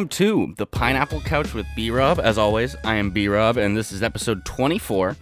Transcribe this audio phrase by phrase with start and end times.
[0.00, 2.18] Welcome to the Pineapple Couch with B Rob.
[2.18, 5.14] As always, I am B Rob, and this is episode 24.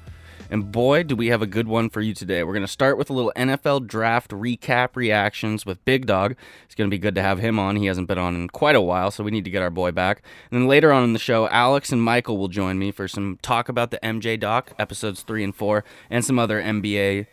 [0.53, 2.45] And boy, do we have a good one for you today.
[2.45, 6.37] We're going to start with a little NFL draft recap reactions with Big Dawg.
[6.65, 7.75] It's going to be good to have him on.
[7.75, 9.91] He hasn't been on in quite a while, so we need to get our boy
[9.91, 10.23] back.
[10.49, 13.37] And then later on in the show, Alex and Michael will join me for some
[13.43, 17.27] talk about the MJ doc, episodes three and four, and some other NBA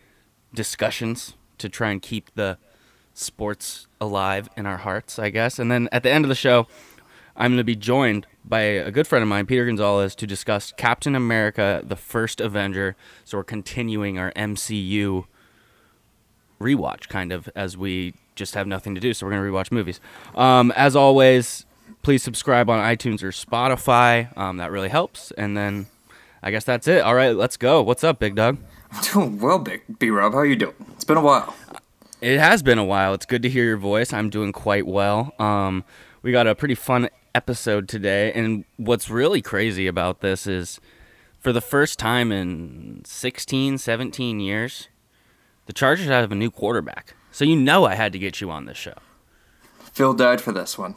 [0.52, 2.58] discussions to try and keep the
[3.14, 5.60] sports alive in our hearts, I guess.
[5.60, 6.66] And then at the end of the show,
[7.36, 10.72] I'm going to be joined by a good friend of mine, Peter Gonzalez, to discuss
[10.78, 12.96] Captain America: The First Avenger.
[13.24, 15.26] So we're continuing our MCU
[16.60, 19.14] rewatch, kind of, as we just have nothing to do.
[19.14, 20.00] So we're going to rewatch movies.
[20.34, 21.66] Um, as always,
[22.04, 24.36] please subscribe on iTunes or Spotify.
[24.38, 25.32] Um, that really helps.
[25.32, 25.88] And then
[26.42, 27.02] I guess that's it.
[27.02, 27.82] All right, let's go.
[27.82, 28.58] What's up, Big Dawg?
[28.92, 30.34] I'm doing well, Big B Rob.
[30.34, 30.76] How you doing?
[30.94, 31.56] It's been a while.
[32.22, 33.14] It has been a while.
[33.14, 34.14] It's good to hear your voice.
[34.14, 35.34] I'm doing quite well.
[35.38, 35.84] Um,
[36.22, 38.32] we got a pretty fun episode today.
[38.32, 40.80] And what's really crazy about this is
[41.40, 44.88] for the first time in 16, 17 years,
[45.68, 47.16] the Chargers have a new quarterback.
[47.32, 48.96] So you know I had to get you on this show.
[49.94, 50.96] Phil died for this one.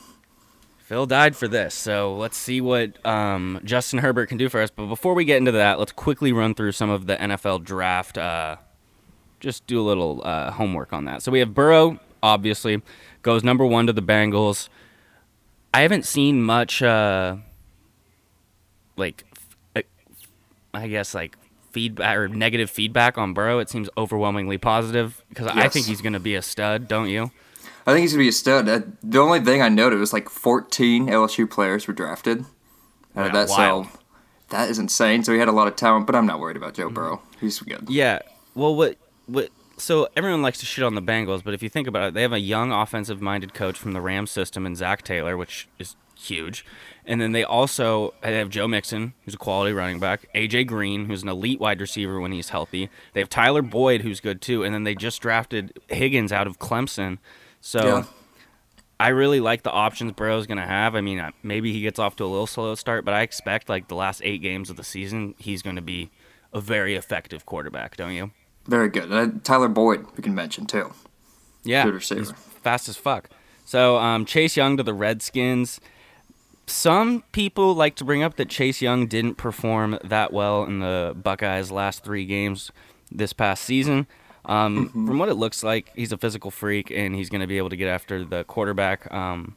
[0.79, 1.75] Phil died for this.
[1.75, 4.71] So let's see what um, Justin Herbert can do for us.
[4.71, 8.17] But before we get into that, let's quickly run through some of the NFL draft.
[8.17, 8.57] Uh,
[9.39, 11.23] just do a little uh, homework on that.
[11.23, 12.81] So we have Burrow, obviously,
[13.21, 14.71] goes number one to the Bengals.
[15.75, 17.37] I haven't seen much, uh,
[18.97, 19.25] like,
[20.75, 21.37] I guess, like
[21.73, 23.59] feedback or negative feedback on Burrow.
[23.59, 27.31] It seems overwhelmingly positive because I think he's going to be a stud, don't you?
[27.87, 28.69] I think he's gonna be a stud.
[28.69, 32.45] Uh, The only thing I noted was like 14 LSU players were drafted.
[33.17, 33.87] Out of that, wild.
[33.87, 33.91] so
[34.51, 35.25] that is insane.
[35.25, 37.23] So he had a lot of talent, but I'm not worried about Joe Burrow.
[37.41, 37.87] He's good.
[37.89, 38.19] Yeah.
[38.55, 39.49] Well, what what?
[39.79, 42.23] So everyone likes to shit on the Bengals, but if you think about it, they
[42.23, 46.65] have a young offensive-minded coach from the Rams system in Zac Taylor, which is huge.
[47.07, 51.07] And then they also they have Joe Mixon, who's a quality running back, AJ Green,
[51.07, 52.91] who's an elite wide receiver when he's healthy.
[53.15, 56.59] They have Tyler Boyd, who's good too, and then they just drafted Higgins out of
[56.59, 57.19] Clemson.
[57.61, 58.05] So Yeah.
[59.01, 60.97] I really like the options Burrow's going to have.
[60.97, 63.69] I mean, uh, maybe he gets off to a little slow start, but I expect
[63.69, 66.11] like the last eight games of the season, he's going to be
[66.53, 68.33] a very effective quarterback, don't you?
[68.69, 69.11] Very good.
[69.11, 70.93] Uh, Tyler Boyd, we can mention too.
[71.65, 72.21] Yeah, Good receiver.
[72.21, 72.31] he's
[72.63, 73.29] fast as fuck.
[73.65, 75.81] So um, Chase Young to the Redskins.
[76.67, 81.15] Some people like to bring up that Chase Young didn't perform that well in the
[81.17, 82.71] Buckeyes' last three games
[83.11, 84.07] this past season.
[84.45, 85.07] Um, Mm-hmm.
[85.07, 87.71] From what it looks like, he's a physical freak and he's going to be able
[87.71, 89.13] to get after the quarterback.
[89.13, 89.57] Um,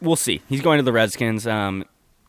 [0.00, 0.42] we'll see.
[0.48, 1.46] He's going to the Redskins.
[1.46, 1.84] Um,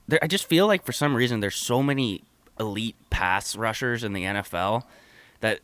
[0.08, 2.24] there, I just feel like for some reason there's so many
[2.59, 4.84] elite pass rushers in the NFL
[5.41, 5.59] that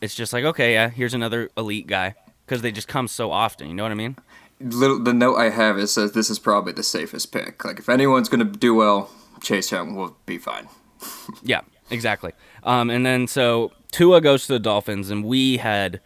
[0.00, 2.14] it's just like okay, yeah, here's another elite guy
[2.46, 3.68] because they just come so often.
[3.68, 4.16] You know what I mean?
[4.60, 7.64] Little, the note I have is says this is probably the safest pick.
[7.64, 9.10] Like if anyone's gonna do well,
[9.40, 10.68] Chase Young will be fine.
[11.42, 12.32] Yeah, exactly.
[12.64, 16.00] Um, and then so Tua goes to the Dolphins, and we had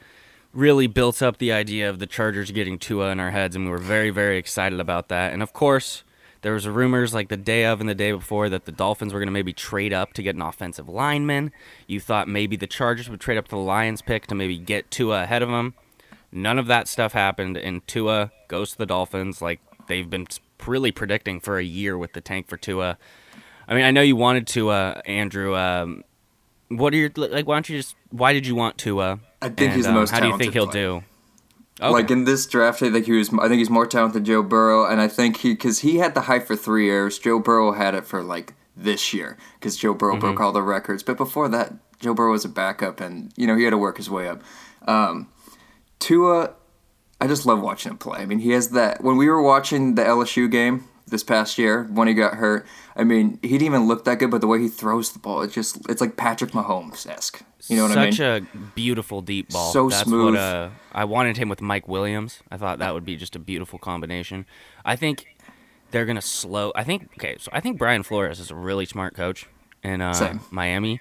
[0.52, 3.70] really built up the idea of the Chargers getting Tua in our heads, and we
[3.70, 5.32] were very, very excited about that.
[5.32, 6.04] And of course,
[6.44, 9.18] there was rumors like the day of and the day before that the Dolphins were
[9.18, 11.50] going to maybe trade up to get an offensive lineman.
[11.86, 14.90] You thought maybe the Chargers would trade up to the Lions pick to maybe get
[14.90, 15.72] Tua ahead of them.
[16.30, 20.26] None of that stuff happened, and Tua goes to the Dolphins like they've been
[20.66, 22.98] really predicting for a year with the tank for Tua.
[23.66, 25.56] I mean, I know you wanted Tua, Andrew.
[25.56, 26.04] Um,
[26.68, 27.46] what are your like?
[27.46, 27.96] Why don't you just?
[28.10, 29.18] Why did you want Tua?
[29.40, 31.13] I think he's the um, most How do you think he'll talented do?
[31.80, 31.90] Okay.
[31.90, 33.30] Like in this draft, I think he was.
[33.34, 36.14] I think he's more talented than Joe Burrow, and I think he because he had
[36.14, 37.18] the hype for three years.
[37.18, 41.02] Joe Burrow had it for like this year because Joe Burrow broke all the records.
[41.02, 43.96] But before that, Joe Burrow was a backup, and you know he had to work
[43.96, 44.40] his way up.
[44.86, 45.28] Um,
[45.98, 46.54] Tua,
[47.20, 48.20] I just love watching him play.
[48.20, 49.02] I mean, he has that.
[49.02, 53.02] When we were watching the LSU game this past year when he got hurt, I
[53.02, 55.54] mean, he didn't even look that good, but the way he throws the ball, it's
[55.54, 57.42] just it's like Patrick Mahomes esque.
[57.68, 58.48] You know what Such I mean?
[58.52, 59.72] a beautiful deep ball.
[59.72, 60.34] So That's smooth.
[60.34, 62.42] What, uh, I wanted him with Mike Williams.
[62.50, 64.46] I thought that would be just a beautiful combination.
[64.84, 65.26] I think
[65.90, 66.72] they're gonna slow.
[66.74, 67.36] I think okay.
[67.38, 69.46] So I think Brian Flores is a really smart coach
[69.82, 71.00] in uh, Miami,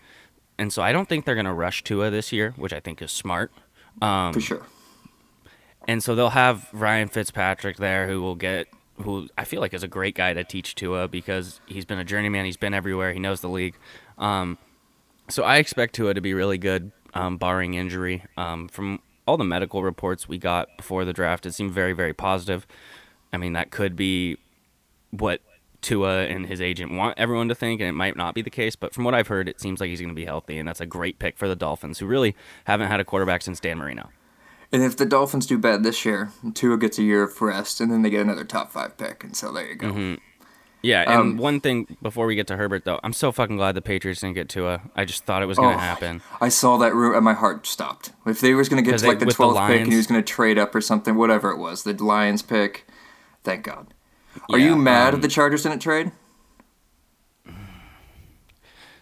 [0.57, 3.11] and so I don't think they're gonna rush Tua this year, which I think is
[3.11, 3.51] smart.
[4.01, 4.65] Um, for sure.
[5.87, 8.67] And so they'll have Ryan Fitzpatrick there who will get
[9.01, 12.03] who I feel like is a great guy to teach Tua because he's been a
[12.05, 13.75] journeyman, he's been everywhere, he knows the league.
[14.17, 14.57] Um,
[15.29, 18.23] so I expect Tua to be really good, um, barring injury.
[18.37, 22.13] Um, from all the medical reports we got before the draft, it seemed very, very
[22.13, 22.67] positive.
[23.31, 24.37] I mean, that could be
[25.11, 25.41] what
[25.81, 28.75] Tua and his agent want everyone to think, and it might not be the case.
[28.75, 30.81] But from what I've heard, it seems like he's going to be healthy, and that's
[30.81, 32.35] a great pick for the Dolphins, who really
[32.65, 34.09] haven't had a quarterback since Dan Marino.
[34.71, 37.91] And if the Dolphins do bad this year, Tua gets a year of rest, and
[37.91, 39.91] then they get another top five pick, and so there you go.
[39.91, 40.15] Mm-hmm.
[40.83, 43.73] Yeah, and um, one thing before we get to Herbert though, I'm so fucking glad
[43.73, 44.81] the Patriots didn't get Tua.
[44.97, 46.21] I just thought it was gonna oh, happen.
[46.41, 48.11] I saw that room and my heart stopped.
[48.25, 50.57] If they was gonna get to like the 12th pick and he was gonna trade
[50.57, 52.85] up or something, whatever it was, the Lions pick,
[53.45, 53.93] thank God.
[54.51, 56.11] Are yeah, you mad um, the Chargers didn't trade?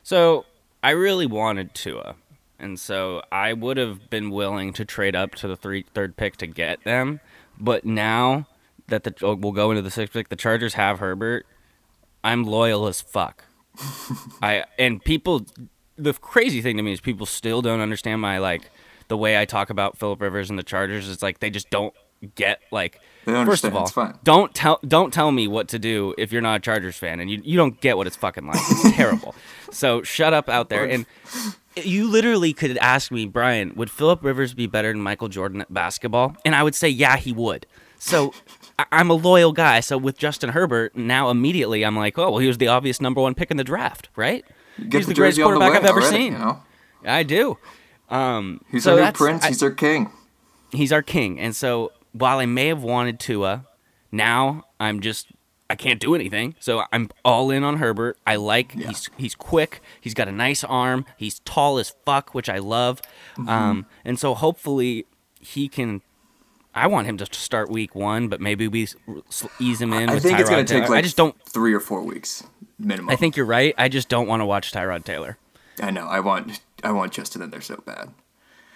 [0.04, 0.45] So
[0.83, 2.13] I really wanted Tua,
[2.60, 6.38] and so I would have been willing to trade up to the three third pick
[6.38, 7.22] to get them.
[7.60, 8.45] But now
[8.88, 11.48] that the oh, we'll go into the sixth pick, the Chargers have Herbert
[12.23, 13.45] I'm loyal as fuck.
[14.41, 15.45] I and people
[15.97, 18.69] the crazy thing to me is people still don't understand my like
[19.07, 21.09] the way I talk about Philip Rivers and the Chargers.
[21.09, 21.94] It's like they just don't
[22.35, 23.91] get like first of all,
[24.23, 27.29] don't tell don't tell me what to do if you're not a Chargers fan and
[27.29, 28.59] you you don't get what it's fucking like.
[28.69, 29.35] It's terrible.
[29.71, 31.06] So shut up out there and
[31.75, 35.73] you literally could ask me, Brian, would Philip Rivers be better than Michael Jordan at
[35.73, 36.35] basketball?
[36.44, 37.65] And I would say, yeah, he would.
[37.97, 38.33] So
[38.92, 39.80] I'm a loyal guy.
[39.80, 43.22] So with Justin Herbert, now immediately I'm like, oh, well, he was the obvious number
[43.22, 44.45] one pick in the draft, right?
[44.78, 46.33] Get He's the, the greatest quarterback I've ever already, seen.
[46.33, 46.63] You know?
[47.06, 47.57] I do.
[48.10, 49.44] Um, he's so our new prince.
[49.44, 50.12] I, he's our king.
[50.72, 51.39] He's our king.
[51.39, 53.66] And so while I may have wanted Tua,
[54.12, 55.28] now I'm just
[55.69, 56.56] I can't do anything.
[56.60, 58.18] So I'm all in on Herbert.
[58.28, 58.89] I like yeah.
[58.89, 59.81] he's he's quick.
[60.01, 61.06] He's got a nice arm.
[61.16, 63.01] He's tall as fuck, which I love.
[63.38, 63.50] Mm-hmm.
[63.50, 65.06] Um, and so hopefully
[65.39, 66.01] he can
[66.73, 68.88] I want him to start week one, but maybe we
[69.59, 70.09] ease him in.
[70.09, 72.44] I think Tyrod it's going to take like I just don't three or four weeks
[72.79, 73.09] minimum.
[73.09, 73.75] I think you're right.
[73.77, 75.38] I just don't want to watch Tyrod Taylor.
[75.81, 76.07] I know.
[76.07, 78.12] I want I want Justin in there so bad.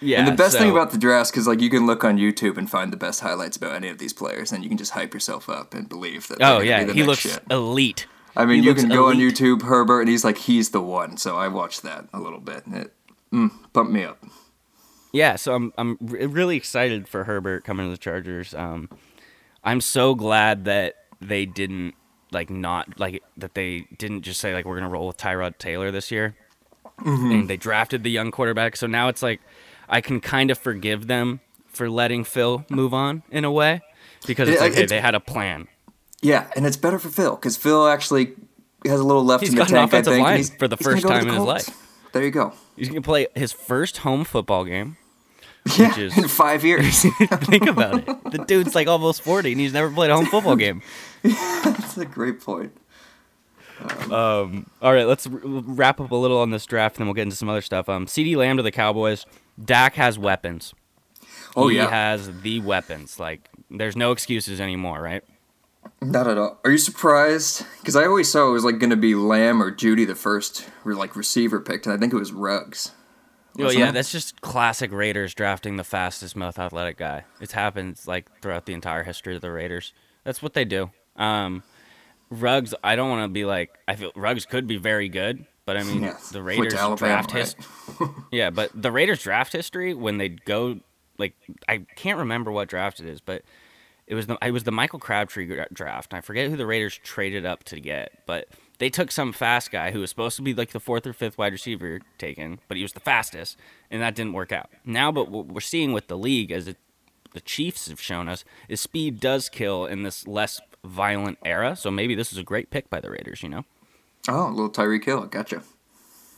[0.00, 0.18] Yeah.
[0.18, 2.58] And the best so, thing about the draft is like you can look on YouTube
[2.58, 5.14] and find the best highlights about any of these players, and you can just hype
[5.14, 6.38] yourself up and believe that.
[6.42, 7.40] Oh yeah, he looks shit.
[7.50, 8.06] elite.
[8.36, 9.40] I mean, he you can go elite.
[9.40, 11.16] on YouTube, Herbert, and he's like he's the one.
[11.16, 12.92] So I watched that a little bit, and it
[13.32, 14.22] mm, bumped me up
[15.16, 18.54] yeah, so I'm I'm really excited for Herbert coming to the Chargers.
[18.54, 18.90] Um,
[19.64, 21.94] I'm so glad that they didn't
[22.32, 25.90] like not like that they didn't just say like we're gonna roll with Tyrod Taylor
[25.90, 26.36] this year,
[27.00, 27.32] mm-hmm.
[27.32, 28.76] and they drafted the young quarterback.
[28.76, 29.40] So now it's like
[29.88, 33.80] I can kind of forgive them for letting Phil move on in a way
[34.26, 35.66] because it's like it's, hey, they had a plan.
[36.20, 38.34] Yeah, and it's better for Phil because Phil actually
[38.84, 39.94] has a little left he's in the tank.
[39.94, 41.82] I think line for the first time the in his life.
[42.12, 42.52] There you go.
[42.76, 44.98] He's gonna play his first home football game.
[45.76, 47.02] Yeah, is, in five years.
[47.42, 48.30] think about it.
[48.30, 50.82] The dude's like almost forty, and he's never played a home football game.
[51.22, 52.72] yeah, that's a great point.
[53.80, 57.06] Um, um, all right, let's r- wrap up a little on this draft, and then
[57.08, 57.88] we'll get into some other stuff.
[57.88, 59.26] Um, CeeDee Lamb to the Cowboys.
[59.62, 60.74] Dak has weapons.
[61.56, 63.18] Oh he yeah, he has the weapons.
[63.18, 65.22] Like, there's no excuses anymore, right?
[66.02, 66.58] Not at all.
[66.64, 67.64] Are you surprised?
[67.80, 70.68] Because I always saw it was like going to be Lamb or Jeudy the first,
[70.84, 72.92] like receiver picked, and I think it was Ruggs.
[73.58, 77.24] Oh yeah, that's just classic Raiders drafting the fastest, most athletic guy.
[77.40, 79.92] It's happened like throughout the entire history of the Raiders.
[80.24, 80.90] That's what they do.
[81.16, 81.62] Um,
[82.30, 85.76] Ruggs, I don't want to be like I feel Ruggs could be very good, but
[85.76, 87.40] I mean yeah, the Raiders Alabama, draft right?
[87.40, 87.64] history.
[88.32, 90.80] yeah, but the Raiders draft history when they go
[91.18, 91.34] like
[91.68, 93.42] I can't remember what draft it is, but
[94.06, 96.14] it was the it was the Michael Crabtree draft.
[96.14, 98.48] I forget who the Raiders traded up to get, but
[98.78, 101.38] they took some fast guy who was supposed to be like the fourth or fifth
[101.38, 103.56] wide receiver taken, but he was the fastest,
[103.90, 104.70] and that didn't work out.
[104.84, 106.76] Now, but what we're seeing with the league, as it,
[107.32, 111.76] the Chiefs have shown us, is speed does kill in this less violent era.
[111.76, 113.42] So maybe this is a great pick by the Raiders.
[113.42, 113.64] You know?
[114.28, 115.62] Oh, a little Tyreek Hill, gotcha.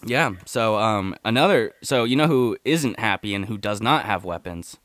[0.04, 0.32] Yeah.
[0.44, 1.72] So um, another.
[1.82, 4.76] So you know who isn't happy and who does not have weapons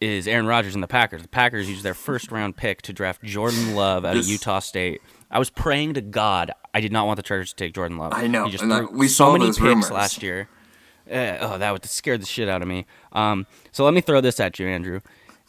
[0.00, 1.22] is Aaron Rodgers and the Packers.
[1.22, 4.58] The Packers used their first round pick to draft Jordan Love out this, of Utah
[4.58, 5.00] State
[5.32, 8.12] I was praying to God I did not want the Chargers to take Jordan Love.
[8.14, 8.46] I know.
[8.46, 9.90] He just threw we so many picks rumors.
[9.90, 10.48] last year.
[11.10, 12.86] Uh, oh, that would scare the shit out of me.
[13.12, 15.00] Um, so let me throw this at you, Andrew.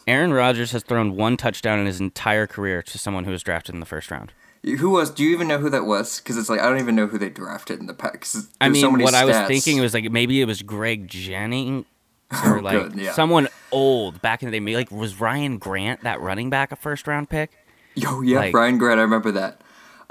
[0.06, 3.74] Aaron Rodgers has thrown one touchdown in his entire career to someone who was drafted
[3.74, 4.34] in the first round.
[4.64, 5.12] Who was?
[5.12, 6.20] Do you even know who that was?
[6.20, 8.26] Because it's like I don't even know who they drafted in the pack.
[8.60, 9.14] I mean, so what stats.
[9.14, 11.86] I was thinking was like maybe it was Greg Jennings
[12.46, 13.12] or like Good, yeah.
[13.12, 14.76] someone old back in the day.
[14.76, 17.52] Like was Ryan Grant that running back a first round pick?
[17.96, 19.00] Yo, yeah, like, Ryan Grant.
[19.00, 19.62] I remember that.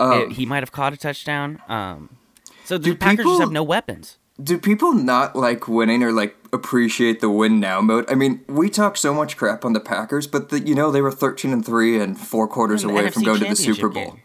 [0.02, 1.60] Um, it, he might have caught a touchdown.
[1.68, 2.16] Um,
[2.64, 4.18] so the Packers people, just have no weapons.
[4.42, 8.10] Do people not like winning or like appreciate the win now mode?
[8.10, 11.02] I mean, we talk so much crap on the Packers, but the, you know they
[11.02, 14.12] were thirteen and three and four quarters away from going to the Super Bowl.
[14.12, 14.22] Game.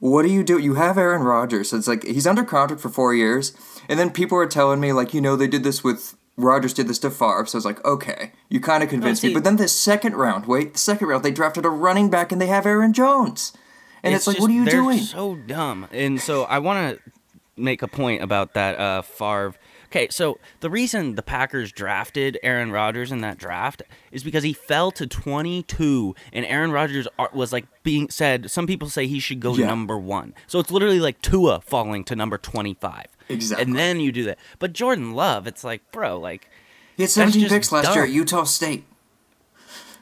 [0.00, 0.58] What do you do?
[0.58, 1.72] You have Aaron Rodgers.
[1.72, 3.52] It's like he's under contract for four years,
[3.88, 6.86] and then people are telling me like, you know, they did this with Rodgers did
[6.86, 9.34] this to Favre, so I was like, okay, you kind of convinced me.
[9.34, 12.40] But then the second round, wait, the second round, they drafted a running back and
[12.40, 13.52] they have Aaron Jones.
[14.02, 14.98] And it's, it's like, just, what are you they're doing?
[14.98, 15.88] So dumb.
[15.92, 17.10] And so I want to
[17.56, 19.54] make a point about that uh, Favre
[19.90, 24.52] Okay, so the reason the Packers drafted Aaron Rodgers in that draft is because he
[24.52, 28.50] fell to 22, and Aaron Rodgers was like being said.
[28.50, 29.66] Some people say he should go Yeah.
[29.66, 30.34] number one.
[30.46, 33.06] So it's literally like Tua falling to number 25.
[33.30, 33.64] Exactly.
[33.64, 34.38] And then you do that.
[34.58, 36.50] But Jordan Love, it's like, bro, like
[36.98, 38.10] He had 17 picks last year at.
[38.10, 38.84] Utah State.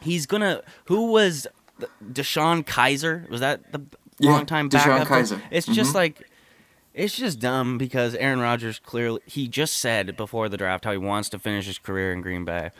[0.01, 0.63] he's gonna.
[0.87, 1.47] Who was
[2.05, 3.29] DeShone Kizer?
[3.29, 3.83] Was that the
[4.19, 5.09] Yeah, long time DeShone backup?
[5.09, 5.41] Kizer.
[5.51, 5.95] It's just Mhm.
[5.97, 6.31] like.
[6.95, 10.97] It's just dumb because Aaron Rodgers clearly he just said before the draft how he
[10.99, 12.71] wants to finish his career in Green Bay,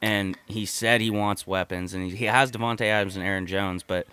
[0.00, 3.82] and he said he wants weapons and he, he has Davante Adams and Aaron Jones,
[3.82, 4.06] but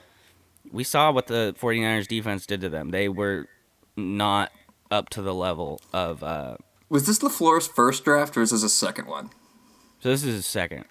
[0.72, 2.90] we saw what the 49ers defense did to them.
[2.90, 3.48] They were
[3.96, 4.52] not
[4.90, 6.24] up to the level of.
[6.24, 6.58] Uh,
[6.90, 9.30] Was this LaFleur's first draft or is this a second one?
[10.00, 10.86] so this is his second.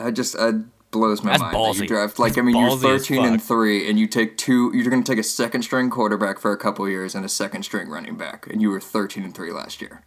[0.00, 0.54] I just it
[0.92, 3.90] blows my That's mind that you draft like That's I mean you're 13 and 3
[3.90, 6.88] and you take two you're going to take a second string quarterback for a couple
[6.88, 10.02] years and a second string running back and you were 13 and 3 last year.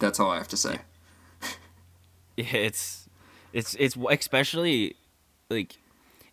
[0.00, 0.78] That's all I have to say.
[2.36, 3.08] Yeah, it's
[3.52, 4.96] it's it's especially
[5.48, 5.78] like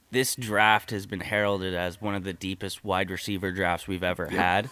[0.09, 4.23] this draft has been heralded as one of the deepest wide receiver drafts we've ever
[4.29, 4.33] Yep.
[4.33, 4.69] had.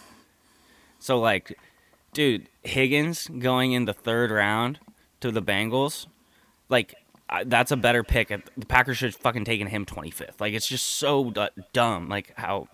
[0.98, 1.58] So like,
[2.12, 4.80] dude, Higgins going in the third round
[5.20, 6.06] to the Bengals,
[6.68, 6.94] like
[7.30, 8.28] I- that's a better pick.
[8.28, 10.40] The Packers should have fucking taken him 25th.
[10.40, 12.08] Like it's just so du- dumb.
[12.08, 12.68] Like how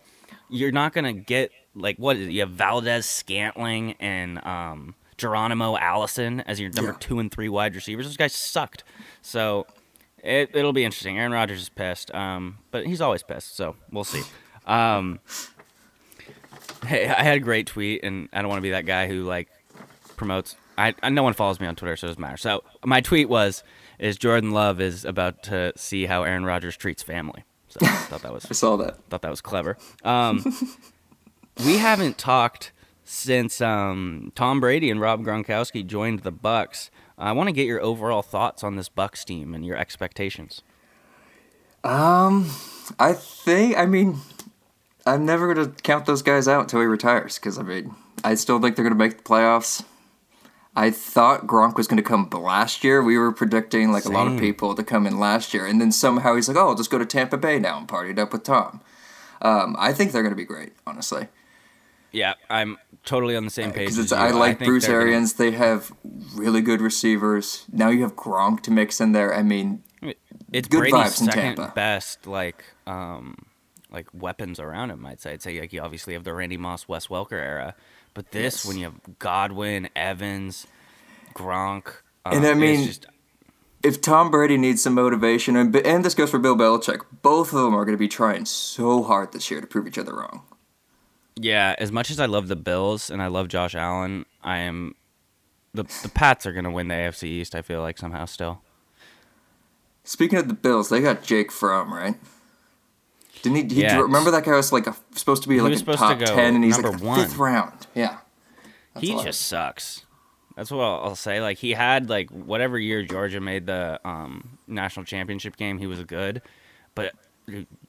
[0.49, 2.33] you're not gonna get like what is it?
[2.33, 6.99] You have Valdes Scantling and um, Geronimo Allison as your number Yeah.
[7.01, 8.07] two and three wide receivers.
[8.07, 8.83] Those guys sucked.
[9.23, 9.67] So
[10.25, 11.19] it, it'll be interesting.
[11.19, 13.57] Aaron Rodgers is pissed, um, but he's always pissed.
[13.57, 14.23] So we'll see.
[14.67, 15.21] Um,
[16.87, 19.23] hey, I had a great tweet, and I don't want to be that guy who
[19.25, 19.49] like
[20.17, 20.57] promotes.
[20.79, 22.37] I, I no one follows me on Twitter, so it doesn't matter.
[22.37, 23.63] So my tweet was
[23.99, 27.45] is Jordan Love is about to see how Aaron Rodgers treats family.
[27.69, 28.99] So I thought that was I saw that.
[29.09, 29.77] thought that was clever.
[30.05, 30.45] Um,
[31.65, 32.73] we haven't talked
[33.05, 36.91] since um, Tom Brady and Rob Gronkowski joined the Bucs.
[37.19, 40.63] I want to get your overall thoughts on this Bucs team and your expectations.
[41.85, 42.51] Um
[42.99, 44.17] I think I mean
[45.07, 48.35] I'm never going to count those guys out until he retires cuz I mean I
[48.35, 49.85] still think they're going to make the playoffs.
[50.79, 53.03] I thought Gronk was going to come last year.
[53.03, 55.91] We were predicting like a lot of people to come in last year, and then
[55.91, 58.43] somehow he's like, "Oh, I'll just go to Tampa Bay now and partied up with
[58.43, 58.83] Tom."
[59.41, 61.29] Um, I think they're going to be great, honestly.
[62.13, 63.87] Yeah, I'm totally on the same page.
[63.87, 64.19] Because as it's you.
[64.19, 65.33] I like think Bruce they're gonna- Arians.
[65.35, 65.93] They have
[66.35, 67.65] really good receivers.
[67.73, 69.35] Now you have Gronk to mix in there.
[69.35, 69.83] I mean,
[70.53, 71.73] It's good Brady's vibes in second Tampa.
[71.75, 73.37] best like um
[73.91, 75.05] like weapons around him.
[75.07, 75.33] I'd say.
[75.33, 77.75] I'd say like you obviously have the Randy Moss, Wes Welker era,
[78.17, 78.65] but this Yes.
[78.67, 80.67] when you have Godwin, Evans,
[81.35, 81.89] Gronk,
[82.25, 83.07] uh, And I mean, just-
[83.83, 87.63] if Tom Brady needs some motivation, and and this goes for Bill Belichick, both of
[87.63, 90.43] them are going to be trying so hard this year to prove each other wrong.
[91.37, 94.95] Yeah, as much as I love the Bills and I love Josh Allen, I am
[95.75, 97.55] the the Pats are gonna win the AFC East.
[97.55, 98.63] I feel like somehow still.
[100.05, 102.15] Speaking of the Bills, they got Jake Fromm, right?
[103.55, 103.77] Didn't he?
[103.77, 104.01] he Yeah.
[104.01, 106.65] remember that guy was like a, supposed to be like a top to ten, and
[106.65, 107.21] he's like the one.
[107.21, 107.87] fifth round.
[107.95, 108.19] Yeah,
[108.95, 110.05] That's he just sucks.
[110.57, 111.41] That's what I'll, I'll say.
[111.41, 116.03] Like he had like whatever year Georgia made the um, national championship game, he was
[116.05, 116.43] good,
[116.95, 117.13] but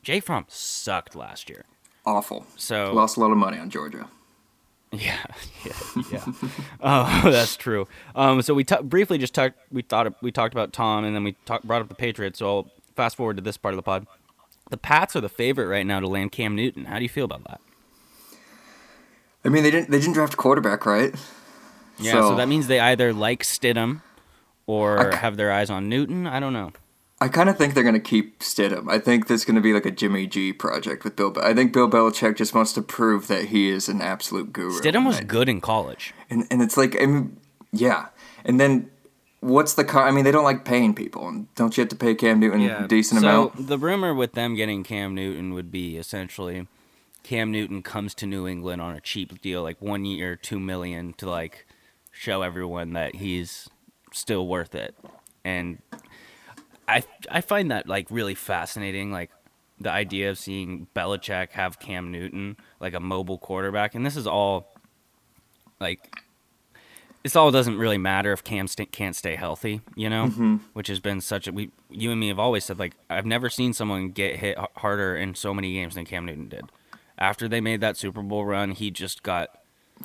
[0.03, 1.65] Jay Fromm sucked last year.
[2.05, 2.45] awful.
[2.55, 4.07] So Lost a lot of money on Georgia.
[4.93, 5.17] Yeah,
[5.65, 5.73] yeah,
[6.13, 6.25] yeah.
[6.79, 7.89] oh, that's true.
[8.15, 9.57] Um, so we ta- briefly just talked.
[9.69, 12.39] We thought we talked about Tom, and then we talk, brought up the Patriots.
[12.39, 14.07] So I'll fast forward to this part of the pod.
[14.69, 16.85] The Pats are the favorite right now to land Cam Newton.
[16.85, 17.61] How do you feel about that?
[19.45, 21.13] I mean, they didn't they didn't draft a quarterback, right?
[21.99, 24.01] Yeah, so, So- that means they either like Stidham
[24.65, 26.27] or c- have their eyes on Newton.
[26.27, 26.71] I don't know.
[27.19, 28.91] I kind of think they're going to keep Stidham.
[28.91, 31.31] I think this is going to be like a Jimmy G project with Bill.
[31.31, 34.79] Be- I think Bill Belichick just wants to prove that he is an absolute guru.
[34.79, 35.27] Stidham was Right?
[35.27, 36.13] good in college.
[36.29, 37.37] and and it's like I mean,
[37.71, 38.07] yeah.
[38.45, 38.91] And then
[39.47, 39.83] what's the?
[39.83, 42.39] Co- I mean, they don't like paying people, and don't you have to pay Cam
[42.39, 43.67] Newton a decent so amount?
[43.67, 46.67] the rumor with them getting Cam Newton would be essentially
[47.23, 51.13] Cam Newton comes to New England on a cheap deal, like one year, two million,
[51.13, 51.65] to like
[52.11, 53.69] show everyone that he's
[54.13, 54.95] still worth it.
[55.43, 55.79] And
[56.87, 59.31] I I find that like really fascinating, like
[59.79, 64.27] the idea of seeing Belichick have Cam Newton like a mobile quarterback, and this is
[64.27, 64.73] all
[65.79, 66.21] like
[67.27, 70.55] this all doesn't really matter if Cam st- can't stay healthy, you know, Mm-hmm.
[70.73, 73.49] which has been such a we you and me have always said like I've never
[73.49, 76.65] seen someone get hit harder in so many games than Cam Newton did.
[77.17, 79.49] After they made that Super Bowl run, he just got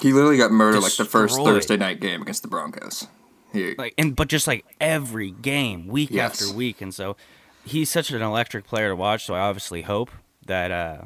[0.00, 3.06] He literally got murdered like the first Thursday night game against the Broncos.
[3.52, 6.42] He, like and but just like every game, week Yes.
[6.42, 7.16] after week, and so
[7.64, 9.26] he's such an electric player to watch.
[9.26, 10.10] So I obviously hope
[10.46, 11.02] that uh,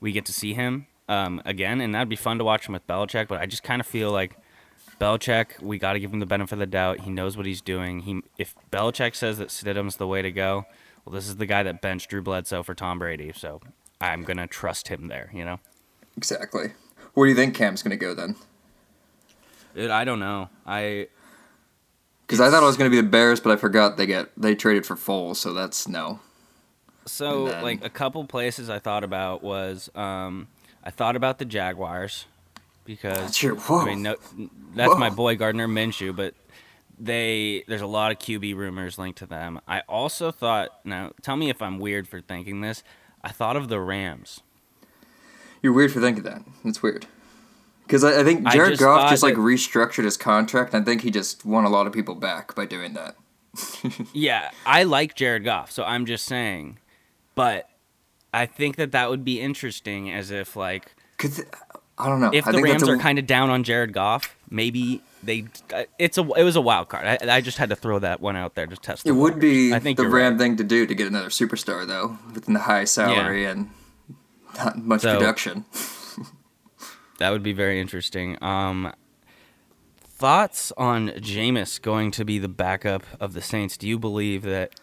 [0.00, 2.86] we get to see him um, again, and that'd be fun to watch him with
[2.86, 3.28] Belichick.
[3.28, 4.36] But I just kind of feel like
[5.02, 7.00] Belichick, we got to give him the benefit of the doubt.
[7.00, 8.00] He knows what he's doing.
[8.00, 10.64] He if Belichick says that Stidham's the way to go,
[11.04, 13.60] well, this is the guy that benched Drew Bledsoe for Tom Brady, so
[14.00, 15.30] I'm gonna trust him there.
[15.34, 15.60] You know.
[16.16, 16.72] Exactly.
[17.14, 18.36] Where do you think Cam's gonna go then?
[19.74, 20.50] Dude, I don't know.
[20.64, 21.08] I
[22.26, 24.54] Because I thought it was gonna be the Bears, but I forgot they get they
[24.54, 26.20] traded for Foles, so that's no.
[27.06, 30.46] so then- like a couple places I thought about was um
[30.84, 32.26] I thought about the Jaguars
[32.84, 33.80] because That's your whoa.
[33.80, 34.16] I mean no,
[34.74, 36.34] that's my boy Gardner Minshew, but
[36.98, 39.60] they there's a lot of QB rumors linked to them.
[39.66, 42.82] I also thought now tell me if I'm weird for thinking this.
[43.24, 44.40] I thought of the Rams.
[45.62, 46.42] You're weird for thinking that.
[46.64, 47.06] That's weird.
[47.86, 50.82] Because I, I think I Jared just Goff just like that- restructured his contract, and
[50.82, 53.16] I think he just won a lot of people back by doing that.
[54.14, 56.78] Yeah, I like Jared Goff, so I'm just saying.
[57.34, 57.68] But
[58.32, 61.42] I think that that would be interesting as if like Cause
[61.98, 62.30] I don't know.
[62.32, 65.44] if I the Rams a- are kind of down on Jared Goff, maybe they
[65.74, 67.06] uh, it's a it was a wild card.
[67.06, 69.06] I, I just had to throw that one out there to test.
[69.06, 69.40] It would waters.
[69.40, 70.38] be I think the Ram right.
[70.40, 73.70] thing to do to get another superstar though, within the high salary and
[74.56, 75.64] not much So- production.
[77.18, 78.36] That would be very interesting.
[78.42, 78.92] Um,
[80.00, 83.76] thoughts on Jameis going to be the backup of the Saints?
[83.76, 84.74] Do you believe that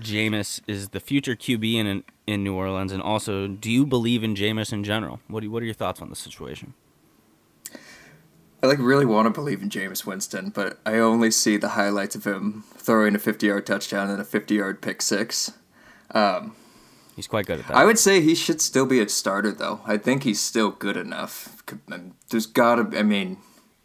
[0.00, 2.92] Jameis is the future QB in in New Orleans?
[2.92, 5.20] And also, do you believe in Jameis in general?
[5.28, 6.74] What do you, what are your thoughts on the situation?
[8.62, 12.14] I like really want to believe in Jameis Winston, but I only see the highlights
[12.14, 15.52] of him throwing a 50-yard touchdown and a 50-yard pick six.
[17.16, 17.76] He's quite good at that.
[17.76, 19.80] I would say he should still be a starter, though.
[19.84, 21.62] I think he's still good enough.
[21.90, 23.38] um, There's gotta, I mean,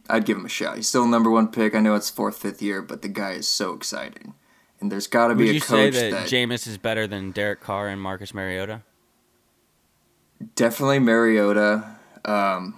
[0.09, 0.77] I'd give him a shot.
[0.77, 1.75] He's still number one pick.
[1.75, 4.35] I know it's fourth, fifth year, but the guy is so exciting,
[4.81, 7.31] and there's gotta be Would a you say coach that, that, Jameis is better than
[7.31, 8.81] Derek Carr and Marcus Mariota?
[10.55, 11.83] definitely Mariota.
[12.25, 12.77] Um,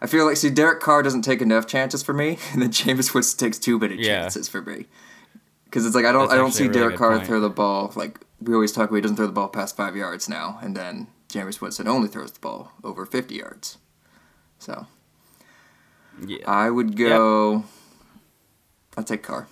[0.00, 3.12] I feel like see Derek Carr doesn't take enough chances for me, and then Jameis
[3.14, 4.22] Winston takes too many Yeah.
[4.22, 4.86] chances for me.
[5.64, 7.26] Because it's like I don't That's I don't see really Derek Carr point.
[7.26, 8.96] throw the ball like we always talk about.
[8.96, 12.32] He doesn't throw the ball past five yards now, and then Jameis Winston only throws
[12.32, 13.78] the ball over fifty yards.
[14.58, 14.86] So
[16.26, 16.38] Yeah.
[16.50, 17.64] I would go.
[18.96, 19.46] I'll take Carr.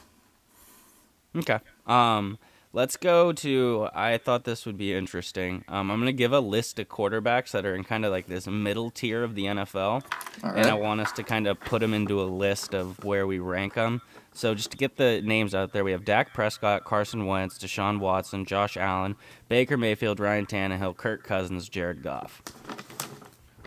[1.37, 1.59] Okay.
[1.87, 2.39] Um,
[2.73, 3.89] let's go to.
[3.95, 5.65] I thought this would be interesting.
[5.69, 8.47] Um, I'm gonna give a list of quarterbacks that are in kind of like this
[8.47, 10.05] middle tier of the NFL,
[10.45, 13.27] All and I want us to kind of put them into a list of where
[13.27, 14.03] we rank them.
[14.33, 17.99] So just to get the names out there, we have Dak Prescott, Carson Wentz, Deshaun
[17.99, 19.17] Watson, Josh Allen,
[19.49, 22.41] Baker Mayfield, Ryan Tannehill, Kirk Cousins, Jared Goff.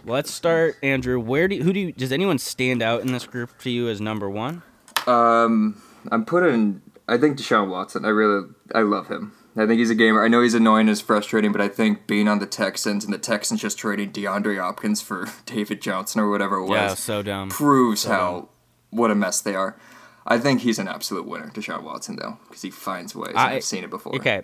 [0.06, 1.19] Let's start, Andrew.
[1.19, 3.89] Where do you, who do you, does anyone stand out in this group to you
[3.89, 4.63] as number one?
[5.06, 6.82] Um, I'm putting.
[7.13, 8.06] I think Deshaun Watson.
[8.06, 9.34] I really, I love him.
[9.58, 10.24] I think he's a gamer.
[10.24, 13.17] I know he's annoying and frustrating, but I think being on the Texans and the
[13.17, 17.50] Texans just trading DeAndre Hopkins for David Johnson or whatever it was Yeah, so dumb.
[17.50, 18.47] proves how
[18.91, 19.78] what a mess they are.
[20.26, 23.34] I think he's an absolute winner, Deshaun Watson, though, because he finds ways.
[23.36, 24.15] I- I've seen it before.
[24.15, 24.43] Okay,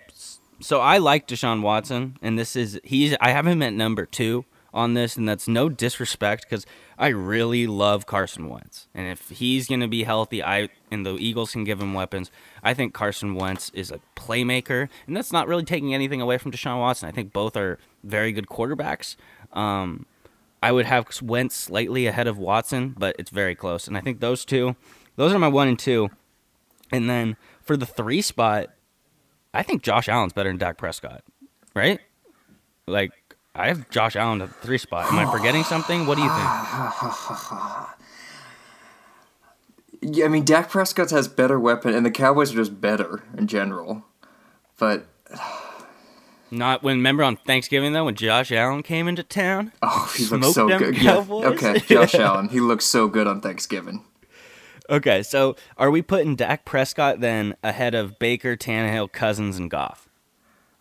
[0.60, 4.44] so I like Deshaun Watson, and this is he's I have him at number two
[4.74, 6.66] on this, and that's no disrespect because
[6.98, 11.52] I really love Carson Wentz, and if he's gonna be healthy, I and the Eagles
[11.52, 12.30] can give him weapons.
[12.62, 16.52] I think Carson Wentz is a playmaker, and that's not really taking anything away from
[16.52, 17.08] Deshaun Watson.
[17.08, 19.16] I think both are very good quarterbacks.
[19.52, 20.06] Um,
[20.62, 24.20] I would have Wentz slightly ahead of Watson, but it's very close, and I think
[24.20, 24.76] those two,
[25.16, 26.10] those are my one and two.
[26.90, 28.68] And then for the three spot,
[29.52, 31.22] I think Josh Allen's better than Dak Prescott,
[31.74, 32.00] right?
[32.86, 33.12] Like
[33.54, 35.12] I have Josh Allen at the three spot.
[35.12, 36.06] Am I forgetting something?
[36.06, 36.48] What do you think?
[40.00, 43.46] Yeah, I mean, Dak Prescott has better weapon, and the Cowboys are just better in
[43.46, 44.04] general.
[44.78, 45.06] But
[46.50, 49.72] Not when remember on Thanksgiving though when Josh Allen came into town.
[49.82, 50.96] oh, he looks Smoke so them good.
[50.96, 51.44] Yeah, Cowboys?
[51.46, 54.04] okay, Josh Allen, he looks so good on Thanksgiving.
[54.90, 60.08] Okay, so are we putting Dak Prescott then ahead of Baker, Tannehill, Cousins, and Goff?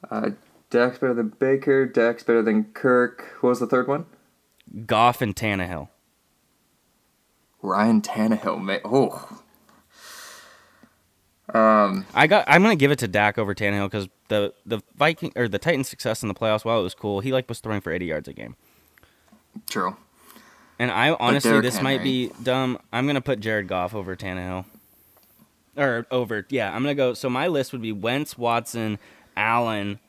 [0.09, 0.29] Uh,
[0.69, 1.85] Dak's better than Baker.
[1.85, 3.35] Dak's better than Kirk.
[3.41, 4.05] What was the third one?
[4.85, 5.89] Goff and Tannehill.
[7.61, 8.81] Ryan Tannehill.
[8.85, 9.27] Oh,
[11.53, 12.45] um, I got.
[12.47, 15.87] I'm gonna give it to Dak over Tannehill because the the Viking or the Titans'
[15.89, 18.27] success in the playoffs, while it was cool, he like was throwing for 80 yards
[18.27, 18.55] a game.
[19.69, 19.95] true.
[20.79, 22.77] And I honestly, this might be dumb.
[22.93, 24.65] I'm gonna put Jared Goff over Tannehill,
[25.75, 26.45] or over.
[26.49, 27.13] Yeah, I'm gonna go.
[27.15, 28.99] So my list would be Wentz, Watson,
[29.35, 29.99] Allen,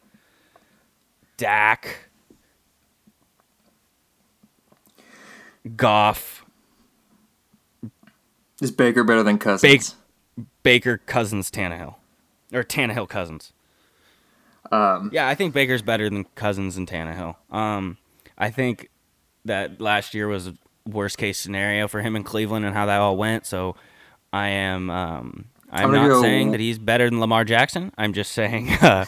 [1.38, 2.10] Dak,
[5.76, 6.44] Goff,
[8.60, 9.94] Is Baker better than Cousins?
[10.36, 11.94] Bake- Baker, Cousins, Tannehill,
[12.52, 13.52] or Tannehill, Cousins.
[14.70, 17.36] Um, Yeah, I think Baker's better than Cousins and Tannehill.
[17.50, 17.96] Um,
[18.36, 18.90] I think
[19.44, 20.54] that last year was a
[20.86, 23.46] worst case scenario for him in Cleveland and how that all went.
[23.46, 23.76] So
[24.32, 27.92] I am um, I'm, I'm not go- saying that he's better than Lamar Jackson.
[27.96, 29.04] I'm just saying uh,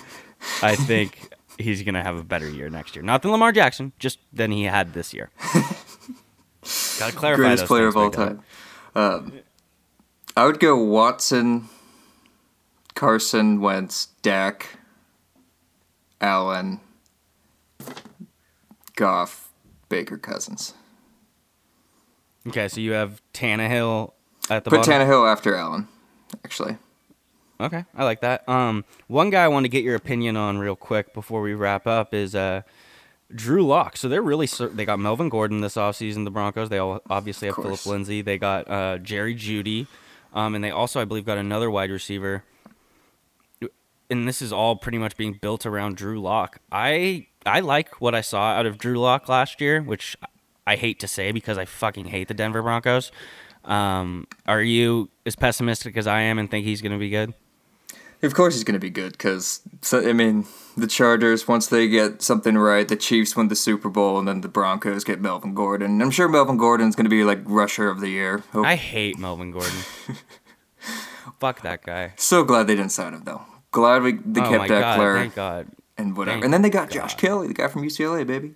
[0.62, 3.02] I think he's gonna have a better year next year.
[3.04, 5.30] Not than Lamar Jackson, just than he had this year.
[6.98, 8.36] Gotta clarify Greatest player of all time.
[8.36, 8.44] dog.
[8.94, 9.32] Um,
[10.36, 11.68] I would go Watson,
[12.94, 14.78] Carson, Wentz, Dak,
[16.20, 16.80] Allen,
[18.96, 19.50] Goff,
[19.88, 20.74] Baker, Cousins.
[22.48, 24.12] Okay, so you have Tannehill
[24.48, 24.92] at the Put bottom.
[24.92, 25.88] Tannehill after Allen,
[26.44, 26.76] actually.
[27.60, 28.48] Okay, I like that.
[28.48, 31.86] Um, one guy I want to get your opinion on real quick before we wrap
[31.86, 32.62] up is uh,
[33.34, 33.96] Drew Lock.
[33.96, 36.68] So they're really they got Melvin Gordon this offseason, the Broncos.
[36.68, 37.84] They all obviously have Phillip.
[37.86, 38.22] Lindsay.
[38.22, 39.86] They got uh, Jerry Jeudy,
[40.34, 42.44] um, and they also I believe got another wide receiver.
[44.08, 46.58] And this is all pretty much being built around Drew Lock.
[46.72, 50.16] I I like what I saw out of Drew Lock last year, which
[50.66, 53.12] I hate to say because I fucking hate the Denver Broncos.
[53.64, 57.34] Um, are you as pessimistic as I am and think he's going to be good?
[58.22, 61.88] Of course, he's going to be good because so, I mean, the Chargers once they
[61.88, 65.54] get something right, the Chiefs win the Super Bowl, and then the Broncos get Melvin
[65.54, 66.02] Gordon.
[66.02, 68.42] I'm sure Melvin Gordon's going to be like rusher of the year.
[68.52, 69.80] Hope- I hate Melvin Gordon.
[71.38, 72.12] Fuck that guy.
[72.16, 73.42] so glad they didn't sign him though.
[73.70, 74.98] Glad we they oh kept god!
[74.98, 75.68] Ekeler Thank God.
[75.96, 76.34] and whatever.
[76.34, 78.54] thank and then they got Josh Kelley, the guy from UCLA, baby.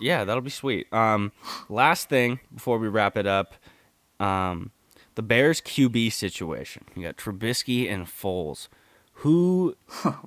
[0.00, 0.90] Yeah, that'll be sweet.
[0.92, 1.32] Um,
[1.68, 3.54] last thing before we wrap it up,
[4.20, 4.70] um,
[5.14, 6.84] the Bears QB situation.
[6.94, 8.68] You got Trubisky and Foles.
[9.18, 9.76] Who?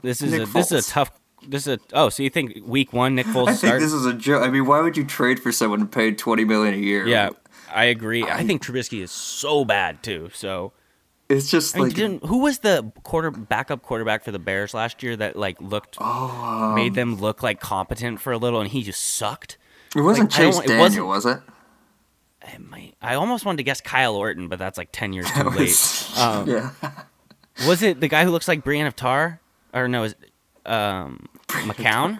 [0.01, 1.11] This is a this is a tough.
[1.47, 2.09] This is a oh.
[2.09, 4.43] So you think week one Nick Foles I think this is a joke.
[4.43, 7.07] I mean, why would you trade for someone paid twenty million a year?
[7.07, 7.29] yeah,
[7.73, 8.23] I agree.
[8.23, 10.29] I think Trubisky is so bad too.
[10.33, 10.73] So
[11.29, 15.01] it's just I mean, like who was the quarter backup quarterback for the Bears last
[15.01, 18.83] year that like looked oh, made them look like competent for a little, and he
[18.83, 19.57] just sucked.
[19.95, 21.39] it wasn't like, I Chase it Daniel, wasn't- was it?
[22.53, 25.49] It might, I almost wanted to guess Kyle Orton, but that's like ten years too
[25.51, 26.09] late.
[26.17, 26.71] Um, yeah,
[27.67, 29.39] Was it the guy who looks like Brienne of Tarth?
[29.73, 30.15] Or no, is
[30.65, 32.19] um, McCown?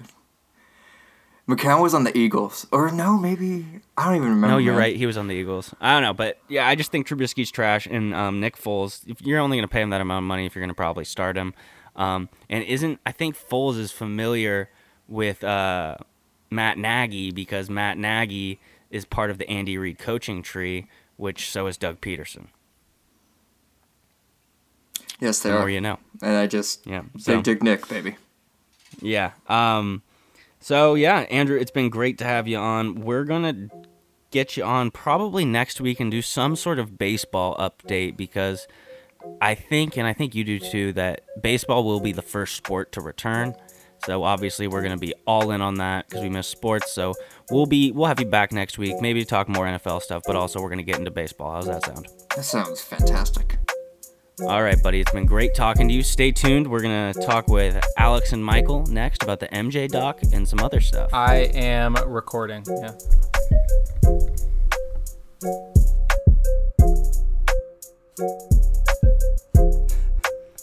[1.48, 3.66] McCown was on the Eagles, or no, maybe
[3.98, 4.48] I don't even remember.
[4.48, 4.80] No, you're man.
[4.80, 4.96] right.
[4.96, 5.74] He was on the Eagles.
[5.82, 7.88] I don't know, but yeah, I just think Trubisky's trash.
[7.88, 10.46] And um, Nick Foles, if you're only going to pay him that amount of money,
[10.46, 11.54] if you're going to probably start him.
[11.96, 14.70] Um, and isn't I think Foles is familiar
[15.10, 15.98] with uh,
[16.50, 21.68] Matt Nagy because Matt Nagy is part of the Andy Reid coaching tree, which so
[21.68, 22.48] is Doug Pederson.
[25.22, 25.70] Yes, they The more are.
[25.70, 26.00] you know.
[26.22, 27.04] And I just Yeah.
[27.18, 27.36] So.
[27.36, 28.18] Big Dick Nick, baby.
[29.00, 29.32] Yeah.
[29.48, 30.02] Um
[30.60, 33.02] so yeah, Andrew, it's been great to have you on.
[33.02, 33.76] We're going to
[34.30, 38.68] get you on probably next week and do some sort of baseball update because
[39.42, 42.92] I think and I think you do too that baseball will be the first sport
[42.92, 43.56] to return.
[44.06, 46.92] So obviously we're going to be all in on that cuz we miss sports.
[46.92, 47.14] So
[47.50, 50.36] we'll be we'll have you back next week, maybe to talk more NFL stuff, but
[50.36, 51.54] also we're going to get into baseball.
[51.54, 52.08] How's that sound?
[52.36, 53.58] That sounds fantastic.
[54.48, 55.00] All right, buddy.
[55.00, 56.02] It's been great talking to you.
[56.02, 56.66] Stay tuned.
[56.66, 60.60] We're going to talk with Alex and Michael next about the MJ doc and some
[60.60, 61.14] other stuff.
[61.14, 62.66] I am recording.
[62.68, 62.92] Yeah.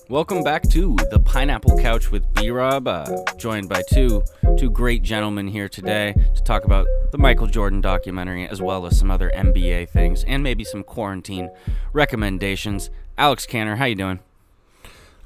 [0.09, 3.05] Welcome back to the Pineapple Couch with B Rob, uh,
[3.37, 4.23] joined by two
[4.57, 8.99] two great gentlemen here today to talk about the Michael Jordan documentary as well as
[8.99, 11.51] some other NBA things and maybe some quarantine
[11.93, 12.91] recommendations.
[13.19, 14.21] Alex Kanter, how you doing?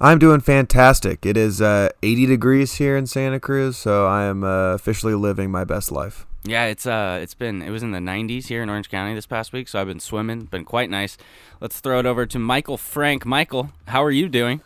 [0.00, 1.24] I'm doing fantastic.
[1.26, 5.50] It is uh, 80 degrees here in Santa Cruz, so I am uh, officially living
[5.50, 6.26] my best life.
[6.44, 9.26] Yeah, it's uh, it's been it was in the 90s here in Orange County this
[9.26, 11.16] past week, so I've been swimming, been quite nice.
[11.60, 13.24] Let's throw it over to Michael Frank.
[13.24, 14.62] Michael, how are you doing?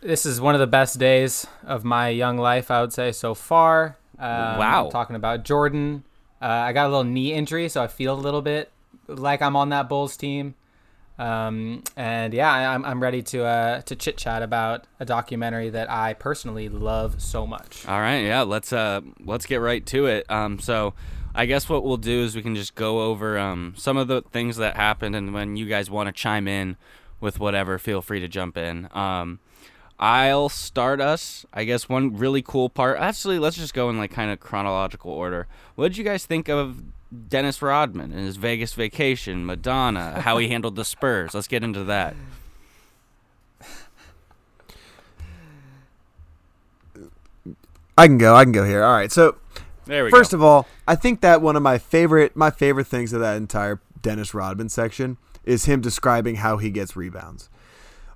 [0.00, 3.34] This is one of the best days of my young life, I would say, so
[3.34, 3.98] far.
[4.18, 4.88] Um, Wow.
[4.90, 6.04] Talking about Jordan.
[6.40, 8.70] Uh, I got a little knee injury, so I feel a little bit
[9.08, 10.54] like I'm on that Bulls team.
[11.18, 15.70] Um, and yeah, I, I'm, I'm ready to uh, to chit chat about a documentary
[15.70, 17.86] that I personally love so much.
[17.88, 20.30] All right, yeah, let's uh let's get right to it.
[20.30, 20.94] Um so
[21.34, 24.22] I guess what we'll do is we can just go over um some of the
[24.22, 26.76] things that happened and when you guys want to chime in
[27.20, 28.88] with whatever, feel free to jump in.
[28.92, 29.40] Um
[30.00, 31.44] I'll start us.
[31.52, 33.00] I guess one really cool part.
[33.00, 35.48] Actually, let's just go in like kind of chronological order.
[35.74, 36.84] What did you guys think of
[37.28, 41.34] Dennis Rodman and his Vegas vacation, Madonna, how he handled the Spurs?
[41.34, 42.14] Let's get into that.
[47.96, 48.34] I can go.
[48.34, 48.84] I can go here.
[48.84, 49.10] All right.
[49.10, 49.36] So
[49.86, 50.36] There we first go.
[50.38, 53.80] of all, I think that one of my favorite my favorite things of that entire
[54.00, 57.48] Dennis Rodman section is him describing how he gets rebounds.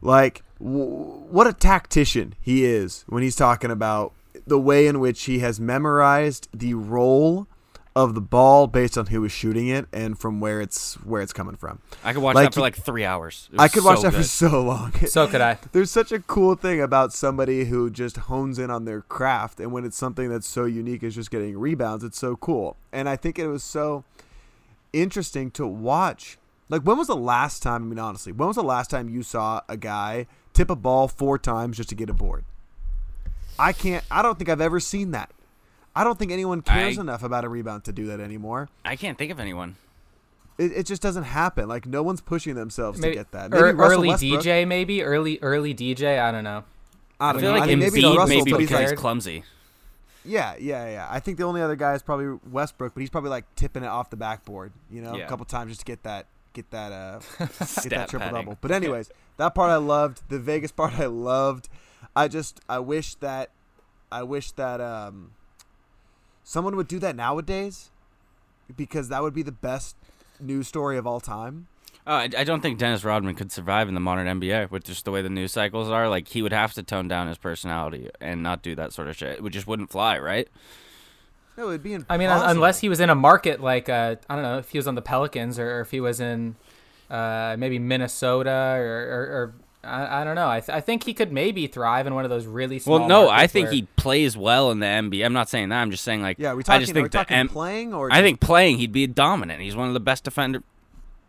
[0.00, 4.12] Like w- what a tactician he is when he's talking about
[4.46, 7.46] the way in which he has memorized the role
[7.94, 11.32] of the ball based on who was shooting it and from where it's where it's
[11.32, 11.78] coming from.
[12.02, 13.50] I could watch Like that for like three hours.
[13.58, 14.92] I could watch so that for so long.
[15.06, 15.58] So could I.
[15.72, 19.72] There's such a cool thing about somebody who just hones in on their craft, and
[19.72, 22.76] when it's something that's so unique as just getting rebounds, it's so cool.
[22.92, 24.04] And I think it was so
[24.92, 26.38] interesting to watch.
[26.68, 27.82] Like, when was the last time?
[27.82, 31.08] I mean, honestly, when was the last time you saw a guy tip a ball
[31.08, 32.44] four times just to get a board?
[33.58, 34.02] I can't.
[34.10, 35.30] I don't think I've ever seen that.
[35.94, 38.68] I don't think anyone cares I- enough about a rebound to do that anymore.
[38.84, 39.76] I can't think of anyone.
[40.58, 41.68] It, it just doesn't happen.
[41.68, 43.50] Like no one's pushing themselves Maybe, to get that.
[43.50, 46.20] Maybe Russell early Westbrook- DJ, maybe early early DJ.
[46.20, 46.64] I don't know.
[47.20, 47.58] I I don't feel know.
[47.58, 49.44] like I mean, Embiid maybe maybe, Russell, he's because like, he's clumsy.
[50.24, 51.08] Yeah, yeah, yeah.
[51.10, 53.88] I think the only other guy is probably Westbrook, but he's probably like tipping it
[53.88, 55.24] off the backboard, you know, Yeah.
[55.24, 58.34] a couple times just to get that get that uh get that triple padding.
[58.44, 58.58] double.
[58.60, 60.22] But anyways, that part I loved.
[60.28, 61.68] The Vegas part I loved.
[62.14, 63.50] I just I wish that
[64.12, 65.32] I wish that um
[66.42, 67.90] someone would do that nowadays
[68.76, 69.96] because that would be the best
[70.40, 71.68] news story of all time.
[72.04, 75.04] Oh, I, I don't think Dennis Rodman could survive in the modern NBA with just
[75.04, 76.08] the way the news cycles are.
[76.08, 79.16] Like he would have to tone down his personality and not do that sort of
[79.16, 79.36] shit.
[79.36, 80.48] It would just wouldn't fly, right?
[81.56, 84.34] No, it'd be I mean, un- unless he was in a market like uh, I
[84.34, 86.56] don't know if he was on the Pelicans or, if he was in
[87.10, 90.48] uh, maybe Minnesota or, or, or I, I don't know.
[90.48, 93.00] I, th- I think he could maybe thrive in one of those really small.
[93.00, 95.24] Well, no, I think where- he plays well in the NBA.
[95.24, 95.80] I'm not saying that.
[95.82, 97.92] I'm just saying like Yeah, we I talking, just are we think the M- playing
[97.94, 99.60] or I just- think playing he'd be dominant.
[99.60, 100.62] He's one of the best defender,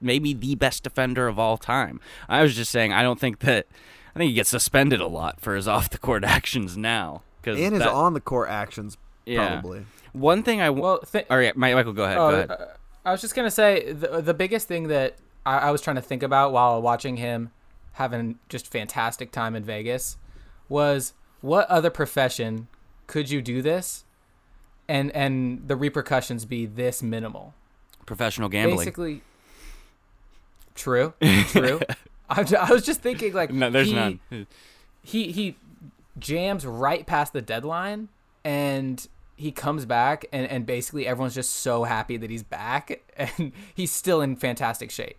[0.01, 1.99] maybe the best defender of all time.
[2.29, 3.65] I was just saying I don't think that.
[4.15, 7.23] I think he gets suspended a lot for his off the court actions now.
[7.41, 9.47] Cause and his on the court actions Yeah.
[9.59, 9.85] probably.
[10.13, 12.17] One thing I w- Well, th- all right, Mi- Michael, go ahead.
[12.19, 12.51] Oh, go ahead.
[12.51, 12.65] uh,
[13.03, 16.01] I was just gonna say the the biggest thing that I, I was trying to
[16.03, 17.49] think about while watching him
[17.93, 20.17] having just fantastic time in Vegas
[20.69, 22.67] was what other profession
[23.07, 24.05] could you do this,
[24.87, 27.53] and and the repercussions be this minimal.
[28.05, 28.77] Professional gambling.
[28.77, 29.21] Basically,
[30.75, 31.13] true,
[31.47, 31.79] true.
[32.29, 34.19] I, I was just thinking like no, there's he, none.
[35.01, 35.57] he he
[36.17, 38.09] jams right past the deadline
[38.43, 43.51] and he comes back and, and basically everyone's just so happy that he's back and
[43.73, 45.17] he's still in fantastic shape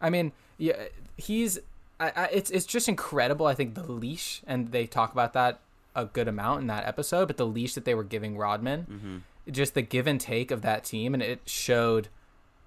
[0.00, 0.84] i mean yeah
[1.16, 1.58] he's
[2.00, 5.60] I, I, it's it's just incredible i think the leash and they talk about that
[5.94, 9.52] a good amount in that episode but the leash that they were giving rodman mm-hmm.
[9.52, 12.08] just the give and take of that team and it showed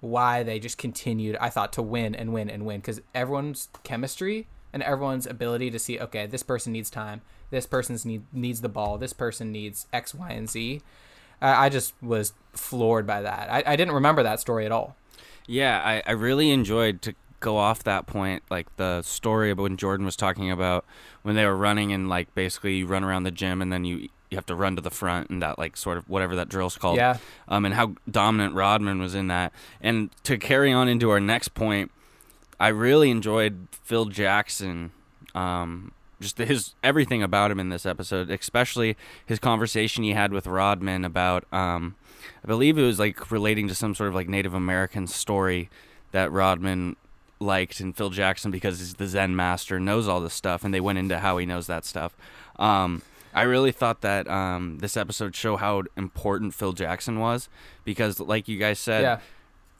[0.00, 4.46] why they just continued i thought to win and win and win because everyone's chemistry
[4.72, 8.68] and everyone's ability to see okay this person needs time this person's need needs the
[8.68, 10.82] ball this person needs x y and z.
[11.40, 13.50] I, I just was floored by that.
[13.50, 14.96] I, I didn't remember that story at all.
[15.46, 19.76] Yeah, I, I really enjoyed to go off that point, like the story about when
[19.76, 20.84] Jordan was talking about
[21.22, 24.08] when they were running and like basically you run around the gym and then you
[24.30, 26.76] you have to run to the front and that like sort of whatever that drill's
[26.76, 26.96] called.
[26.96, 27.18] Yeah.
[27.48, 29.52] Um, and how dominant Rodman was in that.
[29.80, 31.92] And to carry on into our next point,
[32.58, 34.90] I really enjoyed Phil Jackson.
[35.34, 40.46] Um, just his everything about him in this episode, especially his conversation he had with
[40.46, 41.94] Rodman about, um,
[42.42, 45.68] I believe it was like relating to some sort of like Native American story
[46.12, 46.96] that Rodman
[47.38, 50.80] liked, and Phil Jackson because he's the Zen master knows all this stuff, and they
[50.80, 52.16] went into how he knows that stuff.
[52.58, 53.02] Um,
[53.34, 57.48] I really thought that um, this episode showed how important Phil Jackson was
[57.84, 59.20] because, like you guys said, yeah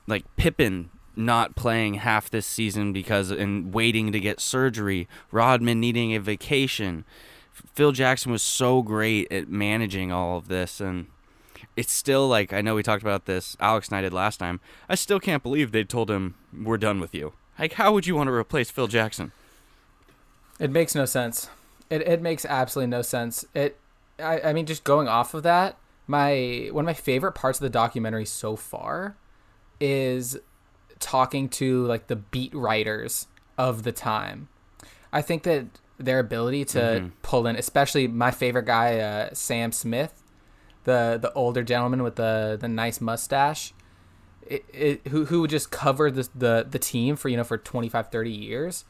[0.07, 6.14] like Pippen not playing half this season because and waiting to get surgery, Rodman needing
[6.14, 7.05] a vacation.
[7.75, 11.07] Phil Jackson was so great at managing all of this and
[11.75, 14.61] it's still like I know we talked about this Alex and I did last time.
[14.88, 17.33] I still can't believe they told him we're done with you.
[17.59, 19.33] Like how would you want to replace Phil Jackson?
[20.59, 21.49] It makes no sense.
[21.90, 23.45] It it makes absolutely no sense.
[23.55, 23.79] It
[24.19, 27.62] I, I mean just going off of that, my one of my favorite parts of
[27.62, 29.16] the documentary so far
[29.81, 30.38] is
[30.99, 33.27] talking to like the beat writers
[33.59, 34.49] of the time.
[35.12, 35.66] I think that
[35.99, 40.23] their ability to pull in, especially my favorite guy, uh, Sam Smith,
[40.85, 43.73] the the older gentleman with the the nice mustache,
[44.48, 47.59] it, it, who who would just cover the, the the team for you know for
[47.59, 48.85] 25, 30 years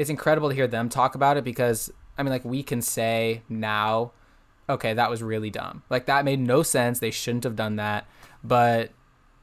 [0.00, 3.42] it's incredible to hear them talk about it because I mean, like we can say
[3.50, 4.12] now,
[4.68, 5.82] okay, that was really dumb.
[5.90, 6.98] Like that made no sense.
[6.98, 8.06] They shouldn't have done that.
[8.42, 8.92] But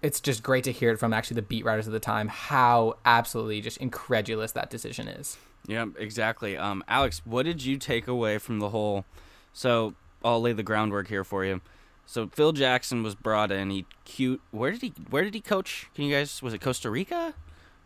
[0.01, 2.97] it's just great to hear it from actually the beat writers of the time how
[3.05, 5.37] absolutely just incredulous that decision is.
[5.67, 6.57] Yeah, exactly.
[6.57, 9.05] Um, Alex, what did you take away from the whole?
[9.53, 9.93] So
[10.23, 11.61] I'll lay the groundwork here for you.
[12.07, 13.69] So Phil Jackson was brought in.
[13.69, 14.41] He cute.
[14.51, 14.93] Where did he?
[15.09, 15.89] Where did he coach?
[15.93, 16.41] Can you guys?
[16.41, 17.35] Was it Costa Rica?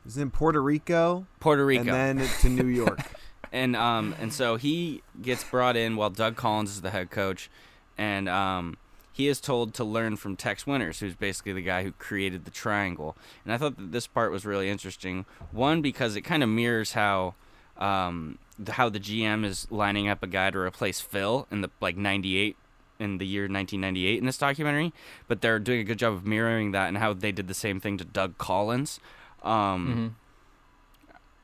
[0.03, 1.93] He's in Puerto Rico, Puerto Rico.
[1.93, 2.99] and then to New York.
[3.51, 7.49] and um and so he gets brought in while Doug Collins is the head coach,
[7.97, 8.77] and um
[9.11, 12.51] he is told to learn from Tex Winters, who's basically the guy who created the
[12.51, 13.17] triangle.
[13.43, 15.25] And I thought that this part was really interesting.
[15.51, 17.35] One because it kind of mirrors how
[17.77, 18.37] um,
[18.69, 22.55] how the GM is lining up a guy to replace Phil in the like 98
[23.01, 24.93] in the year 1998 in this documentary,
[25.27, 27.79] but they're doing a good job of mirroring that and how they did the same
[27.79, 28.99] thing to Doug Collins.
[29.43, 30.15] Um,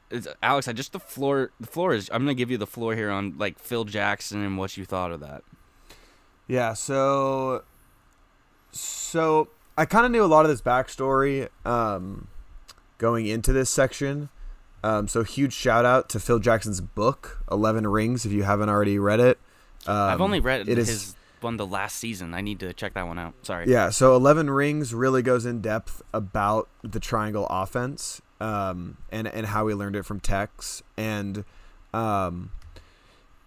[0.09, 1.51] it's- Alex, I just the floor.
[1.59, 2.09] The floor is.
[2.13, 5.11] I'm gonna give you the floor here on like Phil Jackson and what you thought
[5.11, 5.43] of that.
[6.47, 7.63] Yeah, so
[8.71, 12.27] so I kind of knew a lot of this backstory um,
[12.97, 14.29] going into this section.
[14.83, 18.25] Um, so huge shout out to Phil Jackson's book, Eleven Rings.
[18.25, 19.39] If you haven't already read it,
[19.87, 22.33] um, I've only read it is- one the last season.
[22.33, 23.33] I need to check that one out.
[23.43, 23.69] Sorry.
[23.69, 29.47] Yeah, so Eleven Rings really goes in depth about the triangle offense um, and and
[29.47, 31.45] how we learned it from Tex and
[31.93, 32.51] um,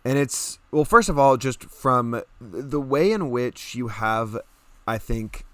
[0.04, 4.38] and it's well, first of all, just from the way in which you have,
[4.86, 5.44] I think,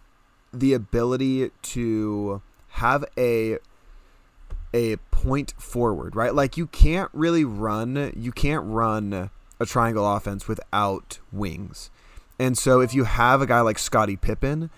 [0.53, 3.59] the ability to have a
[4.73, 6.35] a point forward, right?
[6.35, 11.91] Like you can't really run, you can't run a triangle offense without wings.
[12.39, 14.71] And so if you have a guy like Scottie Pippen,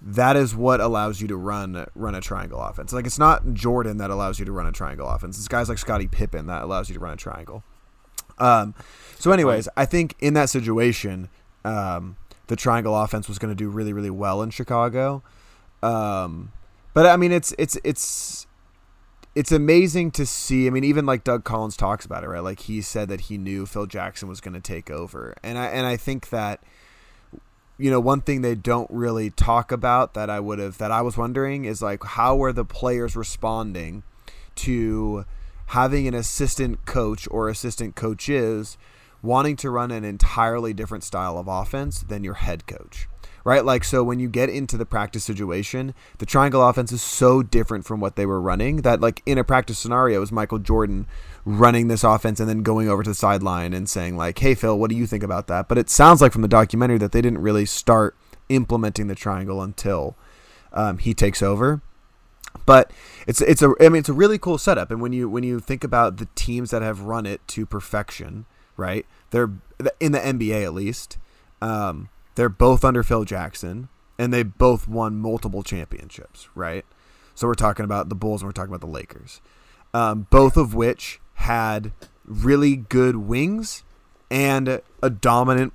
[0.00, 2.92] that is what allows you to run run a triangle offense.
[2.92, 5.38] Like it's not Jordan that allows you to run a triangle offense.
[5.38, 7.64] It's guys like Scottie Pippen that allows you to run a triangle.
[8.38, 8.74] Um,
[9.18, 11.28] so, anyways, I think in that situation,
[11.64, 12.16] um,
[12.48, 15.22] the triangle offense was going to do really, really well in Chicago.
[15.82, 16.52] Um,
[16.94, 18.46] but I mean, it's it's it's
[19.34, 20.66] it's amazing to see.
[20.66, 22.40] I mean, even like Doug Collins talks about it, right?
[22.40, 25.66] Like he said that he knew Phil Jackson was going to take over, and I
[25.66, 26.62] and I think that
[27.78, 31.02] you know one thing they don't really talk about that I would have that I
[31.02, 34.02] was wondering is like how are the players responding
[34.56, 35.24] to
[35.66, 38.78] having an assistant coach or assistant coaches
[39.22, 43.08] wanting to run an entirely different style of offense than your head coach.
[43.46, 43.64] Right?
[43.64, 47.86] Like so when you get into the practice situation, the triangle offense is so different
[47.86, 51.06] from what they were running that like in a practice scenario it was Michael Jordan
[51.44, 54.76] running this offense and then going over to the sideline and saying like, "Hey Phil,
[54.76, 57.22] what do you think about that?" But it sounds like from the documentary that they
[57.22, 58.16] didn't really start
[58.48, 60.16] implementing the triangle until
[60.72, 61.82] um, he takes over
[62.64, 62.90] but
[63.28, 65.60] it's it's a I mean it's a really cool setup and when you when you
[65.60, 69.50] think about the teams that have run it to perfection right they're
[70.00, 71.18] in the NBA at least
[71.62, 76.84] um, they're both under Phil Jackson and they both won multiple championships right
[77.34, 79.40] so we're talking about the Bulls and we're talking about the Lakers
[79.92, 81.92] um, both of which had
[82.24, 83.82] really good wings
[84.30, 85.72] and a dominant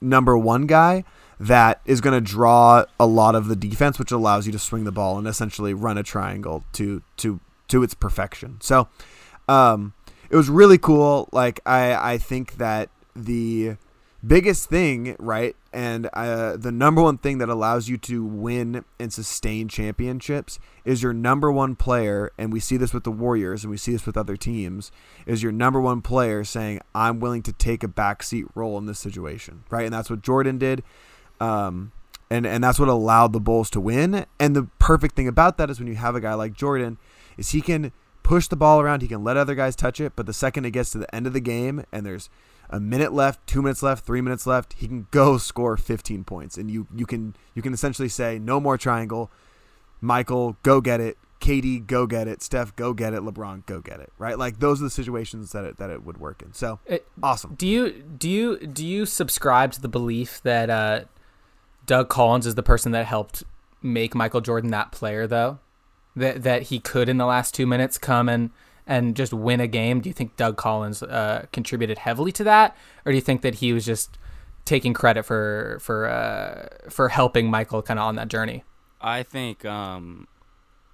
[0.00, 1.04] number one guy
[1.38, 4.84] that is going to draw a lot of the defense, which allows you to swing
[4.84, 8.58] the ball and essentially run a triangle to to to its perfection.
[8.60, 8.88] So,
[9.48, 9.94] um,
[10.30, 11.28] it was really cool.
[11.32, 13.76] Like I I think that the
[14.24, 19.12] biggest thing, right, and uh, the number one thing that allows you to win and
[19.12, 23.70] sustain championships is your number one player, and we see this with the Warriors, and
[23.70, 24.92] we see this with other teams,
[25.26, 28.98] is your number one player saying, "I'm willing to take a backseat role in this
[28.98, 30.82] situation," right, and that's what Jordan did.
[31.40, 31.92] Um,
[32.30, 34.24] and and that's what allowed the Bulls to win.
[34.40, 36.96] And the perfect thing about that is when you have a guy like Jordan,
[37.36, 40.26] is he can push the ball around, he can let other guys touch it, but
[40.26, 42.30] the second it gets to the end of the game and there's
[42.72, 46.56] a minute left, two minutes left, three minutes left, he can go score 15 points,
[46.56, 49.30] and you you can you can essentially say no more triangle.
[50.00, 51.16] Michael, go get it.
[51.40, 52.40] KD, go get it.
[52.42, 53.20] Steph, go get it.
[53.20, 54.12] LeBron, go get it.
[54.16, 54.38] Right?
[54.38, 56.54] Like those are the situations that it, that it would work in.
[56.54, 57.54] So It- awesome.
[57.56, 61.00] Do you do you do you subscribe to the belief that uh,
[61.84, 63.44] Doug Collins is the person that helped
[63.82, 65.58] make Michael Jordan that player, though?
[66.16, 68.50] That that he could in the last two minutes come and
[68.86, 70.00] and just win a game.
[70.00, 73.56] Do you think Doug Collins uh, contributed heavily to that, or do you think that
[73.56, 74.18] he was just
[74.64, 78.64] taking credit for for uh, for helping Michael kind of on that journey?
[79.00, 80.28] I think um,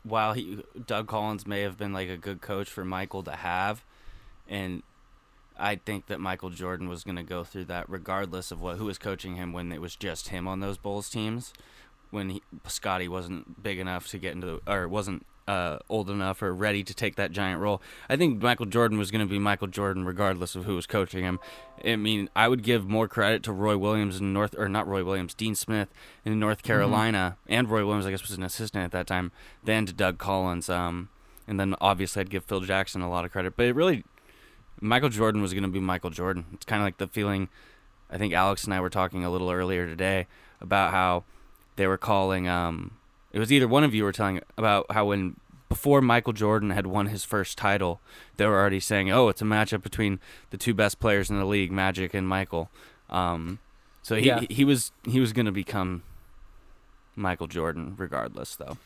[0.03, 3.85] while he Doug Collins may have been like a good coach for Michael to have,
[4.49, 4.83] and
[5.59, 8.85] I think that Michael Jordan was going to go through that regardless of what who
[8.85, 11.53] was coaching him when it was just him on those Bulls teams.
[12.11, 16.43] When he, Scotty wasn't big enough to get into the, or wasn't uh, old enough
[16.43, 17.81] or ready to take that giant role.
[18.09, 21.25] I think Michael Jordan was going to be Michael Jordan regardless of who was coaching
[21.25, 21.41] him.
[21.83, 25.03] I mean, I would give more credit to Roy Williams in North, or not Roy
[25.03, 25.89] Williams, Dean Smith
[26.25, 29.33] in North Carolina, and Roy Williams, I guess, was an assistant at that time,
[29.65, 30.69] than to Doug Collins.
[30.69, 31.09] Um,
[31.47, 34.05] and then obviously I'd give Phil Jackson a lot of credit, but it really,
[34.83, 36.45] Michael Jordan was going to be Michael Jordan.
[36.53, 37.49] It's kind of like the feeling.
[38.11, 40.27] I think Alex and I were talking a little earlier today
[40.61, 41.25] about how
[41.77, 42.49] they were calling.
[42.49, 42.98] Um,
[43.33, 45.37] it was either one of you were telling about how when
[45.69, 48.01] before Michael Jordan had won his first title,
[48.37, 50.19] they were already saying, "Oh, it's a matchup between
[50.51, 52.71] the two best players in the league, Magic and Michael."
[53.11, 53.59] Um,
[54.03, 54.41] so he Yeah.
[54.49, 56.03] he was he was going to become
[57.17, 58.79] Michael Jordan, regardless, though.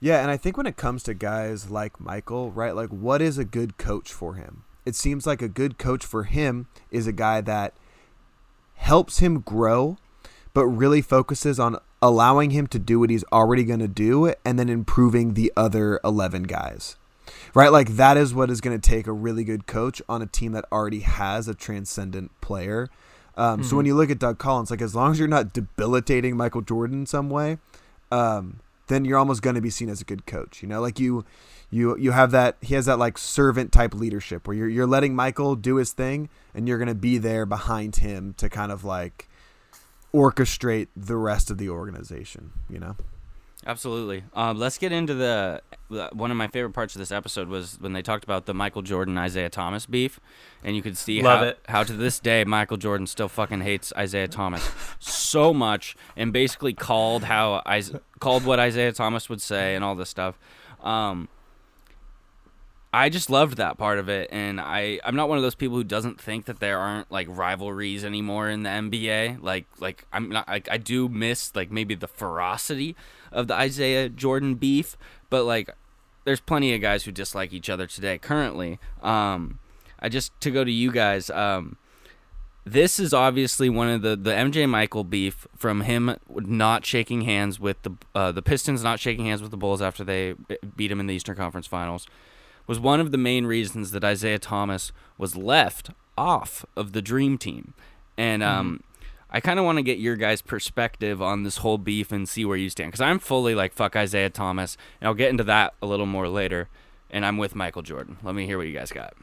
[0.00, 3.36] Yeah, and I think when it comes to guys like Michael, right, like what is
[3.36, 4.62] a good coach for him?
[4.84, 7.74] It seems like a good coach for him is a guy that
[8.76, 9.96] helps him grow,
[10.58, 14.58] but really focuses on allowing him to do what he's already going to do and
[14.58, 16.96] then improving the other 11 guys.
[17.54, 17.68] Right?
[17.68, 20.50] Like that is what is going to take a really good coach on a team
[20.50, 22.88] that already has a transcendent player.
[23.36, 23.68] Um, mm-hmm.
[23.68, 26.62] So when you look at Doug Collins, like as long as you're not debilitating Michael
[26.62, 27.58] Jordan in some way,
[28.10, 30.60] um, then you're almost going to be seen as a good coach.
[30.60, 31.24] You know, like you,
[31.70, 32.56] you, you have that.
[32.62, 36.28] He has that like servant type leadership where you're you're letting Michael do his thing,
[36.52, 39.27] and you're going to be there behind him to kind of like
[40.14, 42.52] orchestrate the rest of the organization.
[42.68, 42.96] You know.
[43.66, 44.22] Absolutely.
[44.34, 45.60] Um, let's get into the
[46.12, 48.82] one of my favorite parts of this episode was when they talked about the Michael
[48.82, 50.20] Jordan Isiah Thomas beef,
[50.62, 51.58] and you could see Love how it.
[51.68, 56.72] how to this day Michael Jordan still fucking hates Isiah Thomas so much, and basically
[56.72, 57.82] called how I
[58.20, 60.38] called what Isiah Thomas would say and all this stuff.
[60.80, 61.28] Um,
[62.92, 65.76] I just loved that part of it, and I I'm not one of those people
[65.76, 69.42] who doesn't think that there aren't like rivalries anymore in the NBA.
[69.42, 72.96] Like like I'm not I, I do miss like maybe the ferocity
[73.30, 74.96] of the Isiah Jordan beef,
[75.28, 75.70] but like
[76.24, 78.78] there's plenty of guys who dislike each other today currently.
[79.02, 79.58] Um,
[80.00, 81.28] I just to go to you guys.
[81.28, 81.76] Um,
[82.64, 87.60] this is obviously one of the the MJ Michael beef from him not shaking hands
[87.60, 90.36] with the uh, the Pistons, not shaking hands with the Bulls after they
[90.74, 92.06] beat him in the Eastern Conference Finals
[92.68, 97.38] was one of the main reasons that Isiah Thomas was left off of the Dream
[97.38, 97.74] Team.
[98.16, 99.06] And um, mm-hmm.
[99.30, 102.44] I kind of want to get your guys' perspective on this whole beef and see
[102.44, 102.92] where you stand.
[102.92, 104.76] Because I'm fully like, fuck Isiah Thomas.
[105.00, 106.68] And I'll get into that a little more later.
[107.10, 108.18] And I'm with Michael Jordan.
[108.22, 109.14] Let me hear what you guys got.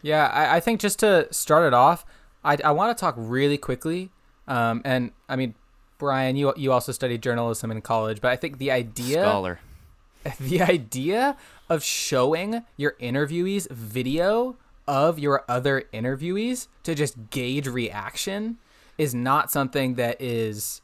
[0.00, 2.04] Yeah, I, I think just to start it off,
[2.44, 4.10] I, I want to talk really quickly.
[4.48, 5.54] Um, and I mean,
[5.98, 9.60] Brian, you you also studied journalism in college, but I think the idea scholar,
[10.40, 11.36] the idea
[11.72, 14.56] of showing your interviewees video
[14.86, 18.58] of your other interviewees to just gauge reaction
[18.98, 20.82] is not something that is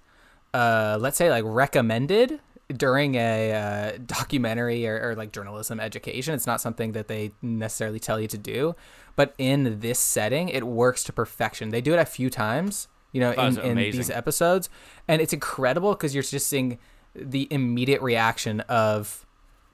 [0.55, 2.41] uh, let's say like recommended
[2.74, 6.34] during a uh, documentary or, or, like journalism education.
[6.34, 8.74] It's not something that they necessarily tell you to do.
[9.14, 11.68] But in this setting it works to perfection.
[11.68, 14.70] They do it a few times you know in, in these episodes.
[15.07, 16.78] And it's incredible because you're just seeing
[17.14, 19.26] the immediate reaction of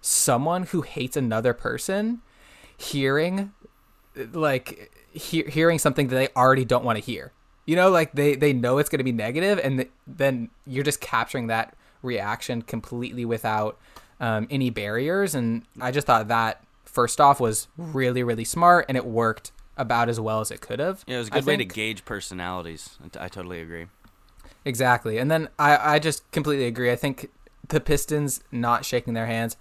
[0.07, 2.21] someone who hates another person
[2.77, 3.53] hearing
[4.33, 7.33] like he- hearing something that they already don't want to hear.
[7.65, 10.85] You know like they they know it's going to be negative and th- then you're
[10.85, 13.79] just capturing that reaction completely without
[14.21, 15.35] um, any barriers.
[15.35, 20.11] And i just thought that first off was really really smart and it worked about
[20.11, 21.03] as well as it could have.
[21.07, 21.71] Yeah it was a good I way think.
[21.71, 22.99] to gauge personalities.
[23.19, 23.87] I totally agree.
[24.67, 25.17] Exactly.
[25.17, 26.93] And then i i just completely agree.
[26.93, 27.31] I think
[27.69, 29.57] the pistons not shaking their hands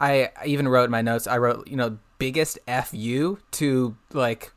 [0.00, 1.26] I even wrote in my notes.
[1.26, 4.52] I wrote, you know, biggest fu to like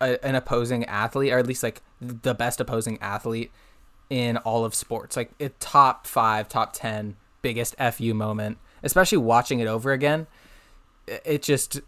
[0.00, 3.50] a, an opposing athlete, or at least like the best opposing athlete
[4.10, 5.16] in all of sports.
[5.16, 8.58] Like it top five, top ten biggest fu moment.
[8.82, 10.26] Especially watching it over again,
[11.06, 11.80] it, it just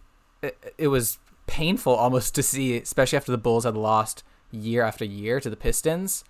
[0.42, 5.04] it, it was painful almost to see, especially after the Bulls had lost year after
[5.04, 6.24] year to the Pistons.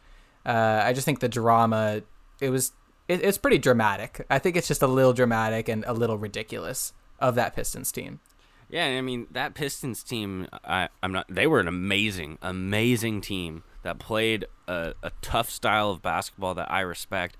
[0.44, 2.02] Uh, I just think the drama
[2.40, 2.72] it was
[3.08, 4.24] it, it's pretty dramatic.
[4.30, 8.20] I think it's just a little dramatic and a little ridiculous of that Pistons team.
[8.68, 10.48] Yeah, I mean that Pistons team.
[10.64, 11.26] I, I'm not.
[11.28, 16.70] They were an amazing, amazing team that played a, a tough style of basketball that
[16.70, 17.36] I respect.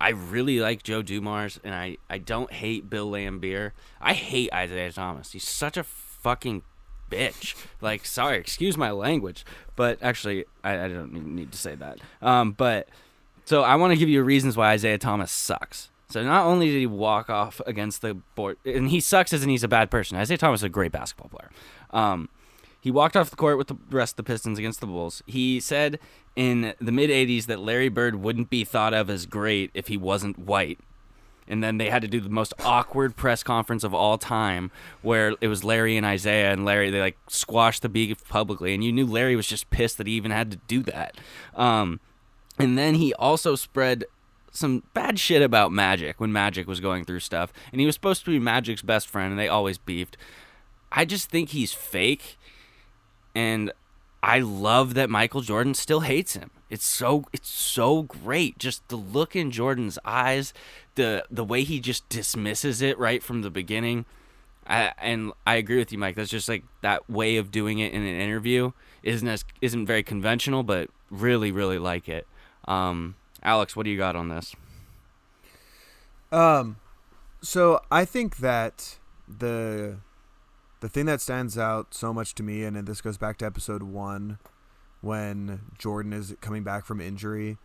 [0.00, 3.70] I really like Joe Dumars, and I, I don't hate Bill Laimbeer.
[4.00, 5.30] I hate Isiah Thomas.
[5.30, 6.62] He's such a fucking
[7.08, 7.54] bitch.
[7.80, 9.44] Like, sorry, excuse my language,
[9.76, 12.00] but actually, I, I don't need to say that.
[12.20, 12.88] Um, but
[13.44, 15.90] so I want to give you reasons why Isiah Thomas sucks.
[16.08, 19.48] So not only did he walk off against the board, and he sucks as in
[19.48, 20.18] he's a bad person.
[20.18, 21.50] Isiah Thomas is a great basketball player.
[21.90, 22.28] Um,
[22.82, 25.22] he walked off the court with the rest of the Pistons against the Bulls.
[25.26, 25.98] He said
[26.36, 29.96] in the mid 80s that Larry Bird wouldn't be thought of as great if he
[29.96, 30.78] wasn't white.
[31.48, 34.70] And then they had to do the most awkward press conference of all time
[35.00, 38.74] where it was Larry and Isiah, and Larry, they like squashed the beef publicly.
[38.74, 41.16] And you knew Larry was just pissed that he even had to do that.
[41.54, 42.00] Um,
[42.58, 44.04] and then he also spread
[44.50, 47.52] some bad shit about Magic when Magic was going through stuff.
[47.72, 50.16] And he was supposed to be Magic's best friend, and they always beefed.
[50.90, 52.38] I just think he's fake.
[53.34, 53.72] And
[54.22, 56.50] I love that Michael Jordan still hates him.
[56.70, 58.58] It's so it's so great.
[58.58, 60.54] Just the look in Jordan's eyes,
[60.94, 64.04] the the way he just dismisses it right from the beginning.
[64.66, 66.14] I, and I agree with you, Mike.
[66.14, 68.72] That's just like that way of doing it in an interview
[69.02, 72.26] isn't as isn't very conventional, but really really like it.
[72.66, 74.54] Um, Alex, what do you got on this?
[76.30, 76.76] Um,
[77.42, 78.98] so I think that
[79.28, 79.98] the
[80.80, 83.82] the thing that stands out so much to me, and this goes back to episode
[83.82, 84.38] one,
[85.00, 87.58] when Jordan is coming back from injury,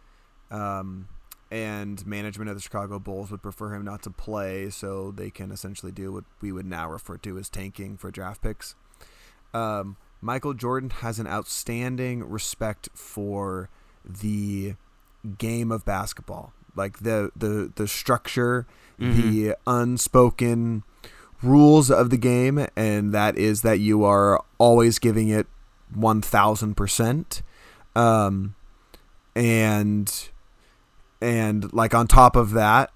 [0.52, 1.08] um,
[1.50, 5.52] and management of the Chicago Bulls would prefer him not to play, so they can
[5.52, 8.76] essentially do what we would now refer to as tanking for draft picks.
[9.54, 13.70] Um, Michael Jordan has an outstanding respect for
[14.04, 14.76] the
[15.38, 18.66] game of basketball, like the the the structure,
[19.00, 19.22] mm-hmm.
[19.22, 20.84] the unspoken
[21.42, 25.48] rules of the game, and that is that you are always giving it
[25.94, 27.42] one thousand percent,
[27.96, 28.56] um,
[29.36, 30.30] and
[31.22, 32.92] and like on top of that,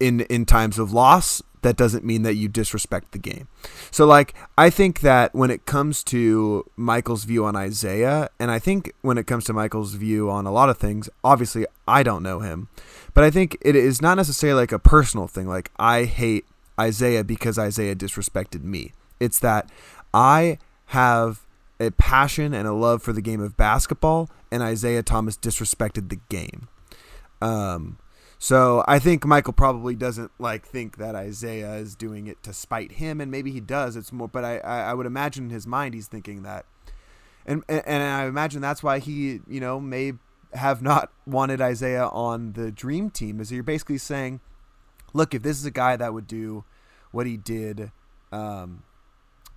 [0.00, 3.48] in in times of loss, that doesn't mean that you disrespect the game.
[3.90, 8.58] So, like, I think that when it comes to Michael's view on Isiah, and I
[8.58, 12.22] think when it comes to Michael's view on a lot of things, obviously I don't
[12.22, 12.68] know him,
[13.14, 15.48] but I think it is not necessarily like a personal thing.
[15.48, 16.44] Like, I hate
[16.80, 18.92] Isiah because Isiah disrespected me.
[19.18, 19.70] It's that
[20.12, 21.46] I have
[21.80, 26.20] a passion and a love for the game of basketball, and Isiah Thomas disrespected the
[26.28, 26.68] game.
[27.42, 27.98] Um,
[28.38, 32.92] so I think Michael probably doesn't like think that Isiah is doing it to spite
[32.92, 33.96] him, and maybe he does.
[33.96, 36.66] It's more, but I, I would imagine in his mind he's thinking that,
[37.46, 40.12] and and I imagine that's why he you know may
[40.52, 43.40] have not wanted Isiah on the dream team.
[43.40, 44.40] Is you're basically saying,
[45.14, 46.64] look, if this is a guy that would do
[47.12, 47.90] what he did
[48.32, 48.82] um,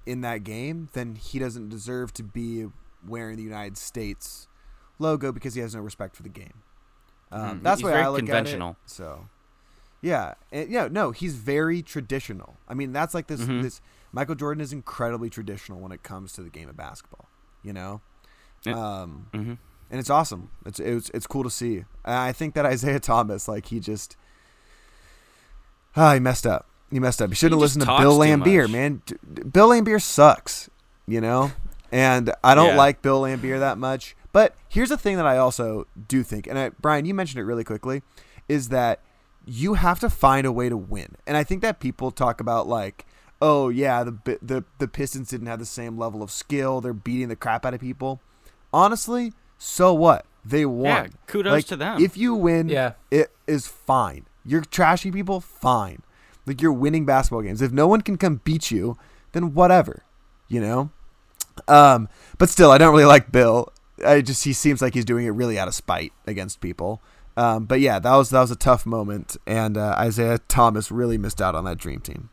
[0.06, 2.68] in that game, then he doesn't deserve to be
[3.06, 4.48] wearing the United States
[5.00, 6.64] logo because he has no respect for the game.
[7.32, 8.70] Um, mm, that's why I look conventional.
[8.70, 8.90] at it.
[8.90, 9.28] So,
[10.02, 12.58] yeah, and, yeah, no, he's very traditional.
[12.68, 13.42] I mean, that's like this.
[13.42, 13.62] Mm-hmm.
[13.62, 17.28] This Michael Jordan is incredibly traditional when it comes to the game of basketball.
[17.64, 18.02] You know,
[18.68, 19.54] um, mm-hmm.
[19.92, 20.50] and it's awesome.
[20.66, 21.84] It's it's it's cool to see.
[22.06, 24.16] I think that Isiah Thomas, like he just,
[25.96, 26.68] ah, he messed up.
[26.90, 27.30] He messed up.
[27.30, 29.04] He shouldn't have listened to Bill Laimbeer, man.
[29.52, 30.70] Bill Laimbeer sucks.
[31.06, 31.52] You know,
[31.92, 32.78] and I don't yeah.
[32.78, 34.16] like Bill Laimbeer that much.
[34.40, 37.44] But here's the thing that I also do think, and I, Brian, you mentioned it
[37.44, 38.04] really quickly,
[38.48, 39.02] is that
[39.46, 41.16] you have to find a way to win.
[41.28, 43.06] And I think that people talk about like,
[43.42, 46.80] oh yeah, the the the Pistons didn't have the same level of skill.
[46.80, 48.22] They're beating the crap out of people.
[48.72, 50.26] Honestly, so what?
[50.46, 50.86] They won.
[50.86, 52.02] Yeah, kudos like, to them.
[52.02, 52.94] If you win, yeah.
[53.12, 54.26] it is fine.
[54.46, 56.02] You're trashing people, fine.
[56.46, 57.62] Like you're winning basketball games.
[57.62, 58.98] If no one can come beat you,
[59.34, 60.04] then whatever.
[60.48, 60.92] You know?
[61.68, 63.74] Um, but still, I don't really like Bill.
[64.06, 67.02] I just he seems like he's doing it really out of spite against people.
[67.38, 71.18] Um, but yeah, that was that was a tough moment, and uh, Isiah Thomas really
[71.18, 72.30] missed out on that dream team.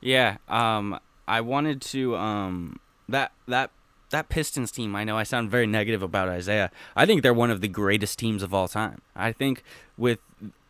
[0.00, 3.70] Yeah, um, I wanted to um, that that
[4.10, 4.96] that Pistons team.
[4.96, 6.70] I know I sound very negative about Isiah.
[6.96, 9.02] I think they're one of the greatest teams of all time.
[9.14, 9.62] I think
[9.96, 10.18] with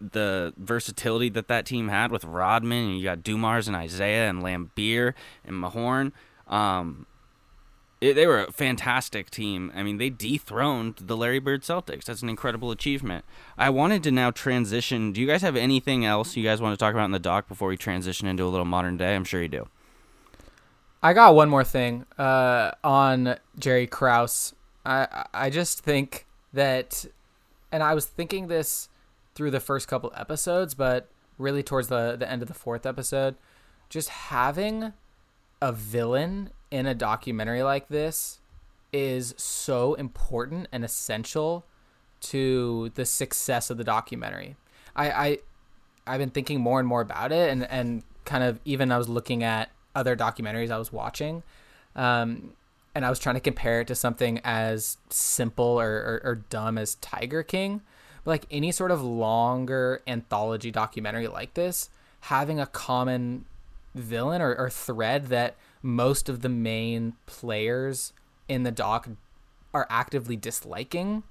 [0.00, 4.42] the versatility that that team had with Rodman, and you got Dumars and Isiah and
[4.42, 6.12] Laimbeer and Mahorn.
[6.48, 7.06] Um,
[8.00, 9.72] it, they were a fantastic team.
[9.74, 12.04] I mean, they dethroned the Larry Bird Celtics.
[12.04, 13.24] That's an incredible achievement.
[13.56, 15.12] I wanted to now transition.
[15.12, 17.48] Do you guys have anything else you guys want to talk about in the doc
[17.48, 19.14] before we transition into a little modern day?
[19.14, 19.68] I'm sure you do.
[21.02, 24.54] I got one more thing uh, on Jerry Krause.
[24.84, 27.04] I I just think that,
[27.70, 28.88] and I was thinking this
[29.34, 33.36] through the first couple episodes, but really towards the the end of the fourth episode,
[33.88, 34.92] just having
[35.60, 38.40] a villain in a documentary like this
[38.92, 41.64] is so important and essential
[42.20, 44.56] to the success of the documentary.
[44.96, 45.38] I, I
[46.06, 49.08] I've been thinking more and more about it and, and kind of even I was
[49.08, 51.42] looking at other documentaries I was watching.
[51.94, 52.52] Um,
[52.94, 56.78] and I was trying to compare it to something as simple or, or, or dumb
[56.78, 57.82] as Tiger King.
[58.24, 61.90] But like any sort of longer anthology documentary like this,
[62.22, 63.44] having a common
[63.94, 68.12] villain or, or thread that most of the main players
[68.48, 69.08] in the doc
[69.74, 71.22] are actively disliking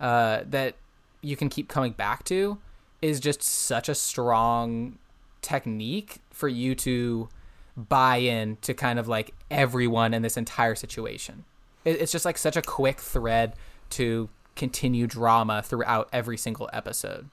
[0.00, 0.74] uh, that
[1.22, 2.58] you can keep coming back to
[3.00, 4.98] is just such a strong
[5.42, 7.28] technique for you to
[7.76, 11.44] buy in to kind of like everyone in this entire situation.
[11.84, 13.54] It's just like such a quick thread
[13.90, 17.28] to continue drama throughout every single episode.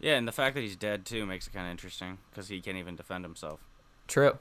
[0.00, 2.60] Yeah, and the fact that he's dead too makes it kind of interesting because he
[2.60, 3.60] can't even defend himself.
[4.08, 4.38] True.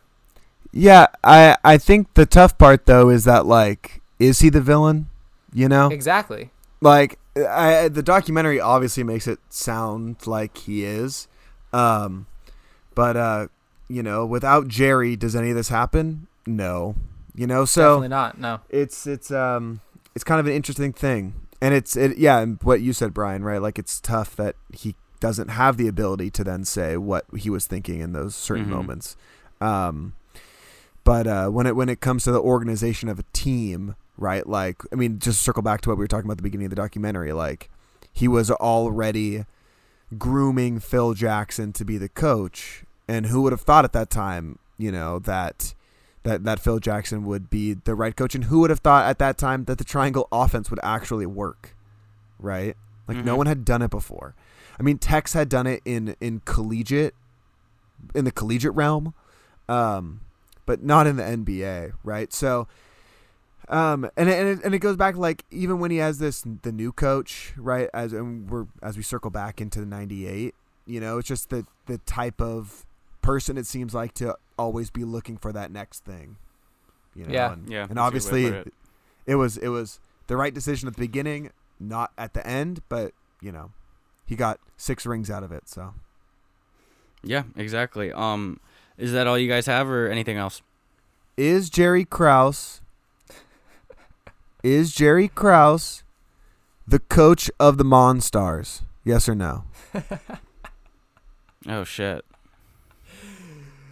[0.71, 5.07] Yeah, I I think the tough part though is that like is he the villain?
[5.53, 5.87] You know?
[5.89, 6.51] Exactly.
[6.81, 11.27] Like I the documentary obviously makes it sound like he is.
[11.73, 12.27] Um
[12.93, 13.47] but uh
[13.87, 16.27] you know, without Jerry does any of this happen?
[16.45, 16.95] No.
[17.35, 18.37] You know, so Definitely not.
[18.39, 18.59] No.
[18.69, 19.81] It's it's um
[20.13, 21.33] it's kind of an interesting thing.
[21.61, 23.61] And it's it yeah, and what you said Brian, right?
[23.61, 27.65] Like it's tough that he doesn't have the ability to then say what he was
[27.65, 28.69] thinking in those certain Mhm.
[28.69, 29.15] moments.
[29.61, 30.13] Um,
[31.05, 34.45] but uh, when it when it comes to the organization of a team, right?
[34.45, 36.65] Like, I mean, just circle back to what we were talking about at the beginning
[36.65, 37.31] of the documentary.
[37.31, 37.69] Like,
[38.11, 39.45] he was already
[40.17, 44.59] grooming Phil Jackson to be the coach, and who would have thought at that time,
[44.77, 45.73] you know, that
[46.23, 49.19] that that Phil Jackson would be the right coach, and who would have thought at
[49.19, 51.75] that time that the triangle offense would actually work,
[52.39, 52.75] right?
[53.07, 53.37] Like, no Mhm.
[53.37, 54.33] one had done it before.
[54.79, 57.13] I mean, Tex had done it in in collegiate,
[58.15, 59.13] in the collegiate realm,
[59.69, 60.21] um,
[60.65, 62.31] but not in the NBA, right?
[62.33, 62.67] So,
[63.69, 66.43] um, and it, and it, and it goes back like even when he has this
[66.61, 67.89] the new coach, right?
[67.93, 70.53] As and we're as we circle back into the '98,
[70.85, 72.85] you know, it's just the the type of
[73.21, 76.37] person it seems like to always be looking for that next thing,
[77.15, 77.33] you know.
[77.33, 77.53] Yeah.
[77.53, 78.73] and, Yeah, and that's a good way to obviously, it.
[79.25, 79.35] it.
[79.35, 83.51] was it was the right decision at the beginning, not at the end, but you
[83.51, 83.71] know,
[84.25, 85.93] he got six rings out of it, so.
[87.23, 88.11] Yeah, exactly.
[88.11, 88.59] Um,
[88.97, 90.61] is that all you guys have, or anything else?
[91.37, 92.79] is Jerry Krause
[94.63, 96.03] is Jerry Krause
[96.87, 98.81] the coach of the Monstars?
[99.03, 99.63] Yes or no?
[101.67, 102.23] Oh shit,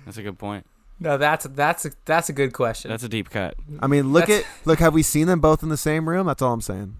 [0.05, 0.65] that's a good point.
[0.99, 2.91] No, that's that's a, that's a good question.
[2.91, 3.55] That's a deep cut.
[3.79, 4.77] I mean, look That's- at look.
[4.77, 6.27] Have we seen them both in the same room?
[6.27, 6.97] That's all I'm saying.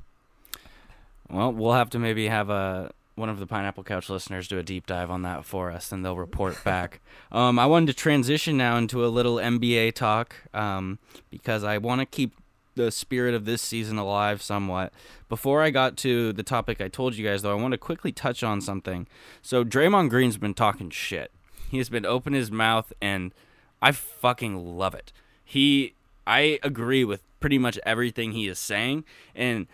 [1.30, 4.64] Well, we'll have to maybe have a one of the Pineapple Couch listeners do a
[4.64, 7.02] deep dive on that for us, and they'll report back.
[7.32, 11.00] um, I wanted to transition now into a little NBA talk um,
[11.30, 12.36] because I want to keep
[12.76, 14.92] the spirit of this season alive somewhat.
[15.30, 18.12] Before I got to the topic I told you guys, though, I want to quickly
[18.12, 19.08] touch on something.
[19.42, 21.32] So Draymond Green's been talking shit.
[21.70, 23.34] He has been opening his mouth, and
[23.82, 25.12] I fucking love it.
[25.44, 25.94] He,
[26.26, 29.04] I agree with pretty much everything he is saying,
[29.36, 29.68] and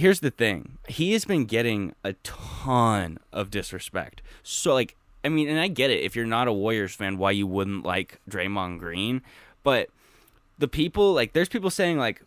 [0.00, 0.78] here's the thing.
[0.88, 4.22] He has been getting a ton of disrespect.
[4.42, 6.02] So like i mean and i get it.
[6.02, 9.22] If you're not a warriors fan why you wouldn't like draymond green?
[9.62, 9.90] But
[10.58, 12.22] the people like there's people saying like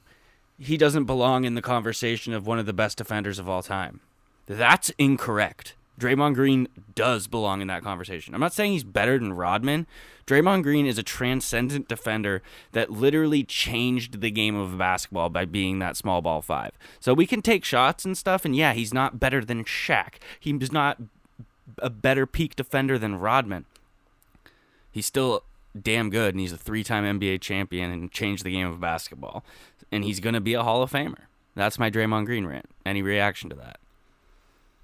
[0.60, 4.00] he doesn't belong in the conversation of one of the best defenders of all time.
[4.46, 8.34] That's incorrect Draymond Green does belong in that conversation.
[8.34, 9.86] I'm not saying he's better than Rodman.
[10.26, 12.42] Draymond Green is a transcendent defender
[12.72, 16.72] that literally changed the game of basketball by being that small ball five.
[17.00, 20.16] So we can take shots and stuff, and yeah, he's not better than Shaq.
[20.40, 21.00] He's not
[21.78, 23.66] a better peak defender than Rodman.
[24.92, 25.44] He's still
[25.80, 29.44] damn good, and he's a three-time NBA champion and changed the game of basketball.
[29.92, 31.26] And he's gonna be a Hall of Famer.
[31.56, 32.70] That's my Draymond Green rant.
[32.86, 33.80] Any reaction to that?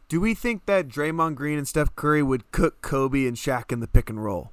[0.10, 3.80] Do we think that Draymond Green and Steph Curry would cook Kobe and Shaq in
[3.80, 4.52] the pick and roll?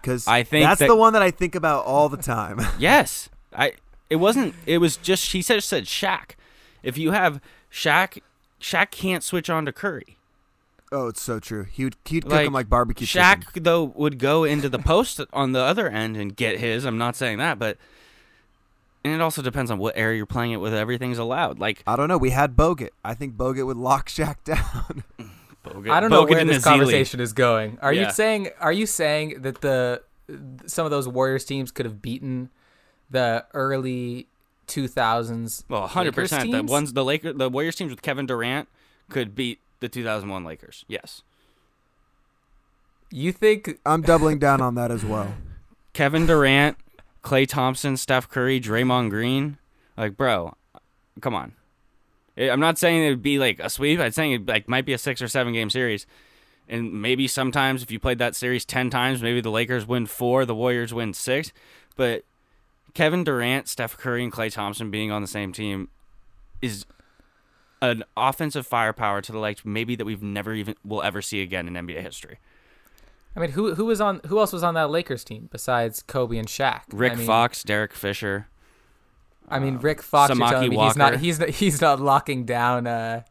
[0.00, 2.60] Because I think that's that- the one that I think about all the time.
[2.78, 3.72] Yes, I.
[4.10, 4.54] It wasn't.
[4.66, 5.24] It was just.
[5.24, 6.32] She said said Shaq.
[6.82, 7.40] If you have
[7.72, 8.20] Shaq,
[8.60, 10.16] Shaq can't switch on to Curry.
[10.92, 11.64] oh, it's so true.
[11.70, 13.62] He would he'd cook Like, him like barbecue Shaq chicken.
[13.64, 16.84] though would go into the post on the other end and get his.
[16.84, 17.78] I'm not saying that, but
[19.06, 20.74] and it also depends on what area you're playing it with.
[20.74, 21.58] Everything's allowed.
[21.60, 22.18] Like I don't know.
[22.18, 22.90] We had Bogut.
[23.04, 25.04] I think Bogut would lock Shaq down.
[25.64, 26.64] Bogut, I don't know Bogut where this Azili.
[26.64, 27.78] conversation is going.
[27.82, 28.06] Are Yeah.
[28.06, 30.02] you saying are you saying that the
[30.66, 32.50] some of those Warriors teams could have beaten
[33.10, 34.26] the early
[34.66, 36.50] 2000s Well, 100 percent.
[36.50, 38.68] The ones the Laker the Warriors teams with Kevin Durant
[39.08, 40.84] could beat the 2001 Lakers.
[40.88, 41.22] Yes.
[43.10, 45.32] You think I'm doubling down on that as well.
[45.92, 46.76] Kevin Durant,
[47.26, 49.58] Klay Thompson, Steph Curry, Draymond Green.
[49.96, 50.54] Like, bro,
[51.20, 51.54] come on.
[52.38, 53.98] I'm not saying it would be like a sweep.
[53.98, 56.06] I'm saying it like might be a six or seven game series,
[56.68, 60.44] and maybe sometimes if you played that series ten times, maybe the Lakers win four,
[60.44, 61.52] the Warriors win six.
[61.96, 62.22] But
[62.94, 65.88] Kevin Durant, Steph Curry, and Klay Thompson being on the same team
[66.62, 66.86] is
[67.82, 71.66] an offensive firepower to the like maybe that we've never even will ever see again
[71.66, 72.38] in NBA history.
[73.36, 76.38] I mean who who was on who else was on that Lakers team besides Kobe
[76.38, 76.82] and Shaq?
[76.92, 78.48] Rick I mean, Fox, Derek Fisher.
[79.48, 82.86] I mean Rick Fox you're Samaki me he's not he's not, he's not locking down
[82.86, 83.22] uh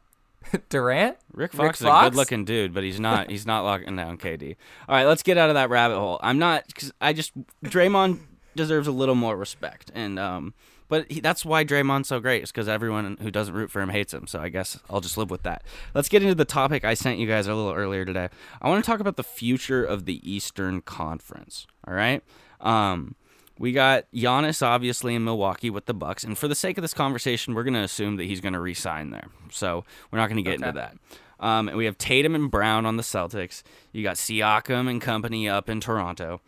[0.69, 1.17] Durant?
[1.33, 3.29] Rick Rick Fox is a good-looking dude, but he's not.
[3.29, 4.55] He's not locking down KD.
[4.87, 6.19] All right, let's get out of that rabbit hole.
[6.21, 7.31] I'm not because I just
[7.63, 8.19] Draymond
[8.55, 10.53] deserves a little more respect, and um,
[10.87, 12.43] but he, that's why Draymond's so great.
[12.43, 14.27] Is because everyone who doesn't root for him hates him.
[14.27, 15.63] So I guess I'll just live with that.
[15.93, 18.29] Let's get into the topic I sent you guys a little earlier today.
[18.61, 21.67] I want to talk about the future of the Eastern Conference.
[21.87, 22.23] All right.
[22.61, 23.15] Um,
[23.57, 26.93] we got Giannis obviously in Milwaukee with the Bucks, and for the sake of this
[26.93, 29.27] conversation, we're going to assume that he's going to re-sign there.
[29.49, 30.97] So we're not going to get into that.
[31.39, 33.63] Um, and we have Tatum and Brown on the Celtics.
[33.91, 36.41] You got Siakam and company up in Toronto,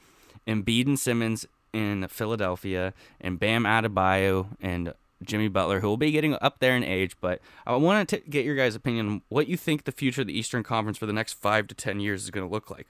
[0.47, 4.93] Embiid and Simmons in Philadelphia, and Bam Adebayo and
[5.23, 7.17] Jimmy Butler, who will be getting up there in age.
[7.19, 10.27] But I want to get your guys' opinion on what you think the future of
[10.27, 12.87] the Eastern Conference for the next five to ten years is going to look like.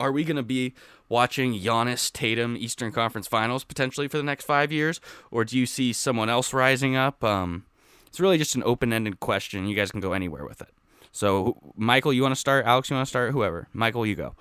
[0.00, 0.74] Are we going to be
[1.08, 5.66] watching Giannis Tatum Eastern Conference Finals potentially for the next five years, or do you
[5.66, 7.24] see someone else rising up?
[7.24, 7.64] Um,
[8.06, 9.66] it's really just an open-ended question.
[9.66, 10.68] You guys can go anywhere with it.
[11.10, 12.64] So, Michael, you want to start?
[12.64, 13.32] Alex, you want to start?
[13.32, 13.68] Whoever.
[13.72, 14.34] Michael, you go.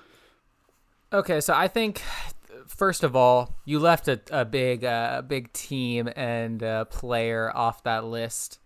[1.11, 2.03] Okay, so I think
[2.67, 7.83] first of all, you left a, a big uh, big team and uh, player off
[7.83, 8.59] that list,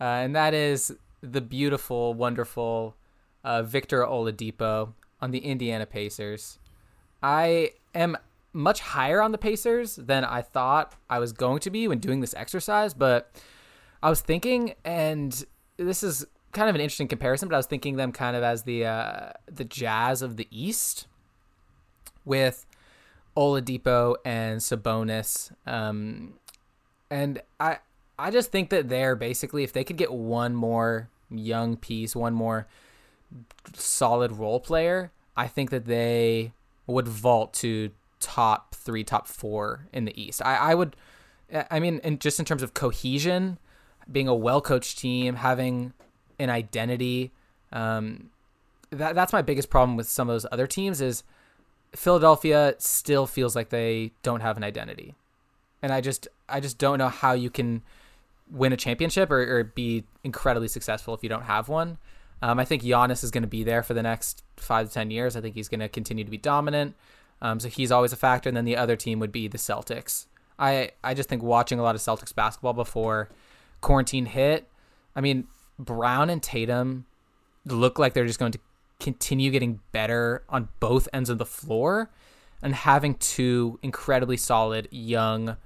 [0.00, 2.96] uh, and that is the beautiful, wonderful
[3.44, 6.58] uh, Victor Oladipo on the Indiana Pacers.
[7.22, 8.16] I am
[8.52, 12.20] much higher on the Pacers than I thought I was going to be when doing
[12.20, 13.30] this exercise, but
[14.02, 15.44] I was thinking, and
[15.76, 18.62] this is kind of an interesting comparison, but I was thinking them kind of as
[18.62, 21.06] the uh, the Jazz of the East,
[22.24, 22.66] with
[23.38, 26.34] Oladipo and Sabonis, um,
[27.08, 27.78] and I
[28.18, 32.34] I just think that they're basically if they could get one more young piece, one
[32.34, 32.66] more
[33.74, 36.52] solid role player, I think that they
[36.86, 40.42] would vault to top three, top four in the East.
[40.44, 40.96] I, I would,
[41.70, 43.58] I mean, and just in terms of cohesion,
[44.10, 45.92] being a well coached team, having
[46.38, 47.30] an identity,
[47.72, 48.30] um,
[48.90, 51.22] that that's my biggest problem with some of those other teams is
[51.94, 55.14] Philadelphia still feels like they don't have an identity,
[55.82, 57.82] and I just I just don't know how you can
[58.50, 61.98] win a championship or, or be incredibly successful if you don't have one.
[62.40, 65.10] Um, I think Giannis is going to be there for the next five to ten
[65.10, 65.36] years.
[65.36, 66.94] I think he's going to continue to be dominant.
[67.40, 68.48] Um, so he's always a factor.
[68.48, 70.26] And then the other team would be the Celtics.
[70.58, 73.28] I I just think watching a lot of Celtics basketball before
[73.80, 74.68] quarantine hit.
[75.14, 75.46] I mean,
[75.78, 77.06] Brown and Tatum
[77.64, 78.58] look like they're just going to
[79.00, 82.10] continue getting better on both ends of the floor,
[82.62, 85.56] and having two incredibly solid young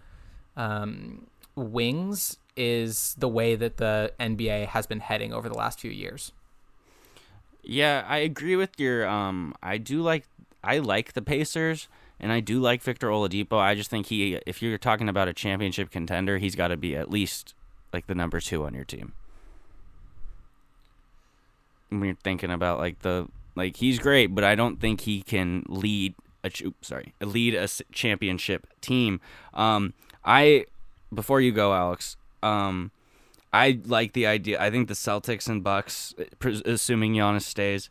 [0.56, 5.90] um, wings is the way that the NBA has been heading over the last few
[5.90, 6.32] years.
[7.62, 9.06] Yeah, I agree with your.
[9.06, 10.24] Um, I do like
[10.62, 11.88] I like the Pacers,
[12.20, 13.58] and I do like Victor Oladipo.
[13.58, 16.96] I just think he, if you're talking about a championship contender, he's got to be
[16.96, 17.54] at least
[17.92, 19.12] like the number two on your team.
[22.00, 25.64] When you're thinking about like the like he's great, but I don't think he can
[25.68, 26.14] lead
[26.44, 29.20] a oops, sorry lead a championship team.
[29.54, 30.66] Um, I
[31.14, 32.16] before you go, Alex.
[32.42, 32.90] Um,
[33.52, 34.60] I like the idea.
[34.60, 36.14] I think the Celtics and Bucks,
[36.64, 37.90] assuming Giannis stays,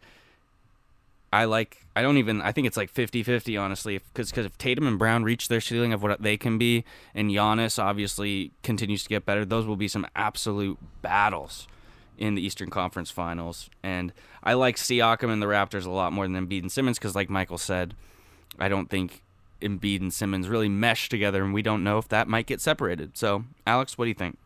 [1.32, 1.86] I like.
[1.95, 2.41] I don't even.
[2.41, 5.93] I think it's like 50-50, honestly, because because if Tatum and Brown reach their ceiling
[5.93, 6.84] of what they can be,
[7.14, 11.68] and Giannis obviously continues to get better, those will be some absolute battles
[12.18, 13.70] in the Eastern Conference Finals.
[13.84, 17.16] And I like Siakam and the Raptors a lot more than Embiid and Simmons because,
[17.16, 17.93] like Michael said,
[18.59, 19.22] I don't think
[19.62, 23.18] Embiid and Simmons really mesh together, and we don't know if that might get separated.
[23.18, 24.38] So, Alex, what do you think?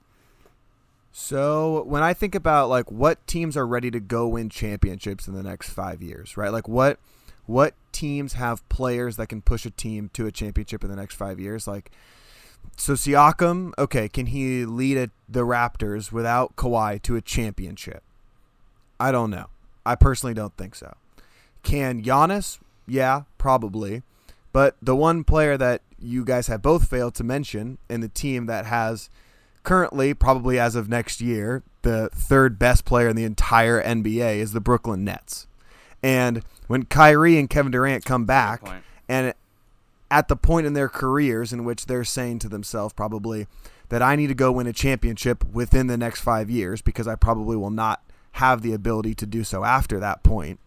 [1.18, 5.34] So when I think about like what teams are ready to go win championships in
[5.34, 6.52] the next five years, right?
[6.52, 7.00] Like what
[7.46, 11.16] what teams have players that can push a team to a championship in the next
[11.16, 11.68] five years?
[11.68, 11.90] Like
[12.78, 18.04] so Siakam, okay, can he lead a, the Raptors without Kawhi to a championship?
[19.00, 19.48] I don't know.
[19.86, 20.96] I personally don't think so.
[21.64, 22.60] Can Giannis?
[22.88, 24.04] Yeah, probably.
[24.52, 28.46] But the one player that you guys have both failed to mention in the team
[28.46, 29.10] that has
[29.64, 34.54] currently, probably as of next year, the third best player in the entire NBA is
[34.54, 35.48] the Brooklyn Nets.
[36.02, 38.62] And when Kyrie and Kevin Durant come back,
[39.10, 39.34] and
[40.12, 43.48] at the point in their careers in which they're saying to themselves, probably,
[43.90, 47.16] that I need to go win a championship within the next five years because I
[47.16, 48.04] probably will not
[48.34, 50.60] have the ability to do so after that point.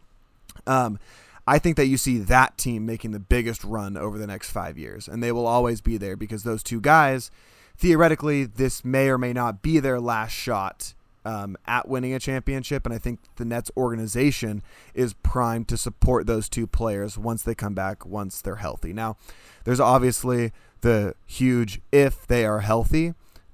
[0.66, 0.98] Um,
[1.46, 4.76] I think that you see that team making the biggest run over the next five
[4.76, 7.30] years, and they will always be there because those two guys
[7.78, 10.94] theoretically, this may or may not be their last shot
[11.28, 12.86] um, at winning a championship.
[12.86, 14.62] And I think the Nets organization
[14.94, 18.94] is primed to support those two players once they come back, once they're healthy.
[18.94, 19.18] Now,
[19.64, 23.12] there's obviously the huge if they are healthy,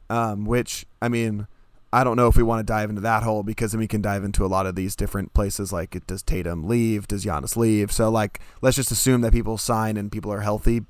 [0.08, 1.48] um, which, I mean,
[1.92, 4.00] I don't know if we want to dive into that hole because then we can
[4.00, 5.72] dive into a lot of these different places.
[5.72, 7.08] Like, does Tatum leave?
[7.08, 7.90] Does Giannis leave?
[7.90, 10.82] So, like, let's just assume that people sign and people are healthy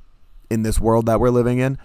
[0.50, 1.78] in this world that we're living in.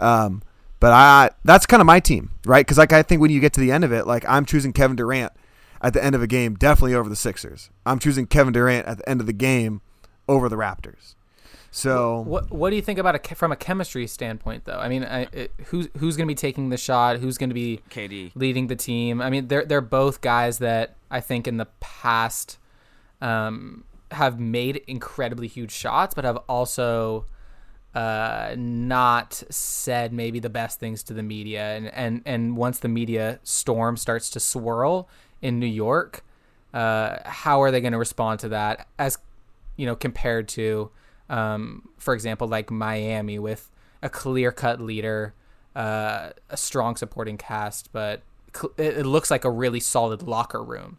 [0.00, 0.42] Um,
[0.80, 2.64] but I that's kind of my team, right?
[2.64, 4.72] Because like I think when you get to the end of it, like I'm choosing
[4.72, 5.32] Kevin Durant
[5.80, 7.70] at the end of a game, definitely over the Sixers.
[7.86, 9.80] I'm choosing Kevin Durant at the end of the game
[10.28, 11.14] over the Raptors.
[11.70, 14.78] So what what do you think about a from a chemistry standpoint though?
[14.78, 17.18] I mean, I, it, who's who's going to be taking the shot?
[17.18, 19.20] Who's going to be KD leading the team?
[19.20, 22.58] I mean, they're they're both guys that I think in the past
[23.20, 27.26] um, have made incredibly huge shots, but have also
[27.98, 32.88] uh, not said maybe the best things to the media, and and and once the
[32.88, 35.08] media storm starts to swirl
[35.42, 36.22] in New York,
[36.72, 38.86] uh, how are they going to respond to that?
[39.00, 39.18] As
[39.76, 40.90] you know, compared to,
[41.28, 43.68] um, for example, like Miami with
[44.00, 45.34] a clear cut leader,
[45.74, 48.22] uh, a strong supporting cast, but
[48.54, 50.98] cl- it, it looks like a really solid locker room.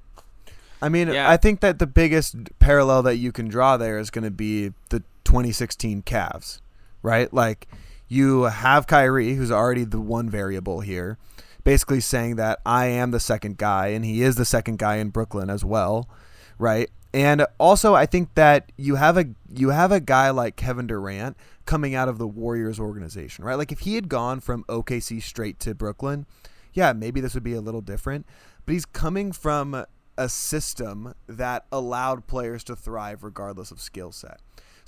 [0.81, 1.29] I mean, Yeah.
[1.29, 4.73] I think that the biggest parallel that you can draw there is going to be
[4.89, 6.59] the 2016 Cavs,
[7.01, 7.33] right?
[7.33, 7.67] Like,
[8.07, 11.17] you have Kyrie, who's already the one variable here,
[11.63, 15.09] basically saying that I am the second guy, and he is the second guy in
[15.09, 16.09] Brooklyn as well,
[16.57, 16.89] right?
[17.13, 21.37] And also, I think that you have a you have a guy like Kevin Durant
[21.65, 23.55] coming out of the Warriors organization, right?
[23.55, 26.27] Like if he had gone from OKC straight to Brooklyn,
[26.73, 28.27] yeah, maybe this would be a little different.
[28.65, 29.85] But he's coming from
[30.17, 34.39] a system that allowed players to thrive regardless of skill set.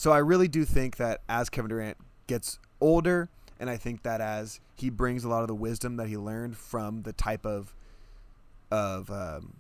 [0.02, 1.96] So I really do think that as Kevin Durant
[2.26, 3.30] gets older,
[3.60, 6.58] and I think that as he brings a lot of the wisdom that he learned
[6.58, 7.76] from the type of
[8.72, 9.58] of um,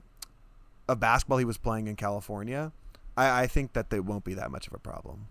[0.88, 2.72] of basketball he was playing in California,
[3.16, 5.28] I, I think that they won't be that much of a problem.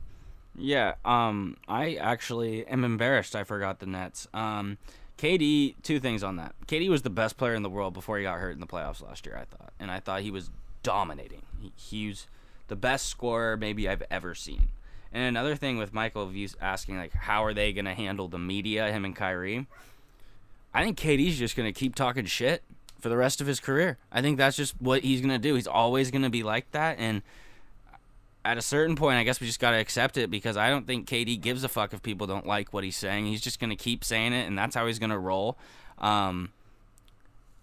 [0.54, 4.28] Yeah, um, I actually am embarrassed I forgot the Nets.
[4.32, 4.78] Um,
[5.18, 6.54] KD, two things on that.
[6.68, 9.02] KD was the best player in the world before he got hurt in the playoffs
[9.02, 9.72] last year, I thought.
[9.80, 10.50] And I thought he was
[10.84, 11.42] dominating.
[11.60, 12.28] He, he was
[12.68, 14.68] the best scorer maybe I've ever seen.
[15.12, 18.90] And another thing with Michael asking, like, how are they going to handle the media,
[18.92, 19.66] him and Kyrie?
[20.72, 22.62] I think KD's just going to keep talking shit
[23.00, 23.98] for the rest of his career.
[24.12, 25.54] I think that's just what he's going to do.
[25.54, 26.98] He's always going to be like that.
[26.98, 27.22] And
[28.44, 30.86] at a certain point, I guess we just got to accept it because I don't
[30.86, 33.26] think KD gives a fuck if people don't like what he's saying.
[33.26, 35.58] He's just going to keep saying it, and that's how he's going to roll.
[35.98, 36.50] Um,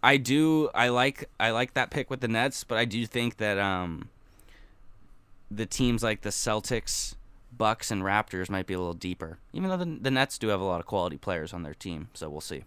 [0.03, 0.69] I do.
[0.75, 1.29] I like.
[1.39, 4.09] I like that pick with the Nets, but I do think that um,
[5.49, 7.15] the teams like the Celtics,
[7.55, 9.39] Bucks, and Raptors might be a little deeper.
[9.53, 12.09] Even though the, the Nets do have a lot of quality players on their team,
[12.13, 12.63] so we'll see.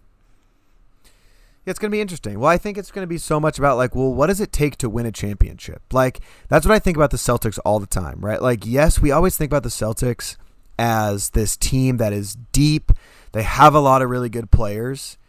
[1.65, 2.39] Yeah, it's going to be interesting.
[2.39, 4.51] Well, I think it's going to be so much about like, well, what does it
[4.51, 5.81] take to win a championship?
[5.93, 6.19] Like,
[6.49, 8.41] that's what I think about the Celtics all the time, right?
[8.41, 10.37] Like, yes, we always think about the Celtics
[10.79, 12.91] as this team that is deep.
[13.33, 15.19] They have a lot of really good players.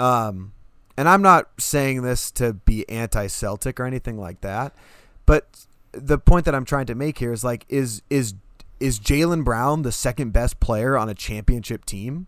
[0.00, 0.52] Um,
[0.96, 4.74] and I'm not saying this to be anti-Celtic or anything like that,
[5.26, 8.34] but the point that I'm trying to make here is like, is is
[8.80, 12.26] is Jaylen Brown the second best player on a championship team?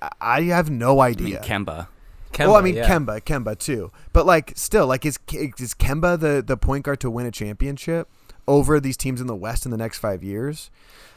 [0.00, 1.40] I, I have no I mean, idea.
[1.40, 1.88] Kemba.
[2.32, 2.88] Kemba, well, I mean yeah.
[2.88, 3.92] Kemba, Kemba too.
[4.12, 8.08] But like, still, like, is is Kemba the the point guard to win a championship
[8.48, 10.70] over these teams in the West in the next five years?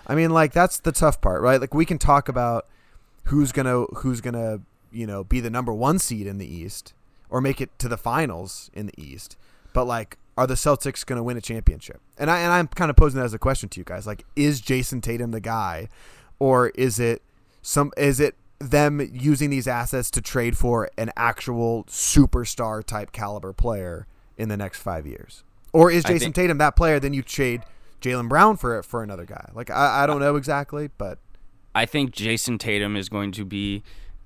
[0.08, 1.60] I mean, like, that's the tough part, right?
[1.60, 2.68] Like, we can talk about
[3.26, 4.60] who's gonna who's gonna
[4.92, 6.94] you know be the number one seed in the East
[7.30, 9.38] or make it to the finals in the East,
[9.74, 12.02] but like, are the Celtics gonna win a championship?
[12.18, 14.06] And I and I'm kind of posing that as a question to you guys.
[14.06, 15.90] Like, is Jayson Tatum the guy,
[16.40, 17.22] or is it
[17.62, 17.92] some?
[17.98, 24.08] Is it them using these assets to trade for an actual superstar type caliber player
[24.38, 25.44] in the next five years?
[25.74, 27.00] Or is Jayson think- Tatum that player?
[27.00, 27.64] Then you trade
[28.02, 29.50] Jaylen Brown for for another guy.
[29.54, 31.20] Like I, I don't uh, know exactly, but
[31.74, 33.84] I think Jayson Tatum is going to be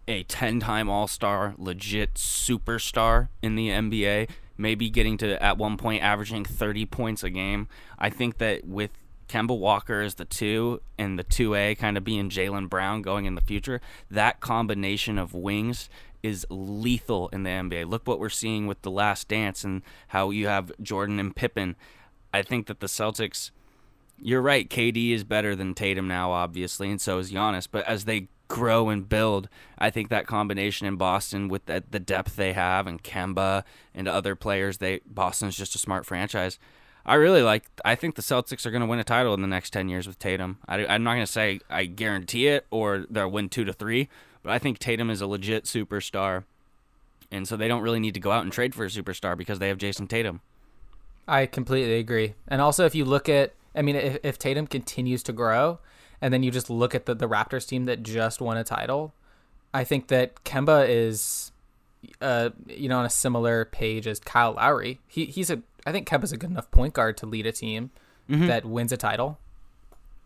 [0.08, 4.30] a 10 time All Star, legit superstar in the NBA,
[4.60, 7.68] maybe getting to at one point averaging 30 points a game.
[7.98, 8.92] I think that with
[9.30, 13.36] Kemba Walker as the two and the 2A kind of being Jaylen Brown going in
[13.36, 13.80] the future,
[14.12, 15.90] that combination of wings
[16.22, 17.90] is lethal in the NBA.
[17.90, 21.78] Look what we're seeing with The Last Dance and how you have Jordan and Pippen.
[22.34, 23.52] I think that the Celtics
[24.22, 24.70] you're right.
[24.70, 27.68] KD is better than Tatum now, obviously, and so is Giannis.
[27.70, 29.48] But as they grow and build,
[29.78, 33.64] I think that combination in Boston with the, the depth they have and Kemba
[33.94, 36.60] and other players, they Boston's just a smart franchise.
[37.06, 37.66] I really like.
[37.86, 40.06] I think the Celtics are going to win a title in the next ten years
[40.06, 40.58] with Tatum.
[40.68, 44.10] I, I'm not going to say I guarantee it or they'll win two to three,
[44.44, 46.44] but I think Tatum is a legit superstar,
[47.32, 49.60] and so they don't really need to go out and trade for a superstar because
[49.60, 50.42] they have Jayson Tatum.
[51.28, 52.34] I completely agree.
[52.48, 55.80] And also, if you look at, I mean, if, if Tatum continues to grow,
[56.22, 59.14] and then you just look at the, the Raptors team that just won a title,
[59.74, 61.52] I think that Kemba is,
[62.22, 65.00] uh, you know, on a similar page as Kyle Lowry.
[65.08, 67.92] He he's a, I think Kemba's a good enough point guard to lead a team
[68.48, 69.40] that wins a title.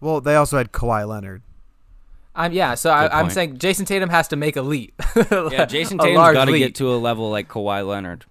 [0.01, 1.41] well, they also had Kawhi Leonard.
[2.35, 2.73] I'm yeah.
[2.75, 4.99] So I, Good I'm saying Jayson Tatum has to make a leap.
[5.31, 8.25] Yeah, Jayson A Tatum's large got to get to a level like Kawhi Leonard,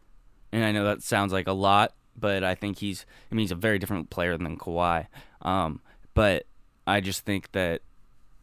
[0.51, 3.07] and I know that sounds like a lot, but I think he's.
[3.31, 5.07] I mean, he's a very different player than Kawhi.
[5.43, 5.81] Um,
[6.15, 6.47] but
[6.87, 7.83] I just think that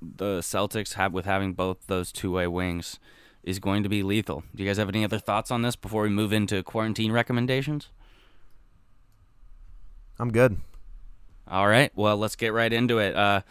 [0.01, 2.99] the Celtics have with having both those two-way wings
[3.43, 4.43] is going to be lethal.
[4.55, 7.89] Do you guys have any other thoughts on this before we move into quarantine recommendations?
[10.19, 10.57] I'm good.
[11.47, 11.91] All right.
[11.95, 13.15] Well, let's get right into it.
[13.15, 13.41] Uh,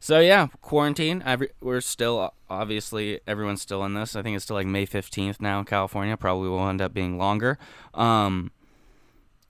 [0.00, 1.22] So yeah, quarantine.
[1.26, 4.14] Every, we're still obviously everyone's still in this.
[4.14, 6.16] I think it's still like May fifteenth now in California.
[6.16, 7.58] Probably will end up being longer.
[7.94, 8.52] Um,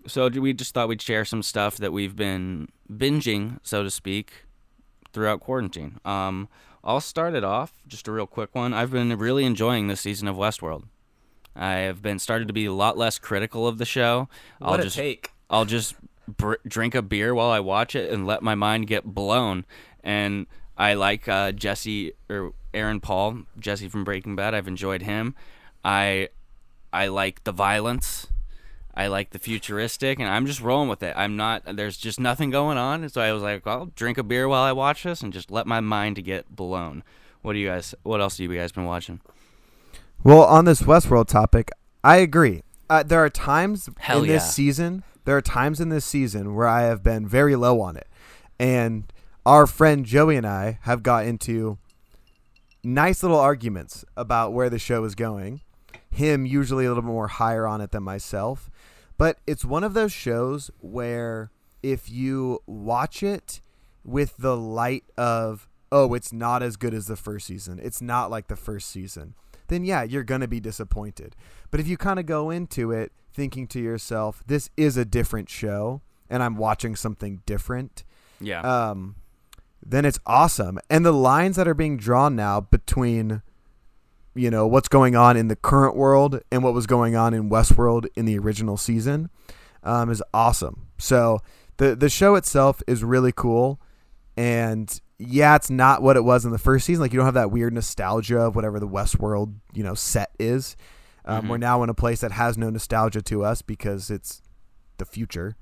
[0.09, 4.45] so we just thought we'd share some stuff that we've been binging, so to speak,
[5.13, 5.99] throughout quarantine.
[6.05, 6.49] Um,
[6.83, 8.73] I'll start it off just a real quick one.
[8.73, 10.85] I've been really enjoying this season of Westworld.
[11.55, 14.29] I have been started to be a lot less critical of the show.
[14.59, 15.33] What I'll a just take.
[15.51, 15.97] I'll just
[16.29, 19.65] br- drink a beer while I watch it and let my mind get blown.
[20.05, 20.47] And
[20.77, 24.55] I like uh, Jesse or Aaron Paul, Jesse from Breaking Bad.
[24.55, 25.35] I've enjoyed him.
[25.85, 26.29] I
[26.93, 28.29] I like the violence.
[28.99, 31.15] I like the futuristic, and I'm just rolling with it.
[31.17, 31.63] I'm not.
[31.77, 34.73] There's just nothing going on, so I was like, I'll drink a beer while I
[34.73, 37.05] watch this and just let my mind get blown.
[37.43, 37.95] What do you guys?
[38.03, 39.21] What else have you guys been watching?
[40.25, 41.71] Well, on this Westworld topic,
[42.03, 42.65] I agree.
[42.91, 45.05] Uh, there are times Hell in this season.
[45.25, 48.09] There are times in this season where I have been very low on it,
[48.59, 49.05] and
[49.47, 51.79] our friend Joey and I have got into
[52.83, 55.61] nice little arguments about where the show is going.
[56.11, 58.69] Him usually a little bit more higher on it than myself,
[59.19, 61.51] but it's one of those shows where
[61.83, 63.61] if you watch it
[64.05, 67.79] with the light of oh, it's not as good as the first season.
[67.83, 69.35] It's not like the first season
[69.69, 71.37] then yeah, you're going to be disappointed.
[71.71, 75.49] But if you kind of go into it thinking to yourself, this is a different
[75.49, 76.01] show
[76.31, 78.05] and I'm watching something different,
[78.41, 78.61] Yeah.
[78.63, 79.17] um,
[79.85, 80.79] then it's awesome.
[80.91, 83.43] And the lines that are being drawn now between,
[84.35, 87.51] you know, what's going on in the current world and what was going on in
[87.51, 89.31] Westworld in the original season
[89.83, 90.87] um, is awesome.
[90.99, 91.41] So
[91.79, 93.81] the the show itself is really cool,
[94.37, 97.03] and yeah, it's not what it was in the first season.
[97.03, 100.77] Like you don't have that weird nostalgia of whatever the Westworld you know set is.
[101.25, 101.49] Um, Mhm.
[101.51, 104.41] We're now in a place that has no nostalgia to us because it's
[104.99, 105.57] the future.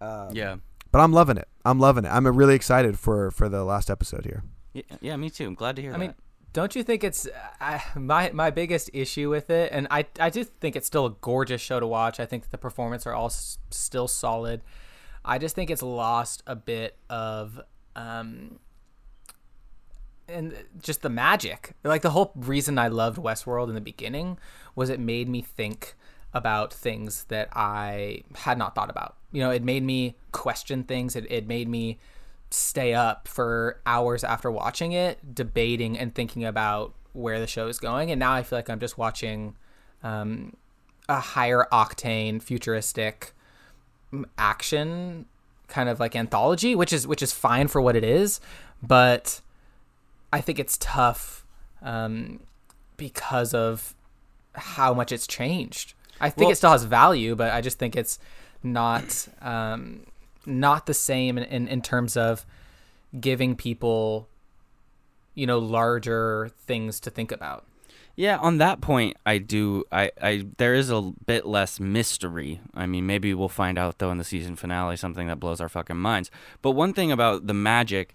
[0.00, 0.56] Um, yeah.
[0.92, 1.48] but I'm loving it.
[1.64, 2.08] I'm loving it.
[2.08, 4.42] I'm really excited for for the last episode here.
[4.72, 4.82] Yeah.
[5.00, 5.16] Yeah.
[5.16, 5.46] Me too.
[5.46, 5.98] I'm glad to hear I that.
[5.98, 6.14] mean,
[6.52, 7.28] don't you think it's
[7.60, 9.72] I, my my biggest issue with it?
[9.72, 12.18] And I I do think it's still a gorgeous show to watch.
[12.20, 14.62] I think the performance are all s- still solid.
[15.24, 17.60] I just think it's lost a bit of
[17.94, 18.58] um
[20.28, 21.74] and just the magic.
[21.84, 24.38] Like the whole reason I loved Westworld in the beginning
[24.74, 25.94] was it made me think
[26.32, 29.16] about things that I had not thought about.
[29.32, 31.16] You know, it made me question things.
[31.16, 31.98] It, it made me
[32.50, 37.78] stay up for hours after watching it, debating and thinking about where the show is
[37.78, 38.10] going.
[38.10, 39.56] And now I feel like I'm just watching
[40.02, 40.56] um,
[41.08, 43.32] a higher octane, futuristic
[44.38, 45.26] action
[45.68, 48.40] kind of like anthology, which is which is fine for what it is,
[48.82, 49.40] but
[50.32, 51.44] I think it's tough
[51.82, 52.40] um,
[52.96, 53.94] because of
[54.54, 55.94] how much it's changed.
[56.20, 58.18] I think Well- it still has value, but I just think it's
[58.62, 60.06] not um,
[60.50, 62.44] not the same in, in, in terms of
[63.18, 64.28] giving people
[65.34, 67.64] you know larger things to think about.
[68.16, 69.84] Yeah, on that point, I do.
[69.90, 72.60] I, I there is a bit less mystery.
[72.74, 75.68] I mean, maybe we'll find out though in the season finale something that blows our
[75.70, 76.30] fucking minds.
[76.60, 78.14] But one thing about the magic,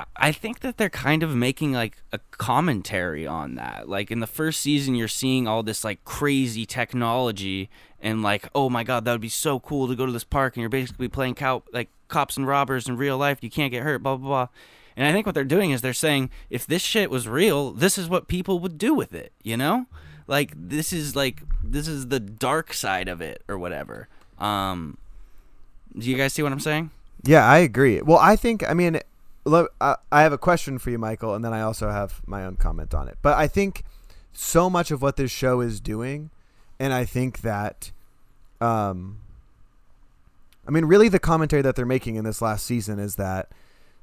[0.00, 3.88] I- I think that they're kind of making like a commentary on that.
[3.88, 7.68] Like in the first season, you're seeing all this like crazy technology
[8.00, 10.56] and like, oh my god, that would be so cool to go to this park
[10.56, 13.38] and you're basically playing cow like cops and robbers in real life.
[13.40, 14.02] You can't get hurt.
[14.02, 14.48] Blah blah blah.
[14.96, 17.96] And I think what they're doing is they're saying if this shit was real, this
[17.98, 19.86] is what people would do with it, you know?
[20.26, 24.08] Like this is like this is the dark side of it or whatever.
[24.38, 24.98] Um
[25.96, 26.90] do you guys see what I'm saying?
[27.24, 28.02] Yeah, I agree.
[28.02, 29.00] Well, I think I mean,
[29.46, 32.94] I have a question for you, Michael, and then I also have my own comment
[32.94, 33.18] on it.
[33.22, 33.84] But I think
[34.32, 36.30] so much of what this show is doing,
[36.78, 37.90] and I think that,
[38.60, 39.18] um,
[40.66, 43.48] I mean, really, the commentary that they're making in this last season is that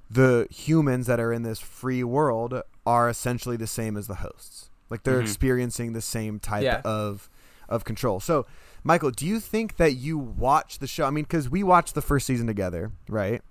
[0.09, 4.69] the humans that are in this free world are essentially the same as the hosts.
[4.89, 5.23] Like they're Mhm.
[5.23, 6.81] experiencing the same type Yeah.
[6.85, 7.29] of
[7.67, 8.19] of control.
[8.19, 8.45] So,
[8.83, 11.05] Michael, do you think that you watch the show?
[11.05, 13.41] I mean, because we watched the first season together, right?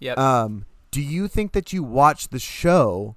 [0.00, 0.18] Yep.
[0.18, 3.14] Um, do you think that you watch the show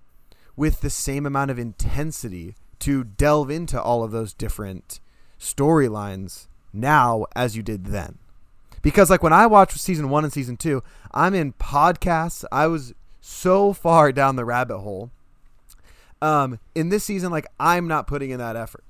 [0.55, 4.99] with the same amount of intensity to delve into all of those different
[5.39, 8.17] storylines now as you did then?
[8.81, 12.45] Because like when I watched season one and season two, I'm in podcasts.
[12.51, 15.11] I was so far down the rabbit hole.
[16.21, 18.83] Um, in this season, like I'm not putting in that effort,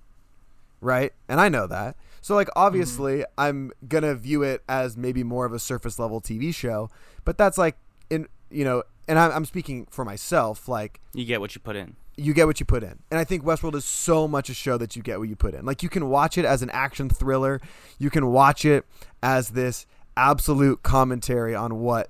[0.81, 1.13] right?
[1.27, 1.95] And I know that.
[2.21, 6.53] So like obviously, I'm gonna view it as maybe more of a surface level TV
[6.53, 6.89] show,
[7.25, 7.77] but that's like
[8.09, 10.67] in you know, and I'm, I'm speaking for myself.
[10.67, 11.95] Like You get what you put in.
[12.17, 12.99] You get what you put in.
[13.11, 15.53] And I think Westworld is so much a show that you get what you put
[15.53, 15.65] in.
[15.65, 17.61] Like you can watch it as an action thriller,
[17.99, 18.85] you can watch it
[19.21, 22.09] as this absolute commentary on what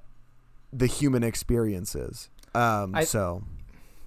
[0.72, 2.30] the human experience is.
[2.56, 3.44] Um, I- so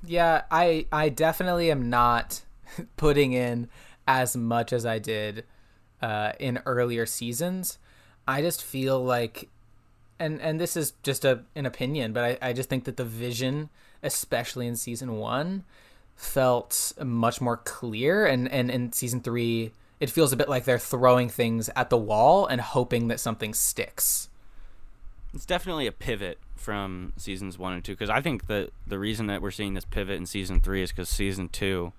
[0.06, 2.42] Yeah, I I definitely am not
[2.96, 3.68] putting in
[4.08, 5.44] as much as I did
[6.02, 7.78] uh, in earlier seasons.
[8.26, 9.48] I just feel like,
[10.18, 13.04] and and this is just a an opinion, but I, I just think that the
[13.04, 13.68] vision,
[14.02, 15.64] especially in season one,
[16.20, 20.78] felt much more clear, and and in season three, it feels a bit like they're
[20.78, 24.28] throwing things at the wall and hoping that something sticks.
[25.32, 29.28] It's definitely a pivot from seasons one and two because I think that the reason
[29.28, 31.92] that we're seeing this pivot in season three is because season two.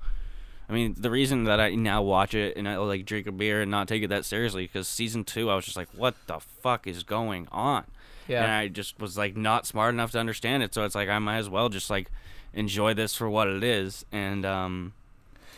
[0.69, 3.61] I mean, the reason that I now watch it and I like drink a beer
[3.61, 6.39] and not take it that seriously because season two, I was just like, "What the
[6.39, 7.85] fuck is going on?"
[8.27, 8.43] Yeah.
[8.43, 10.73] and I just was like not smart enough to understand it.
[10.73, 12.11] So it's like I might as well just like
[12.53, 14.05] enjoy this for what it is.
[14.11, 14.93] And um,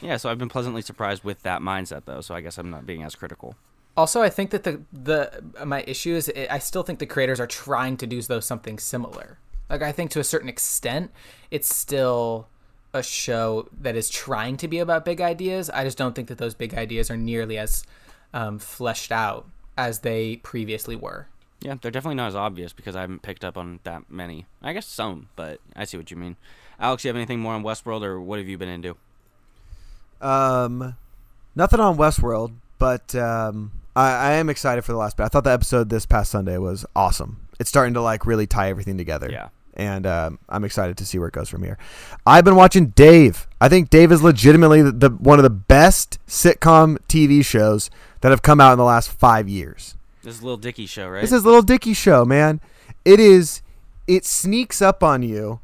[0.02, 2.22] yeah, so I've been pleasantly surprised with that mindset though.
[2.22, 3.56] So I guess I'm not being as critical.
[3.96, 7.48] Also, I think that the the my issue is I still think the creators are
[7.48, 9.38] trying to do though something similar.
[9.70, 11.12] Like I think to a certain extent,
[11.52, 12.48] it's still
[12.94, 15.70] a show that is trying to be about big ideas.
[15.70, 17.84] I just don't think that those big ideas are nearly as
[18.34, 21.28] um, fleshed out as they previously were.
[21.62, 24.46] Yeah, they're definitely not as obvious because I haven't picked up on that many.
[24.62, 26.36] I guess some, but I see what you mean.
[26.80, 28.96] Alex, you have anything more on Westworld, or what have you been into?
[30.22, 30.96] Um,
[31.56, 35.24] nothing on Westworld, but um, I, I am excited for the last bit.
[35.24, 37.48] I thought the episode this past Sunday was awesome.
[37.60, 39.30] It's starting to like really tie everything together.
[39.32, 39.50] Yeah.
[39.76, 41.80] And um, I'm excited to see where it goes from here.
[42.28, 43.48] I've been watching Dave.
[43.60, 47.90] I think Dave is legitimately the, the one of the best sitcom TV shows
[48.22, 49.96] that have come out in the last five years.
[50.22, 51.22] This is Little Dicky show, right?
[51.22, 52.62] This is a Little Dicky show, man.
[53.04, 53.62] It is.
[54.06, 55.60] It sneaks up on you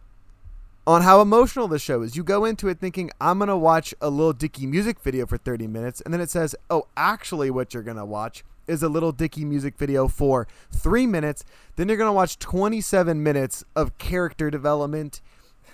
[0.89, 2.15] on how emotional the show is.
[2.15, 5.37] You go into it thinking, I'm going to watch a Little Dicky music video for
[5.37, 6.01] 30 minutes.
[6.01, 9.45] And then it says, oh, actually, what you're going to watch is a Little Dicky
[9.45, 11.45] music video for three minutes.
[11.75, 15.21] Then you're going to watch 27 minutes of character development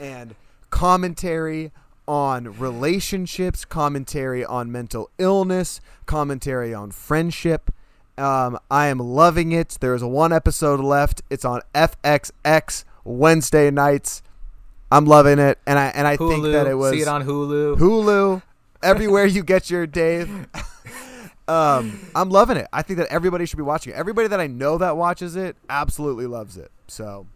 [0.02, 0.36] and
[0.70, 1.72] commentary
[2.10, 7.74] on relationships, commentary on mental illness, commentary on friendship.
[8.18, 9.78] Um, I am loving it.
[9.80, 11.22] There is one episode left.
[11.30, 14.22] It's on FXX Wednesday nights.
[14.96, 17.26] I'm loving it, and I and I Hulu, think that it was see it on
[17.26, 17.78] Hulu.
[17.78, 18.42] Hulu,
[18.84, 20.30] everywhere you get your Dave.
[21.50, 22.68] um, I'm loving it.
[22.72, 23.98] I think that everybody should be watching it.
[23.98, 26.72] Everybody that I know that watches it absolutely loves it.
[26.88, 27.28] So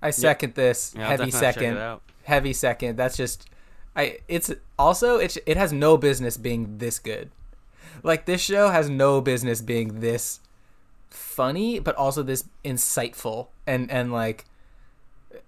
[0.00, 2.00] I second this Yeah, heavy second.
[2.22, 2.96] Heavy second.
[2.96, 3.50] That's just
[3.94, 7.30] I it's also it it has no business being this good.
[8.02, 10.40] Like this show has no business being this
[11.10, 14.46] funny but also this insightful and and like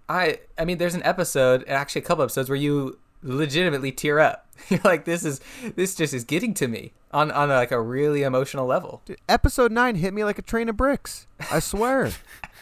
[0.08, 4.46] I I mean there's an episode, actually a couple episodes where you legitimately tear up.
[4.68, 5.40] You're like this is
[5.74, 9.02] this just is getting to me on on like a really emotional level.
[9.04, 11.26] dude, episode nine hit me like a train of bricks.
[11.50, 12.12] I swear.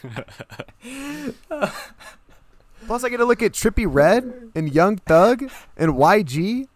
[2.87, 6.67] Plus, I get to look at Trippie Redd and Young Thug and YG.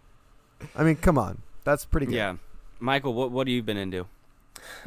[0.76, 2.15] I mean, come on, that's pretty good.
[2.15, 2.36] Yeah,
[2.80, 4.07] Michael, what what have you been into?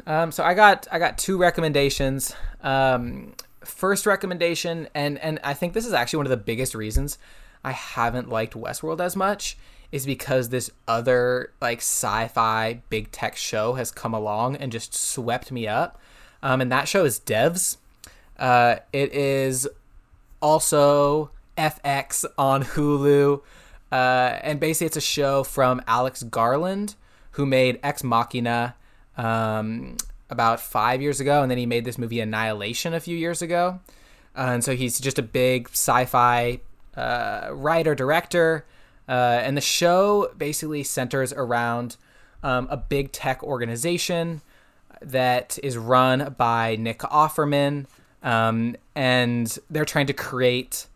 [0.05, 2.35] Um, so I got I got two recommendations.
[2.61, 3.33] Um,
[3.67, 7.17] first recommendation, and and I think this is actually one of the biggest reasons
[7.63, 9.57] I haven't liked Westworld as much
[9.91, 15.51] is because this other like sci-fi big tech show has come along and just swept
[15.51, 15.99] me up.
[16.41, 17.77] Um, and that show is Devs.
[18.37, 19.67] Uh, it is
[20.41, 23.41] also FX on Hulu.
[23.91, 26.95] Uh, and basically, it's a show from Alex Garland,
[27.31, 28.75] who made Ex Machina
[29.15, 29.97] um,
[30.33, 33.79] about five years ago, and then he made this movie Annihilation a few years ago.
[34.35, 36.59] Uh, and so he's just a big sci-fi
[36.97, 38.65] uh, writer director,
[39.07, 41.95] uh, and the show basically centers around
[42.41, 44.41] um, a big tech organization
[45.01, 47.85] that is run by Nick Offerman,
[48.23, 50.87] um, and they're trying to create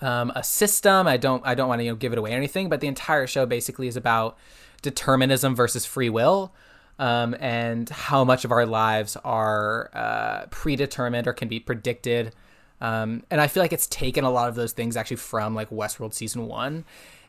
[0.00, 1.06] um, a system.
[1.06, 2.86] I don't I don't want to you know, give it away or anything, but the
[2.86, 4.36] entire show basically is about
[4.82, 6.52] determinism versus free will.
[6.98, 12.34] Um, and how much of our lives are uh, predetermined or can be predicted.
[12.80, 15.70] Um, and I feel like it's taken a lot of those things actually from like
[15.70, 16.84] Westworld season one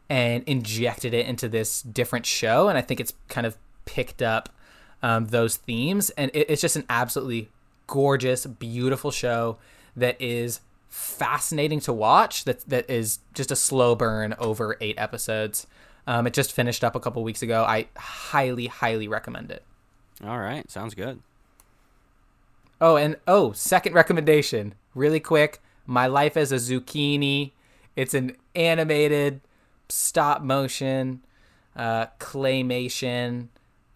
[0.10, 2.68] and injected it into this different show.
[2.68, 4.50] And I think it's kind of picked up
[5.04, 6.10] um, those themes.
[6.12, 7.50] And it, it's just an absolutely
[7.86, 9.58] gorgeous, beautiful show
[9.96, 12.44] that is fascinating to watch.
[12.46, 15.68] That that is just a slow burn over eight episodes.
[16.08, 17.64] Um, it just finished up a couple weeks ago.
[17.64, 19.64] I highly, highly recommend it.
[20.26, 21.22] All right, sounds good.
[22.82, 25.62] Oh, and oh, second recommendation, really quick.
[25.86, 27.52] My Life as a Zucchini.
[27.96, 29.42] It's an animated
[29.90, 31.22] stop motion
[31.76, 33.48] uh, claymation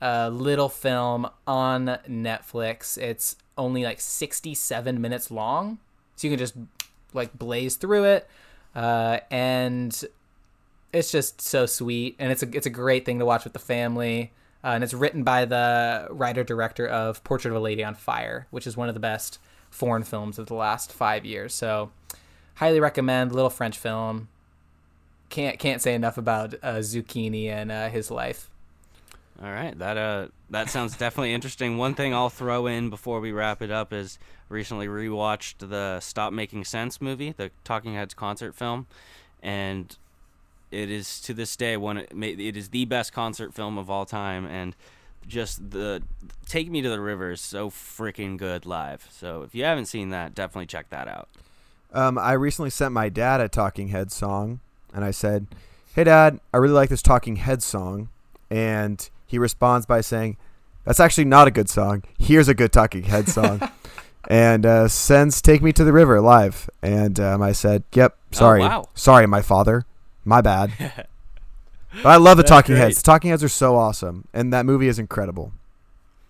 [0.01, 2.97] uh, little film on Netflix.
[2.97, 5.79] It's only like 67 minutes long,
[6.15, 6.55] so you can just
[7.13, 8.27] like blaze through it.
[8.75, 10.03] uh, and
[10.93, 13.59] it's just so sweet, and it's a it's a great thing to watch with the
[13.59, 14.31] family.
[14.63, 18.47] Uh, and it's written by the writer director of Portrait of a Lady on Fire,
[18.49, 19.37] which is one of the best
[19.69, 21.53] foreign films of the last five years.
[21.53, 21.91] So,
[22.55, 23.33] highly recommend.
[23.33, 24.29] Little French film.
[25.29, 28.49] Can't can't say enough about uh, Zucchini and uh, his life.
[29.41, 31.77] All right, that uh that sounds definitely interesting.
[31.77, 36.31] One thing I'll throw in before we wrap it up is recently rewatched the Stop
[36.31, 38.85] Making Sense movie, the Talking Heads concert film,
[39.41, 39.97] and
[40.73, 44.45] it is to this day one it is the best concert film of all time
[44.45, 44.75] and
[45.27, 46.01] just the
[46.45, 49.07] Take Me to the River is so freaking good live.
[49.09, 51.29] So if you haven't seen that, definitely check that out.
[51.93, 54.59] Um, I recently sent my dad a Talking Heads song,
[54.93, 55.47] and I said,
[55.95, 58.09] "Hey, Dad, I really like this Talking Heads song,"
[58.49, 60.35] and he responds by saying,
[60.85, 62.03] "That's actually not a good song.
[62.19, 63.61] Here's a good Talking Heads song."
[64.27, 68.61] and uh, sends "Take Me to the River" live, and um, I said, "Yep, sorry,
[68.61, 68.89] Oh, wow.
[68.95, 69.85] sorry, my father,
[70.25, 70.71] my bad."
[72.03, 72.83] but I love the That's Talking great.
[72.83, 72.97] Heads.
[72.97, 75.53] The Talking Heads are so awesome, and that movie is incredible.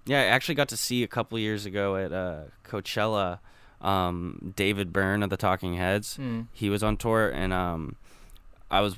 [0.06, 3.40] Yeah, I actually got to see a couple years ago at uh, Coachella.
[3.82, 6.16] Um, David Byrne of the Talking Heads.
[6.16, 6.44] Hmm.
[6.54, 7.98] He was on tour, and um,
[8.72, 8.98] I was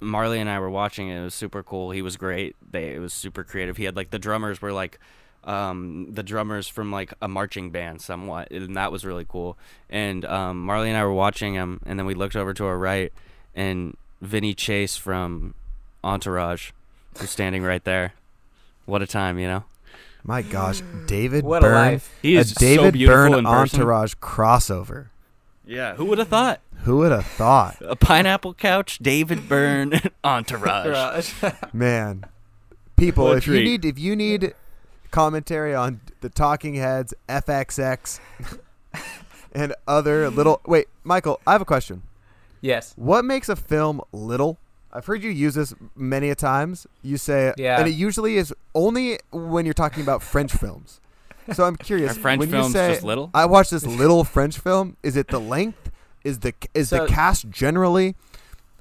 [0.00, 1.18] Marley and I were watching it.
[1.18, 1.90] It was super cool.
[1.90, 2.56] He was great.
[2.70, 3.76] They it was super creative.
[3.76, 4.98] He had like the drummers were like
[5.44, 9.56] um, the drummers from like a marching band somewhat, and that was really cool.
[9.88, 12.78] And um, Marley and I were watching him, and then we looked over to our
[12.78, 13.12] right,
[13.54, 15.54] and Vinny Chase from
[16.02, 16.70] Entourage
[17.20, 18.14] was standing right there.
[18.86, 19.64] What a time, you know.
[20.24, 22.14] My gosh, David What a life.
[22.20, 23.46] He is so David beautiful Byrne in.
[23.46, 25.06] Entourage crossover.
[25.64, 26.60] Yeah, who would have thought?
[26.84, 27.76] Who would have thought?
[27.80, 31.32] A pineapple couch, David Byrne, Entourage.
[31.72, 32.24] Man,
[32.96, 34.54] people, What a if you need if you need
[35.10, 38.20] commentary on the Talking Heads, FXX,
[39.52, 42.02] and other little wait, Michael, I have a question.
[42.60, 42.92] Yes.
[42.96, 44.58] What makes a film little?
[44.92, 46.86] I've heard you use this many a times.
[47.02, 47.78] You say, Yeah.
[47.78, 51.00] and it usually is only when you're talking about French films.
[51.52, 52.12] So I'm curious.
[52.16, 53.30] Are French when films you say, just little?
[53.34, 54.96] I watched this little French film.
[55.02, 55.90] Is it the length?
[56.24, 58.16] Is the is So- the cast generally?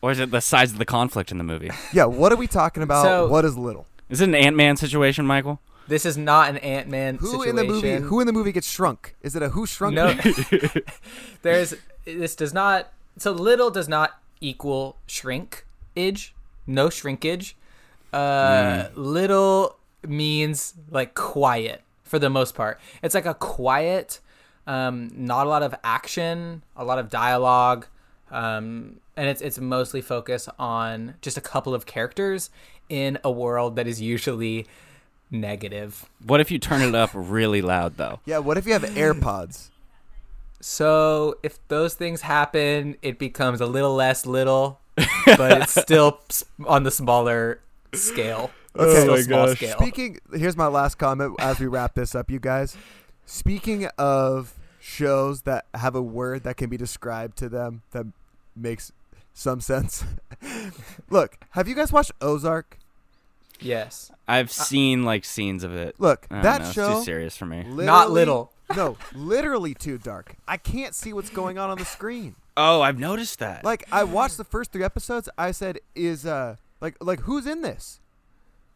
[0.02, 1.72] Or is it the size of the conflict in the movie?
[1.94, 2.06] Yeah.
[2.06, 3.04] What are we talking about?
[3.04, 3.86] So- what is little?
[4.10, 5.60] Is it an Ant Man situation, Michael?
[5.90, 7.50] This is not an Ant Man Who situation.
[7.50, 7.96] in the movie?
[7.96, 9.16] Who in the movie gets shrunk?
[9.22, 9.96] Is it a who shrunk?
[9.96, 10.14] No,
[11.42, 11.74] there's
[12.06, 12.92] this does not.
[13.18, 16.34] So little does not equal shrinkage.
[16.66, 17.56] No shrinkage.
[18.14, 22.80] Uh, little means like quiet for the most part.
[23.04, 24.20] It's like a quiet,
[24.66, 27.88] um, not a lot of action, a lot of dialogue,
[28.32, 32.50] um, and it's it's mostly focused on just a couple of characters
[32.90, 34.68] in a world that is usually
[35.30, 36.10] negative.
[36.26, 38.20] What if you turn it up really loud though?
[38.26, 38.40] Yeah.
[38.40, 39.70] What if you have AirPods?
[40.70, 44.82] So if those things happen, it becomes a little less little,
[45.26, 46.20] but it's still
[46.66, 47.62] on the smaller
[47.94, 48.52] scale.
[48.76, 49.00] It's Okay.
[49.00, 49.78] still Oh my small scale.
[49.78, 52.76] Speaking, here's my last comment as we wrap this up, you guys.
[53.26, 58.06] Speaking of shows that have a word that can be described to them that
[58.54, 58.92] makes
[59.34, 60.04] some sense.
[61.10, 62.78] Look, have you guys watched Ozark?
[63.62, 65.96] yes, I've seen like scenes of it.
[65.98, 67.64] Look, I that know, show too serious for me.
[67.64, 68.52] not little.
[68.76, 70.36] No, literally too dark.
[70.48, 72.36] I can't see what's going on on the screen.
[72.58, 73.64] Oh, I've noticed that.
[73.64, 75.30] Like I watched the first three episodes.
[75.38, 78.02] I said, "Is uh like like who's in this?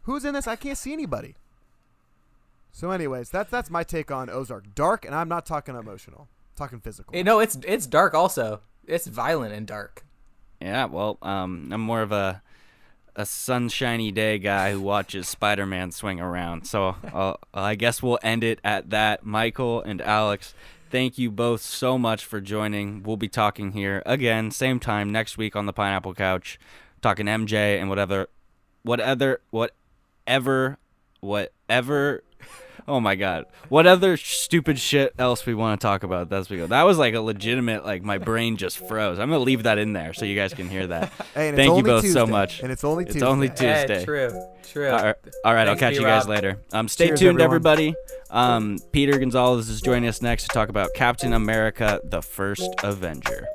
[0.02, 0.46] Who's in this?
[0.46, 1.34] I can't see anybody."
[2.72, 4.74] So, anyways, that's that's my take on Ozark.
[4.74, 6.22] Dark, and I'm not talking emotional.
[6.30, 7.14] I'm talking physical.
[7.14, 8.14] You know, it's it's dark.
[8.14, 10.04] Also, it's violent and dark.
[10.60, 12.40] yeah, well, um, I'm more of a
[13.14, 16.66] a sunshiny day guy who watches Spider-Man swing around.
[16.66, 19.24] So uh, I guess we'll end it at that.
[19.24, 20.54] Michael and Alex,
[20.90, 23.02] thank you both so much for joining.
[23.02, 26.58] We'll be talking here again, same time next week on the Pineapple Couch,
[27.00, 28.28] talking MJ and whatever,
[28.82, 30.78] whatever, whatever,
[31.20, 32.22] whatever.
[32.88, 33.44] Oh my god.
[33.68, 36.66] What other stupid shit else we want to talk about as we go?
[36.66, 39.18] That was like a legitimate like my brain just froze.
[39.18, 41.12] I'm going to leave that in there so you guys can hear that.
[41.34, 42.60] Hey, and it's Thank you only both so much.
[42.60, 43.26] And it's only It's Tuesday.
[43.26, 44.04] only Yeah, Tuesday.
[44.04, 44.30] true,
[44.64, 44.88] true.
[44.90, 46.30] All right, all right I'll catch you guys Brob.
[46.34, 46.60] later.
[46.72, 47.44] Um, stay Cheers, tuned, everyone.
[47.44, 47.94] everybody.
[48.30, 53.46] Um, Peter Gonzalez is joining us next to talk about Captain America: The First Avenger.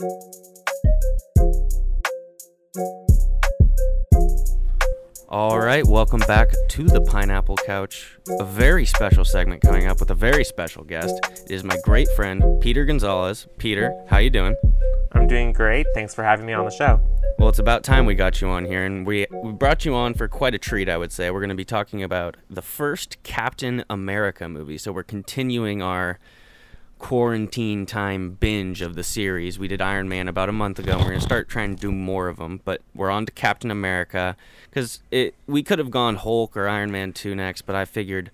[0.00, 0.08] All
[5.60, 8.16] right, welcome back to the Pineapple Couch.
[8.38, 11.14] A very special segment coming up with a very special guest.
[11.44, 13.46] It is my great friend Peter Gonzalez.
[13.58, 14.56] Peter, how you doing?
[15.12, 15.84] I'm doing great.
[15.92, 16.98] Thanks for having me on the show.
[17.38, 20.14] Well, it's about time we got you on here, and we we brought you on
[20.14, 21.30] for quite a treat, I would say.
[21.30, 24.78] We're going to be talking about the first Captain America movie.
[24.78, 26.18] So we're continuing our
[27.00, 29.58] quarantine time binge of the series.
[29.58, 30.92] We did Iron Man about a month ago.
[30.92, 33.70] And we're to start trying to do more of them, but we're on to Captain
[33.70, 34.36] America
[34.68, 38.30] because it we could have gone Hulk or Iron Man 2 next, but I figured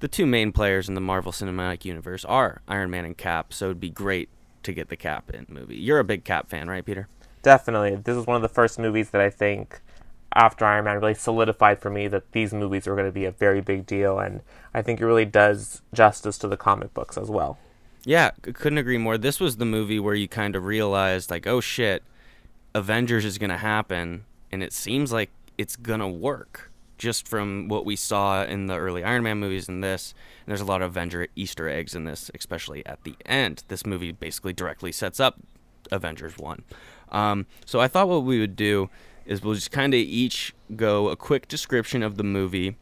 [0.00, 3.66] the two main players in the Marvel Cinematic Universe are Iron Man and Cap, so
[3.66, 4.28] it'd be great
[4.64, 5.76] to get the Cap in movie.
[5.76, 7.08] You're a big Cap fan, right, Peter?
[7.42, 7.96] Definitely.
[7.96, 9.80] This is one of the first movies that I think
[10.34, 13.30] after Iron Man really solidified for me that these movies were going to be a
[13.30, 14.40] very big deal and
[14.72, 17.58] I think it really does justice to the comic books as well.
[18.04, 19.16] Yeah, couldn't agree more.
[19.16, 22.02] This was the movie where you kind of realized, like, oh shit,
[22.74, 27.68] Avengers is going to happen, and it seems like it's going to work just from
[27.68, 30.14] what we saw in the early Iron Man movies and this.
[30.40, 33.64] And there's a lot of Avenger Easter eggs in this, especially at the end.
[33.68, 35.38] This movie basically directly sets up
[35.90, 36.62] Avengers 1.
[37.10, 38.88] Um, so I thought what we would do
[39.26, 42.76] is we'll just kind of each go a quick description of the movie,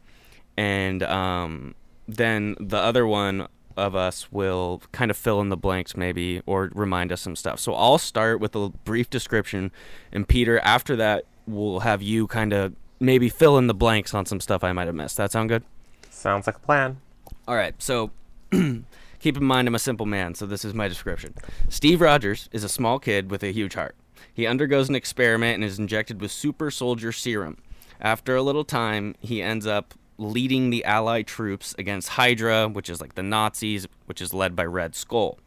[0.57, 1.75] and um,
[2.07, 6.71] then the other one of us will kind of fill in the blanks maybe or
[6.73, 7.59] remind us some stuff.
[7.59, 9.71] So I'll start with a brief description
[10.11, 14.25] and Peter after that we'll have you kind of maybe fill in the blanks on
[14.25, 15.17] some stuff I might have missed.
[15.17, 15.63] That sound good?
[16.09, 17.01] Sounds like a plan.
[17.47, 17.73] All right.
[17.81, 18.11] So
[18.51, 21.33] keep in mind I'm a simple man, so this is my description.
[21.69, 23.95] Steve Rogers is a small kid with a huge heart.
[24.33, 27.57] He undergoes an experiment and is injected with super soldier serum.
[27.99, 33.01] After a little time, he ends up leading the Allied troops against Hydra, which is
[33.01, 35.39] like the Nazis, which is led by Red Skull.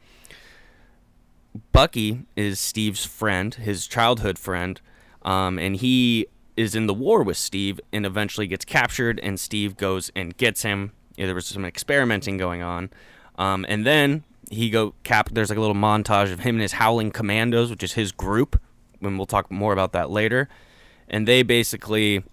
[1.72, 4.80] Bucky is Steve's friend, his childhood friend,
[5.22, 6.26] um, and he
[6.56, 10.62] is in the war with Steve and eventually gets captured, and Steve goes and gets
[10.62, 10.92] him.
[11.16, 12.90] Yeah, there was some experimenting going on,
[13.38, 15.30] um, and then he go cap.
[15.32, 18.60] There's like a little montage of him and his Howling Commandos, which is his group.
[19.00, 20.48] And we'll talk more about that later.
[21.08, 22.24] And they basically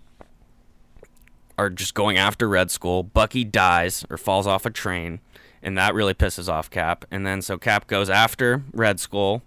[1.62, 3.04] are just going after Red Skull.
[3.04, 5.20] Bucky dies or falls off a train,
[5.62, 7.06] and that really pisses off Cap.
[7.12, 9.44] And then so Cap goes after Red Skull,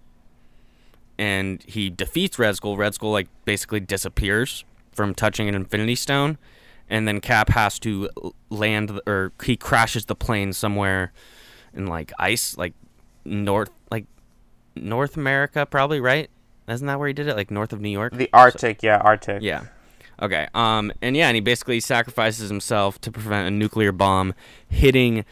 [1.18, 2.76] and he defeats Red Skull.
[2.76, 6.38] Red Skull like basically disappears from touching an Infinity Stone,
[6.88, 8.08] and then Cap has to
[8.48, 11.12] land or he crashes the plane somewhere
[11.74, 12.74] in like ice, like
[13.24, 14.06] north, like
[14.76, 16.30] North America, probably right.
[16.68, 17.34] Isn't that where he did it?
[17.34, 18.16] Like north of New York.
[18.16, 19.42] The Arctic, yeah, Arctic.
[19.42, 19.64] Yeah.
[20.24, 20.48] Okay.
[20.54, 20.90] Um.
[21.02, 24.32] And yeah, and he basically sacrifices himself to prevent a nuclear bomb
[24.68, 25.26] hitting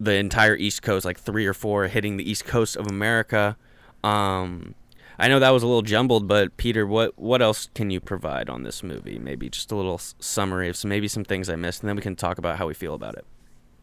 [0.00, 3.56] the entire East Coast, like three or four hitting the East Coast of America.
[4.02, 4.74] Um.
[5.20, 8.48] I know that was a little jumbled, but Peter, what what else can you provide
[8.48, 9.18] on this movie?
[9.18, 12.02] Maybe just a little summary of some maybe some things I missed, and then we
[12.02, 13.26] can talk about how we feel about it.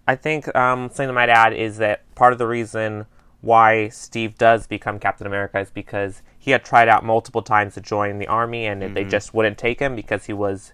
[0.08, 3.06] I think um, something I might add is that part of the reason
[3.42, 7.82] why Steve does become Captain America is because he had tried out multiple times to
[7.82, 10.74] join the army and they just wouldn't take him because he was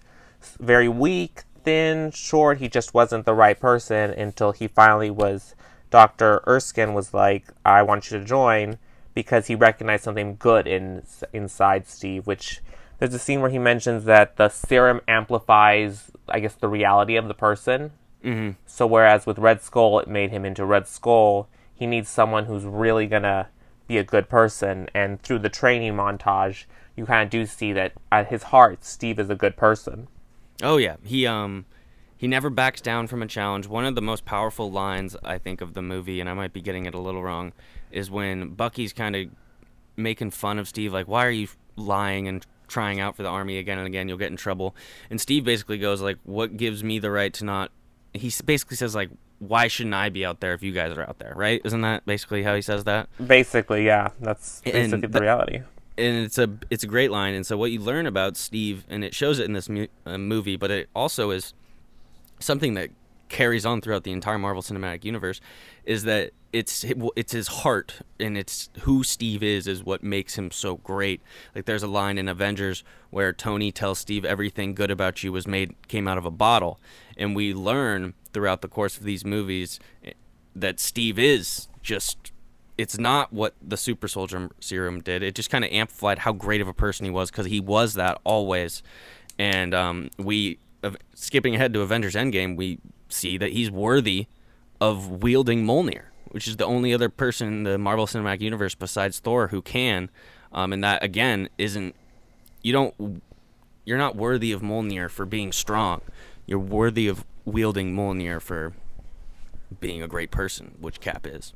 [0.60, 2.58] very weak, thin, short.
[2.58, 5.54] He just wasn't the right person until he finally was.
[5.88, 6.42] Dr.
[6.46, 8.76] Erskine was like, I want you to join
[9.14, 12.60] because he recognized something good in inside Steve, which
[12.98, 17.28] there's a scene where he mentions that the serum amplifies, I guess, the reality of
[17.28, 17.92] the person.
[18.22, 18.50] Mm-hmm.
[18.66, 22.66] So whereas with Red Skull it made him into Red Skull, he needs someone who's
[22.66, 23.48] really gonna
[23.92, 24.88] be a good person.
[24.94, 26.64] And through the training montage,
[26.96, 30.08] you kind of do see that at his heart, Steve is a good person.
[30.62, 31.66] Oh yeah, he um
[32.16, 33.66] he never backs down from a challenge.
[33.66, 36.60] One of the most powerful lines I think of the movie, and I might be
[36.60, 37.52] getting it a little wrong,
[37.90, 39.28] is when Bucky's kind of
[39.96, 43.58] making fun of Steve, like, "Why are you lying and trying out for the army
[43.58, 44.08] again and again?
[44.08, 44.74] You'll get in trouble."
[45.10, 47.72] And Steve basically goes like, "What gives me the right to not?"
[48.14, 49.10] He basically says like,
[49.48, 51.60] "Why shouldn't I be out there if you guys are out there?" Right?
[51.64, 53.08] Isn't that basically how he says that?
[53.24, 55.60] Basically, yeah, that's And basically the that- reality.
[55.98, 57.34] and it's a it's a great line.
[57.34, 60.18] And so what you learn about Steve, and it shows it in this mu- uh,
[60.18, 61.54] movie, but it also is
[62.38, 62.90] something that
[63.28, 65.40] carries on throughout the entire Marvel Cinematic Universe,
[65.84, 66.84] is that it's
[67.16, 71.22] it's his heart and it's who Steve is is what makes him so great.
[71.54, 75.46] Like there's a line in Avengers where Tony tells Steve everything good about you was
[75.46, 76.78] made came out of a bottle,
[77.16, 80.12] and we learn throughout the course of these movies eh,
[80.54, 82.32] that Steve is just
[82.78, 85.22] it's not what the super soldier serum did.
[85.22, 87.94] It just kind of amplified how great of a person he was because he was
[87.94, 88.82] that always.
[89.38, 90.58] And um, we,
[91.14, 92.78] skipping ahead to Avengers Endgame, we
[93.08, 94.26] see that he's worthy
[94.82, 99.20] of wielding Mjolnir, which is the only other person in the Marvel Cinematic Universe besides
[99.20, 100.10] Thor who can.
[100.52, 101.94] Um, and that again isn't
[102.62, 103.22] you don't
[103.84, 106.00] you're not worthy of Mjolnir for being strong.
[106.46, 108.72] You're worthy of wielding Mjolnir for
[109.80, 111.52] being a great person, which Cap is.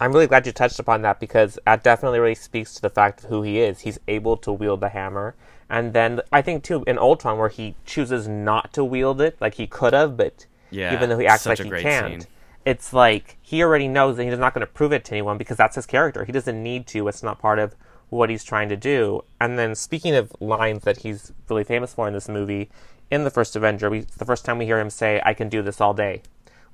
[0.00, 3.24] I'm really glad you touched upon that because that definitely really speaks to the fact
[3.24, 3.80] of who he is.
[3.80, 5.34] He's able to wield the hammer.
[5.68, 9.54] And then I think too in Ultron where he chooses not to wield it, like
[9.54, 12.30] he could have, but Yeah, even though he acts like a he great can't, scene.
[12.64, 15.56] It's like he already knows that he's not going to prove it to anyone because
[15.56, 16.24] that's his character.
[16.24, 17.08] He doesn't need to.
[17.08, 17.74] It's not part of
[18.10, 19.22] what he's trying to do.
[19.40, 22.68] And then speaking of lines that he's really famous for in this movie,
[23.10, 25.62] in the first Avenger, we, the first time we hear him say, "I can do
[25.62, 26.22] this all day,"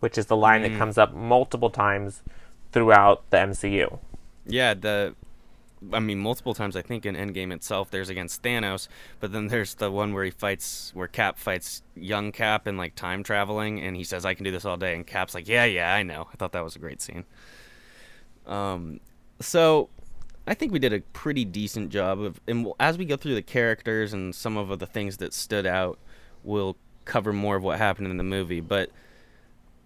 [0.00, 0.70] which is the line Mm.
[0.70, 2.22] that comes up multiple times
[2.72, 3.98] throughout the MCU.
[4.46, 5.14] Yeah, the
[5.92, 8.88] I mean multiple times I think in Endgame itself there's against Thanos,
[9.20, 12.94] but then there's the one where he fights where Cap fights young Cap and like
[12.94, 15.64] time traveling and he says I can do this all day and Cap's like, "Yeah,
[15.64, 17.24] yeah, I know." I thought that was a great scene.
[18.46, 19.00] Um
[19.40, 19.88] so
[20.46, 23.42] I think we did a pretty decent job of and as we go through the
[23.42, 25.98] characters and some of the things that stood out,
[26.44, 28.90] we'll cover more of what happened in the movie, but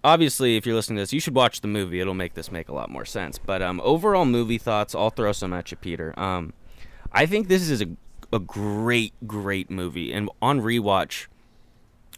[0.02, 2.00] obviously if you're listening to this you should watch the movie.
[2.00, 3.38] It'll make this make a lot more sense.
[3.38, 6.18] But um, overall movie thoughts i'll throw some at you peter.
[6.18, 6.52] Um,
[7.12, 7.88] i think this is a,
[8.32, 10.12] a great great movie.
[10.12, 11.26] And on rewatch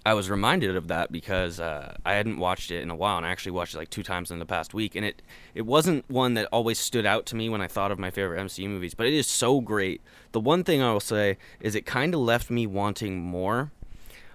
[0.04, 3.26] i was reminded of that because uh, i hadn't watched it in a while and
[3.26, 4.94] i actually watched it like two times in the past week.
[4.94, 5.22] And it,
[5.54, 8.40] it wasn't one that always stood out to me when i thought of my favorite
[8.40, 10.00] mcu movies but it is so great.
[10.32, 13.72] The one thing i will say is it kind of left me wanting more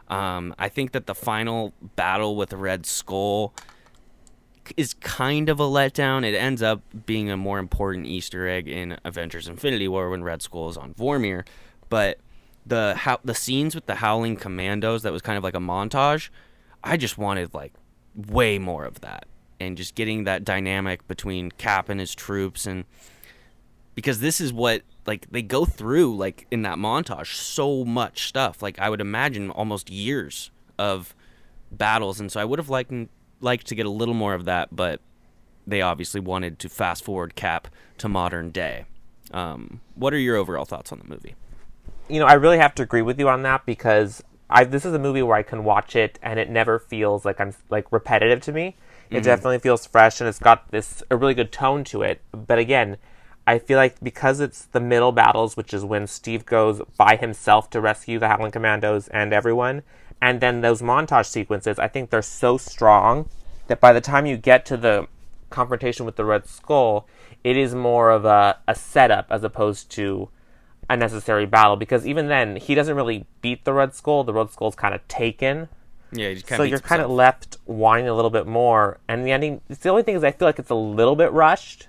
[0.10, 3.54] um, I think that the final battle with Red Skull
[4.76, 6.26] is kind of a letdown.
[6.26, 10.42] It ends up being a more important Easter egg in Avengers: Infinity War when Red
[10.42, 11.46] Skull is on Vormir,
[11.90, 12.20] but
[12.66, 16.30] the how the scenes with the Howling Commandos that was kind of like a montage.
[16.84, 17.74] I just wanted like
[18.16, 19.26] way more of that,
[19.60, 22.86] and just getting that dynamic between Cap and his troops, and
[23.98, 28.62] because this is what like they go through like in that montage so much stuff
[28.62, 31.16] like i would imagine almost years of
[31.72, 32.94] battles and so i would have liked
[33.42, 35.02] liked to get a little more of that but
[35.66, 37.68] they obviously wanted to fast forward cap
[37.98, 38.86] to modern day
[39.32, 41.36] um, what are your overall thoughts on the movie
[42.10, 44.94] you know, I really have to agree with you on that because I this is
[44.94, 48.42] a movie where I can watch it and it never feels like I'm like repetitive
[48.42, 48.76] to me.
[49.10, 52.22] It definitely feels fresh and it's got this a really good tone to it.
[52.32, 52.98] But again,
[53.48, 57.70] I feel like because it's the middle battles, which is when Steve goes by himself
[57.72, 59.84] to rescue the Howling Commandos and everyone,
[60.22, 63.30] and then those montage sequences, I think they're so strong
[63.68, 65.08] that by the time you get to the
[65.50, 67.08] confrontation with the Red Skull,
[67.44, 70.30] it is more of a, a setup as opposed to
[70.90, 74.26] a necessary battle because even then he doesn't really beat the Red Skull.
[74.26, 75.70] The Red Skull's kind of taken.
[76.12, 79.00] yeah you So you're kind of left wanting a little bit more.
[79.08, 81.32] And the ending, it's the only thing is I feel like it's a little bit
[81.32, 81.88] rushed,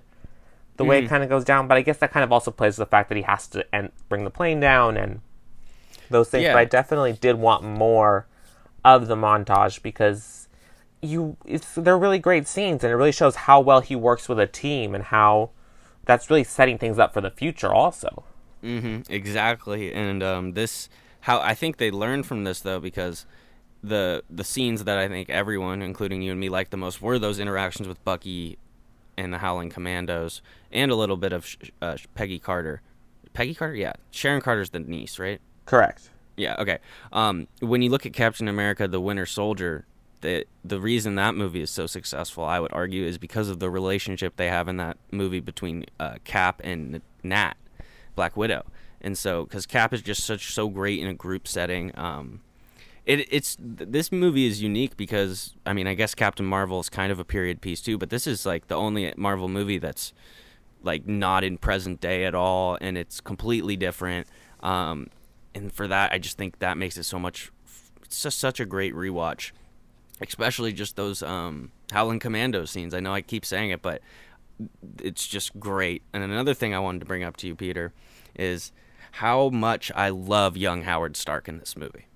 [0.79, 1.05] the way Mm.
[1.05, 1.69] it kind of goes down.
[1.69, 3.91] But I guess that kind of also plays the fact that he has to and
[4.09, 5.21] bring the plane down and
[6.11, 6.45] those things.
[6.45, 6.55] Yeah.
[6.55, 8.27] But I definitely did want more
[8.85, 10.49] of the montage because
[11.03, 14.39] you, it's they're really great scenes and it really shows how well he works with
[14.41, 15.51] a team and how
[16.07, 18.25] that's really setting things up for the future also.
[18.63, 20.89] hmm exactly, and um, this
[21.23, 23.27] how I think they learned from this though because
[23.83, 27.19] the the scenes that I think everyone, including you and me, liked the most were
[27.19, 28.59] those interactions with Bucky
[29.19, 30.41] and the Howling Commandos,
[30.71, 32.81] and a little bit of Sh- uh, Peggy Carter.
[33.33, 35.41] Peggy Carter, yeah, Sharon Carter's the niece, right?
[35.67, 36.11] Correct.
[36.37, 36.79] Yeah, okay.
[37.13, 39.87] Um, when you look at Captain America: The Winter Soldier,
[40.21, 43.69] the the reason that movie is so successful, I would argue, is because of the
[43.69, 47.55] relationship they have in that movie between uh, Cap and Nat,
[48.15, 48.67] Black Widow,
[49.01, 51.91] and so because Cap is just such so great in a group setting.
[51.99, 52.41] Um,
[53.09, 57.11] it it's this movie is unique because I mean I guess Captain Marvel is kind
[57.11, 60.13] of a period piece too, but this is like the only Marvel movie that's
[60.83, 64.27] like not in present day at all, and it's completely different.
[64.61, 65.09] Um,
[65.55, 67.51] and for that, I just think that makes it so much.
[68.05, 69.53] It's just such a great rewatch,
[70.21, 72.93] especially just those um, Howling Commando scenes.
[72.93, 74.03] I know I keep saying it, but
[75.03, 76.03] it's just great.
[76.13, 77.95] And another thing I wanted to bring up to you, Peter,
[78.37, 78.71] is
[79.13, 82.08] how much I love young Howard Stark in this movie.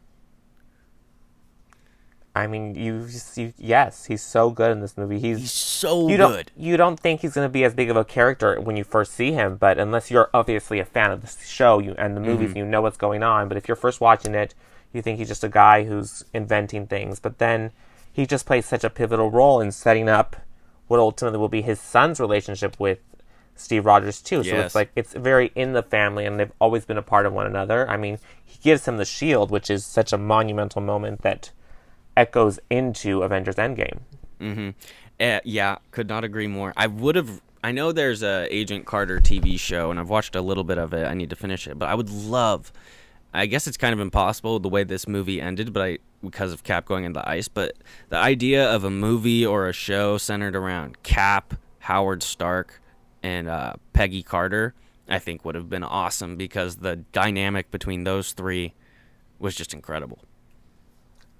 [2.34, 3.06] I mean, you,
[3.36, 5.18] you yes, he's so good in this movie.
[5.18, 6.18] He's, He's so you good.
[6.18, 8.84] don't you don't think he's going to be as big of a character when you
[8.84, 12.20] first see him, but unless you're obviously a fan of the show you, and the
[12.20, 12.58] movies, Mm-hmm.
[12.58, 13.48] you know what's going on.
[13.48, 14.54] But if you're first watching it,
[14.94, 17.20] you think he's just a guy who's inventing things.
[17.20, 17.70] But then
[18.10, 20.36] he just plays such a pivotal role in setting up
[20.88, 22.98] what ultimately will be his son's relationship with
[23.56, 24.42] Steve Rogers too.
[24.42, 27.34] So it's like it's very in the family, and they've always been a part of
[27.34, 27.86] one another.
[27.90, 31.50] I mean, he gives him the shield, which is such a monumental moment that
[32.16, 34.00] echoes into Avengers Endgame.
[35.20, 36.72] Uh, yeah, could not agree more.
[36.76, 37.40] I would have.
[37.64, 40.92] I know there's a Agent Carter TV show, and I've watched a little bit of
[40.92, 41.06] it.
[41.06, 42.72] I need to finish it, but I would love
[43.34, 46.62] I guess it's kind of impossible the way this movie ended, but I because of
[46.62, 47.48] Cap going into ice.
[47.48, 47.74] But
[48.10, 52.80] the idea of a movie or a show centered around Cap, Howard Stark,
[53.22, 54.74] and uh, Peggy Carter,
[55.08, 58.74] I think would have been awesome because the dynamic between those three
[59.38, 60.18] was just incredible.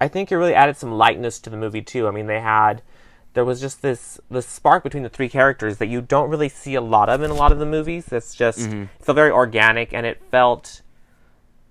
[0.03, 2.09] I think it really added some lightness to the movie too.
[2.09, 2.83] I mean, they had
[3.35, 6.75] there was just this this spark between the three characters that you don't really see
[6.75, 8.11] a lot of in a lot of the movies.
[8.11, 8.83] It's just mm-hmm.
[8.83, 10.83] it felt very organic and it felt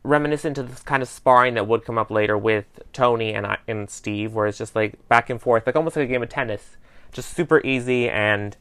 [0.03, 3.89] reminiscent to this kind of sparring that would come up later with Tony and and
[3.89, 6.77] Steve, where it's just like back and forth, like almost like a game of tennis,
[7.11, 8.09] just super easy.
[8.09, 8.55] And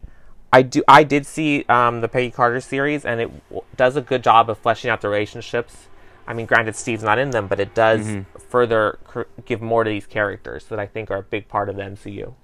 [0.53, 4.01] I do I did see um, the Peggy Carter series, and it w- does a
[4.01, 5.87] good job of fleshing out the relationships.
[6.27, 8.39] I mean, granted, Steve's not in them, but it does mm-hmm.
[8.39, 11.77] further cr- give more to these characters that I think are a big part of
[11.77, 12.35] the MCU.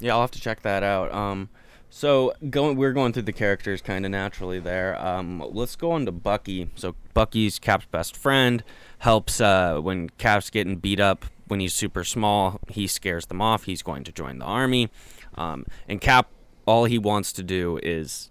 [0.00, 1.12] Yeah, I'll have to check that out.
[1.12, 1.48] Um,
[1.90, 5.00] so going, we're going through the characters kind of naturally there.
[5.04, 6.70] Um, let's go on to Bucky.
[6.74, 8.62] So Bucky's Cap's best friend,
[8.98, 12.60] helps uh, when Cap's getting beat up when he's super small.
[12.68, 13.64] He scares them off.
[13.64, 14.90] He's going to join the army,
[15.34, 16.28] um, and Cap,
[16.66, 18.30] all he wants to do is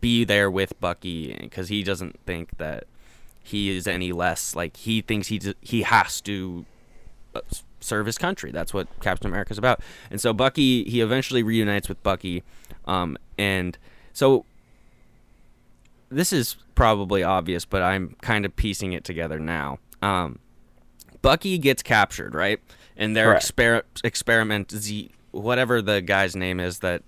[0.00, 2.84] be there with Bucky because he doesn't think that
[3.42, 6.64] he is any less like he thinks he he has to
[7.34, 7.40] uh,
[7.80, 8.50] serve his country.
[8.50, 9.80] That's what Captain America is about.
[10.10, 12.42] And so Bucky, he eventually reunites with Bucky,
[12.86, 13.78] um, and
[14.12, 14.44] so
[16.10, 19.78] this is probably obvious, but I'm kind of piecing it together now.
[20.02, 20.38] Um,
[21.22, 22.60] Bucky gets captured, right?
[22.96, 27.02] And their exper- experiment Z, whatever the guy's name is that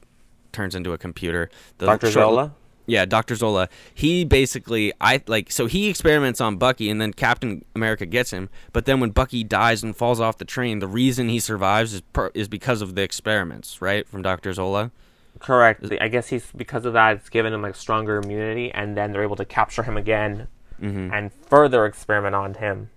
[0.53, 1.51] turns into a computer.
[1.79, 2.11] Dr.
[2.11, 2.55] Zola?
[2.87, 3.37] Yeah, Dr.
[3.37, 3.69] Zola.
[3.95, 8.49] He basically I like so he experiments on Bucky and then Captain America gets him,
[8.73, 12.01] but then when Bucky dies and falls off the train, the reason he survives is
[12.01, 14.07] per, is because of the experiments, right?
[14.09, 14.53] From Dr.
[14.53, 14.91] Zola.
[15.39, 15.85] Correct.
[16.01, 19.23] I guess he's because of that it's given him like stronger immunity and then they're
[19.23, 20.49] able to capture him again
[20.81, 21.13] mm-hmm.
[21.13, 22.91] and further experiment on him.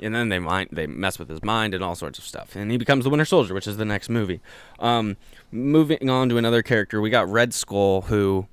[0.00, 2.56] And then they mind they mess with his mind and all sorts of stuff.
[2.56, 4.40] And he becomes the Winter Soldier, which is the next movie.
[4.78, 5.16] Um,
[5.52, 8.48] moving on to another character, we got Red Skull who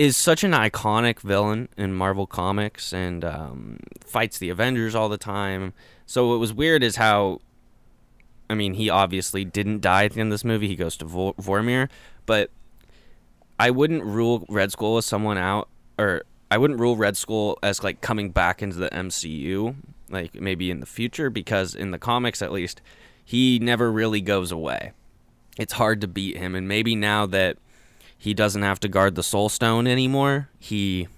[0.00, 5.18] is such an iconic villain in Marvel Comics and um, fights the Avengers all the
[5.18, 5.74] time.
[6.06, 7.40] So what was weird is how,
[8.48, 10.68] I mean, he obviously didn't die at the end of this movie.
[10.68, 11.90] He goes to Vor- Vormir,
[12.24, 12.50] but
[13.58, 15.68] I wouldn't rule Red Skull as someone out,
[15.98, 19.76] or I wouldn't rule Red Skull as like coming back into the MCU,
[20.08, 22.80] like maybe in the future, because in the comics at least,
[23.22, 24.92] he never really goes away.
[25.58, 27.58] It's hard to beat him, and maybe now that
[28.20, 30.50] he doesn't have to guard the soul stone anymore.
[30.58, 31.08] He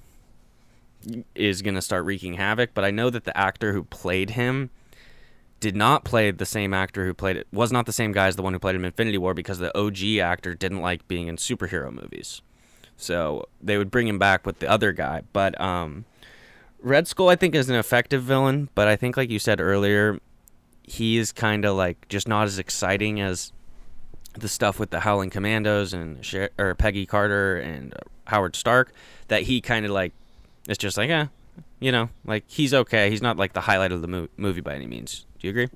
[1.35, 4.71] is going to start wreaking havoc, but I know that the actor who played him
[5.59, 8.37] did not play the same actor who played it was not the same guy as
[8.37, 11.27] the one who played him in Infinity War because the OG actor didn't like being
[11.27, 12.41] in superhero movies.
[12.97, 16.05] So they would bring him back with the other guy, but um,
[16.81, 20.21] Red Skull I think is an effective villain, but I think like you said earlier,
[20.85, 23.53] he is kind of like just not as exciting as
[24.35, 28.93] the stuff with the Howling Commandos and Sher- or Peggy Carter and uh, Howard Stark
[29.29, 30.13] that he kind of like
[30.69, 31.27] it's just like yeah,
[31.81, 33.11] you know, like he's okay.
[33.11, 35.27] He's not like the highlight of the mo- movie by any means.
[35.39, 35.69] Do you agree?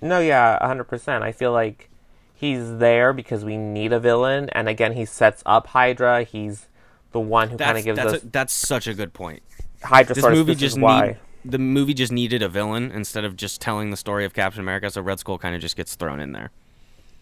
[0.00, 1.24] No, yeah, hundred percent.
[1.24, 1.88] I feel like
[2.34, 6.24] he's there because we need a villain, and again, he sets up Hydra.
[6.24, 6.68] He's
[7.12, 8.22] the one who kind of gives that's us.
[8.22, 9.42] A, that's such a good point.
[9.82, 10.14] Hydra.
[10.14, 11.06] This movie just why.
[11.06, 11.16] Need,
[11.46, 14.90] the movie just needed a villain instead of just telling the story of Captain America.
[14.90, 16.50] So Red Skull kind of just gets thrown in there.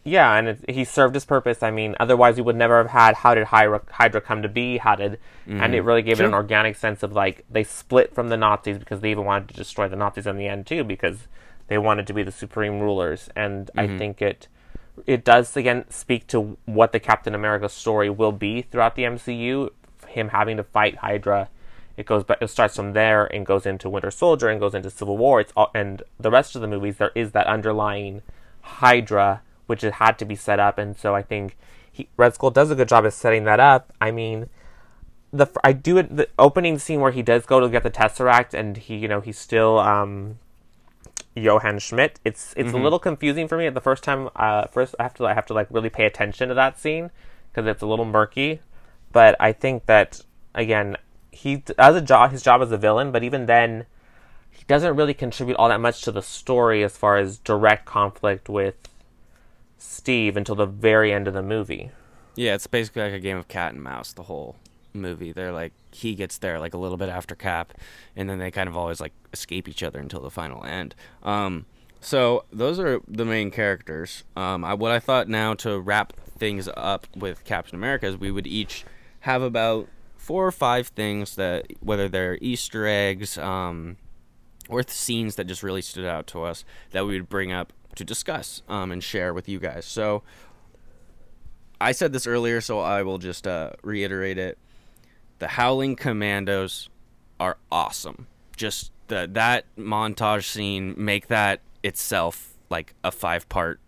[0.05, 1.63] Yeah, and it, he served his purpose.
[1.63, 4.79] I mean, otherwise we would never have had how did Hydra, Hydra come to be?
[4.79, 5.13] How did
[5.47, 5.61] mm-hmm.
[5.61, 5.87] and it mm-hmm.
[5.87, 6.27] really gave sure.
[6.27, 9.49] it an organic sense of like they split from the Nazis because they even wanted
[9.49, 11.29] to destroy the Nazis in the end too because
[11.69, 13.31] they wanted to be the supreme rulers.
[13.37, 13.95] And mm-hmm.
[13.95, 14.49] I think it
[15.07, 19.71] it does again speak to what the Captain America story will be throughout the MCU.
[20.09, 21.49] Him having to fight Hydra,
[21.97, 24.91] it goes, but it starts from there and goes into Winter Soldier and goes into
[24.91, 25.41] Civil War.
[25.41, 28.23] It's all, and the rest of the movies there is that underlying
[28.61, 29.43] Hydra
[29.73, 30.77] which had to be set up.
[30.77, 31.57] And so I think
[31.91, 33.91] he, Red Skull does a good job of setting that up.
[34.03, 34.51] I mean,
[35.33, 38.53] the I do it the opening scene where he does go to get the Tesseract
[38.53, 40.39] and he you know he's still um,
[41.35, 42.21] Johann Schmidt.
[42.23, 42.77] It's it's mm-hmm.
[42.77, 44.29] a little confusing for me at the first time.
[44.37, 47.11] Uh, first I have to I have to like really pay attention to that scene
[47.51, 48.61] because it's a little murky.
[49.11, 50.21] But I think that
[50.55, 50.99] again
[51.31, 53.87] he does a job his job as a villain, but even then
[54.51, 58.51] he doesn't really contribute all that much to the story as far as direct conflict
[58.51, 58.75] with
[59.83, 61.91] Steve until the very end of the movie.
[62.35, 64.13] Yeah, it's basically like a game of cat and mouse.
[64.13, 64.57] The whole
[64.95, 67.75] movie, they're like he gets there like a little bit after Cap,
[68.17, 70.95] and then they kind of always like escape each other until the final end.
[71.23, 71.67] Um,
[72.01, 74.25] so those are the main characters.
[74.37, 78.31] Um, I, what I thought now to wrap things up with Captain America is we
[78.31, 78.85] would each
[79.21, 83.97] have about four or five things that whether they're Easter eggs, um,
[84.69, 88.05] or scenes that just really stood out to us that we would bring up to
[88.05, 89.85] discuss um, and share with you guys.
[89.85, 90.23] So
[91.81, 94.59] I said this earlier, so I will just uh, reiterate it.
[95.39, 96.89] The Howling Commandos
[97.41, 98.29] are awesome.
[98.57, 103.81] Just the, that montage scene make that itself like a five part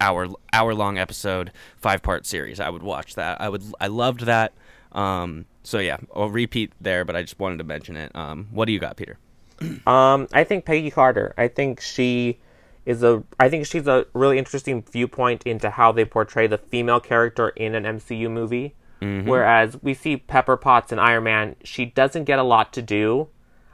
[0.00, 2.60] hour hour long episode, five part series.
[2.60, 3.40] I would watch that.
[3.40, 4.52] I would I loved that.
[4.92, 8.14] Um, so yeah, I'll repeat there, but I just wanted to mention it.
[8.14, 9.18] Um, what do you got, Peter?
[9.86, 11.34] Um, I think Peggy Carter.
[11.36, 12.38] I think she
[12.84, 13.22] is a.
[13.38, 17.74] I think she's a really interesting viewpoint into how they portray the female character in
[17.74, 18.74] an MCU movie.
[19.00, 19.28] Mm-hmm.
[19.28, 23.28] Whereas we see Pepper Potts in Iron Man, she doesn't get a lot to do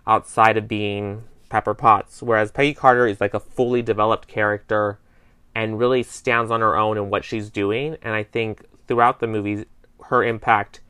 [0.06, 2.22] outside of being Pepper Potts.
[2.22, 4.98] Whereas Peggy Carter is like a fully developed character
[5.54, 7.96] and really stands on her own in what she's doing.
[8.02, 9.64] And I think throughout the movies,
[10.04, 10.80] her impact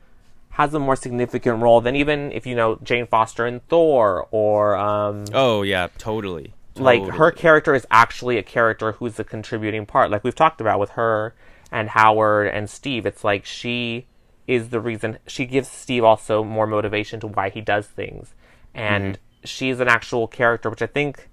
[0.51, 4.77] has a more significant role than even if you know Jane Foster in Thor or.
[4.77, 6.55] Um, oh yeah, totally.
[6.77, 7.01] Totally.
[7.01, 10.11] Like her character is actually a character who's a contributing part.
[10.11, 11.35] Like we've talked about with her
[11.73, 13.07] and Howard and Steve.
[13.07, 14.07] It's like she
[14.47, 18.35] is the reason she gives Steve also more motivation to why he does things.
[18.75, 19.45] And mm-hmm.
[19.45, 21.29] she's an actual character, which I think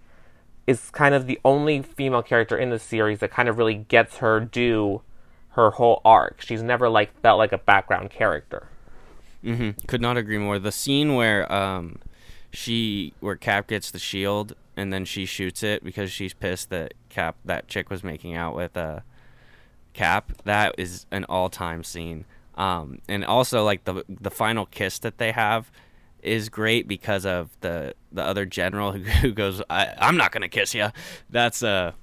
[0.66, 4.18] is kind of the only female character in the series that kind of really gets
[4.18, 5.02] her do
[5.50, 6.42] her whole arc.
[6.42, 8.68] She's never like felt like a background character.
[9.44, 9.86] Mm-hmm.
[9.88, 10.58] Could not agree more.
[10.58, 12.00] The scene where um,
[12.52, 16.94] she where Cap gets the shield and then she shoots it because she's pissed that
[17.10, 19.02] Cap that chick was making out with uh,
[19.94, 20.32] Cap.
[20.44, 22.26] That is an all time scene.
[22.56, 25.72] Um, and also like the the final kiss that they have
[26.22, 30.50] is great because of the the other general who, who goes, I, "I'm not gonna
[30.50, 30.90] kiss you."
[31.30, 31.94] That's uh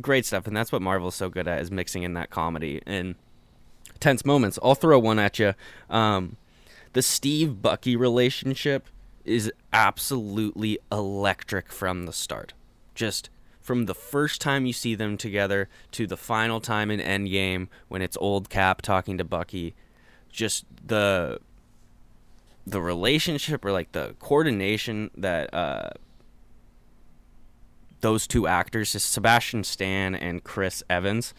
[0.00, 3.14] great stuff, and that's what Marvel's so good at is mixing in that comedy and
[4.00, 4.58] tense moments.
[4.62, 5.54] I'll throw one at you.
[5.90, 6.36] Um,
[6.92, 8.88] the Steve Bucky relationship
[9.28, 12.54] is absolutely electric from the start.
[12.94, 13.30] Just
[13.60, 18.00] from the first time you see them together to the final time in Endgame when
[18.00, 19.74] it's old Cap talking to Bucky,
[20.30, 21.40] just the
[22.66, 25.90] the relationship or like the coordination that uh,
[28.00, 31.34] those two actors, Sebastian Stan and Chris Evans,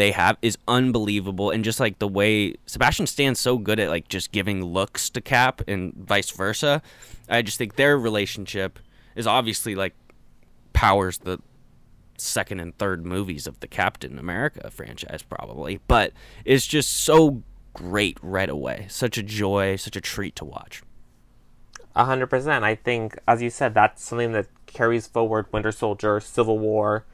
[0.00, 4.08] they have is unbelievable and just like the way Sebastian Stan's so good at like
[4.08, 6.80] just giving looks to Cap and vice versa.
[7.28, 8.78] I just think their relationship
[9.14, 9.94] is obviously like
[10.72, 11.38] powers the
[12.16, 15.80] second and third movies of the Captain America franchise, probably.
[15.86, 16.12] But
[16.44, 17.42] it's just so
[17.74, 18.86] great right away.
[18.88, 20.82] Such a joy, such a treat to watch.
[21.96, 22.64] A hundred percent.
[22.64, 27.04] I think, as you said, that's something that carries forward Winter Soldier, Civil War,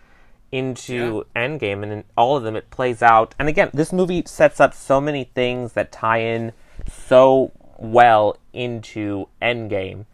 [0.53, 1.49] into yeah.
[1.49, 3.35] Endgame, and in all of them it plays out.
[3.39, 6.53] And again, this movie sets up so many things that tie in
[6.91, 10.07] so well into Endgame.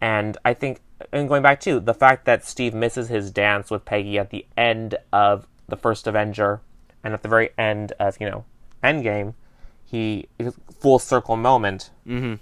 [0.00, 0.80] And I think
[1.12, 4.46] and going back to the fact that Steve misses his dance with Peggy at the
[4.56, 6.60] end of the first Avenger,
[7.02, 8.44] and at the very end of you know
[8.84, 9.34] Endgame,
[9.84, 10.28] he
[10.78, 11.90] full circle moment.
[12.06, 12.34] Mm-hmm.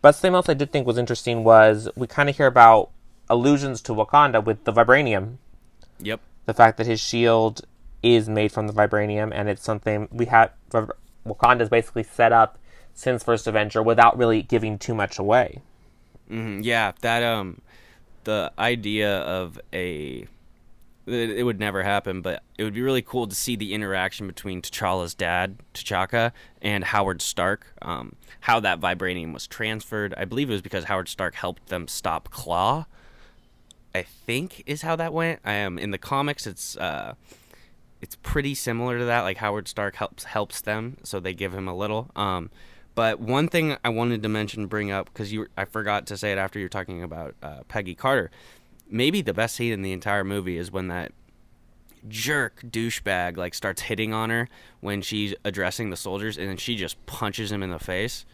[0.00, 2.90] But something else I did think was interesting was we kind of hear about
[3.28, 5.38] allusions to Wakanda with the vibranium.
[6.00, 6.20] Yep.
[6.46, 7.62] The fact that his shield
[8.02, 10.52] is made from the vibranium, and it's something we have.
[11.26, 12.58] Wakanda's basically set up
[12.92, 15.62] since First Avenger without really giving too much away.
[16.30, 16.60] Mm-hmm.
[16.62, 17.60] Yeah, that um,
[18.24, 20.26] the idea of a
[21.06, 24.62] it, would never happen, but it would be really cool to see the interaction between
[24.62, 27.66] T'Challa's dad, T'Chaka, and Howard Stark.
[27.82, 30.14] Um, how that vibranium was transferred.
[30.16, 32.86] I believe it was because Howard Stark helped them stop Klaue.
[33.94, 35.40] I think is how that went.
[35.44, 36.46] I am um, in the comics.
[36.46, 37.14] It's uh,
[38.00, 39.22] it's pretty similar to that.
[39.22, 42.10] Like Howard Stark helps helps them, so they give him a little.
[42.16, 42.50] Um,
[42.94, 46.32] but one thing I wanted to mention, bring up, because you, I forgot to say
[46.32, 48.30] it after you're talking about uh, Peggy Carter.
[48.88, 51.12] Maybe the best scene in the entire movie is when that
[52.06, 54.48] jerk douchebag like starts hitting on her
[54.80, 58.24] when she's addressing the soldiers, and then she just punches him in the face.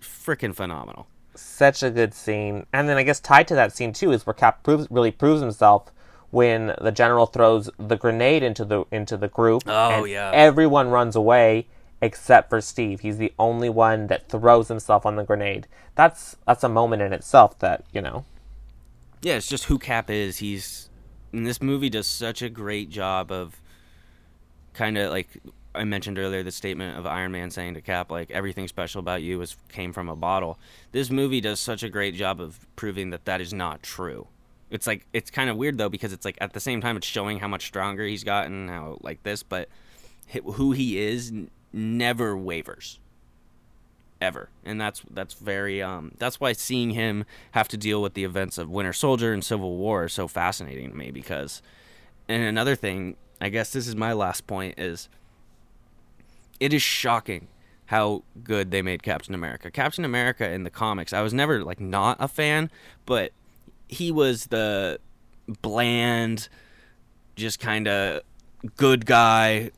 [0.00, 1.06] Freaking phenomenal.
[1.34, 4.34] Such a good scene, and then I guess tied to that scene too is where
[4.34, 5.90] Cap proves really proves himself
[6.30, 9.62] when the general throws the grenade into the into the group.
[9.66, 10.30] Oh yeah.
[10.34, 11.66] Everyone runs away
[12.02, 13.00] except for Steve.
[13.00, 15.66] He's the only one that throws himself on the grenade.
[15.94, 18.24] That's that's a moment in itself that, you know.
[19.22, 20.38] Yeah, it's just who Cap is.
[20.38, 20.90] He's
[21.32, 23.60] and this movie does such a great job of
[24.72, 25.28] kind of like
[25.74, 29.22] I mentioned earlier the statement of Iron Man saying to Cap like everything special about
[29.22, 30.58] you was came from a bottle.
[30.92, 34.28] This movie does such a great job of proving that that is not true.
[34.70, 37.06] It's like it's kind of weird though because it's like at the same time it's
[37.06, 39.68] showing how much stronger he's gotten, how like this, but
[40.54, 41.32] who he is
[41.72, 42.98] never wavers.
[44.20, 48.24] ever, and that's that's very um that's why seeing him have to deal with the
[48.24, 51.60] events of Winter Soldier and Civil War is so fascinating to me because,
[52.28, 55.08] and another thing, I guess this is my last point is.
[56.60, 57.48] It is shocking
[57.86, 59.70] how good they made Captain America.
[59.70, 62.70] Captain America in the comics, I was never like not a fan,
[63.06, 63.32] but
[63.88, 64.98] he was the
[65.62, 66.48] bland,
[67.36, 68.22] just kind of
[68.76, 69.70] good guy,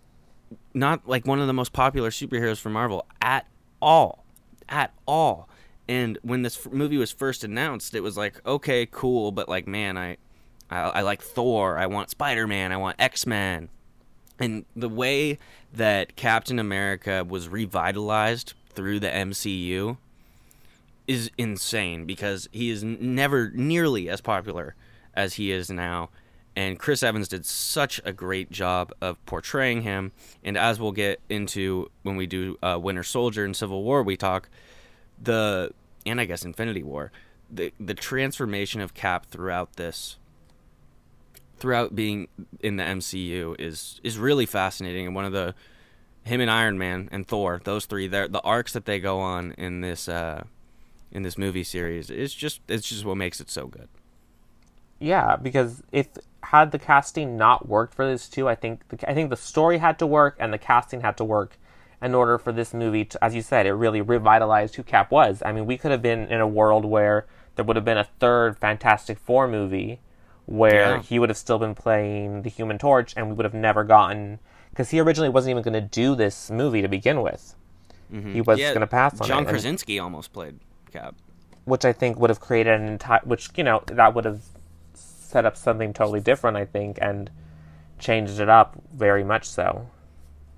[0.74, 3.46] not like one of the most popular superheroes for Marvel at
[3.82, 4.24] all,
[4.68, 5.48] at all.
[5.88, 9.96] And when this movie was first announced, it was like, okay, cool, but like, man,
[9.96, 10.16] I,
[10.70, 13.68] I, I like Thor, I want Spider Man, I want X Men,
[14.38, 15.38] and the way
[15.72, 19.96] that Captain America was revitalized through the MCU
[21.06, 24.74] is insane because he is never nearly as popular
[25.14, 26.10] as he is now.
[26.54, 30.12] And Chris Evans did such a great job of portraying him.
[30.42, 34.16] And as we'll get into when we do uh, Winter Soldier and Civil War, we
[34.16, 34.48] talk
[35.22, 35.72] the
[36.06, 37.12] and I guess Infinity War,
[37.50, 40.16] the the transformation of Cap throughout this
[41.58, 42.28] throughout being
[42.60, 45.54] in the MCU is is really fascinating and one of the
[46.26, 49.80] him and Iron Man and Thor, those three, the arcs that they go on in
[49.80, 50.42] this uh,
[51.12, 53.88] in this movie series is just it's just what makes it so good.
[54.98, 56.08] Yeah, because if
[56.42, 59.78] had the casting not worked for this too, I think the, I think the story
[59.78, 61.58] had to work and the casting had to work
[62.02, 65.42] in order for this movie to, as you said, it really revitalized who Cap was.
[65.44, 68.08] I mean, we could have been in a world where there would have been a
[68.18, 70.00] third Fantastic Four movie
[70.46, 71.02] where yeah.
[71.02, 74.38] he would have still been playing the Human Torch, and we would have never gotten
[74.70, 77.54] because he originally wasn't even going to do this movie to begin with.
[78.12, 78.34] Mm-hmm.
[78.34, 79.48] He was yeah, going to pass on John it.
[79.48, 80.60] Krasinski almost played
[80.92, 81.16] Cap,
[81.64, 84.42] which I think would have created an entire, which you know that would have
[84.94, 86.56] set up something totally different.
[86.56, 87.30] I think and
[87.98, 89.88] changed it up very much so.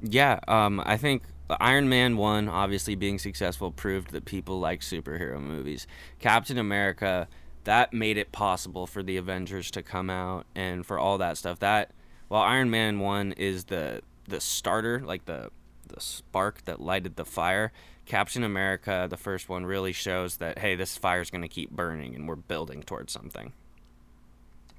[0.02, 1.23] Yeah, um, I think
[1.60, 5.86] Iron Man 1, obviously being successful, proved that people like superhero movies.
[6.19, 7.27] Captain America
[7.68, 11.58] that made it possible for the Avengers to come out and for all that stuff.
[11.58, 11.90] That
[12.28, 15.50] while Iron Man one is the the starter, like the
[15.86, 17.70] the spark that lighted the fire,
[18.06, 22.14] Captain America, the first one, really shows that hey, this fire's going to keep burning
[22.14, 23.52] and we're building towards something.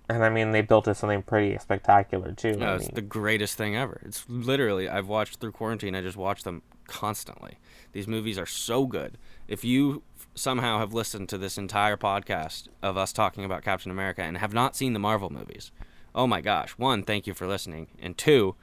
[0.09, 2.53] And I mean, they built it something pretty spectacular too.
[2.53, 2.95] No, it's mean.
[2.95, 4.01] the greatest thing ever.
[4.03, 5.93] It's literally I've watched through quarantine.
[5.93, 7.59] I just watch them constantly.
[7.91, 9.19] These movies are so good.
[9.47, 10.01] If you
[10.39, 14.53] somehow have listened to this entire podcast of us talking about Captain America and have
[14.53, 15.71] not seen the Marvel movies,
[16.15, 16.71] oh my gosh!
[16.71, 18.55] One, thank you for listening, and two,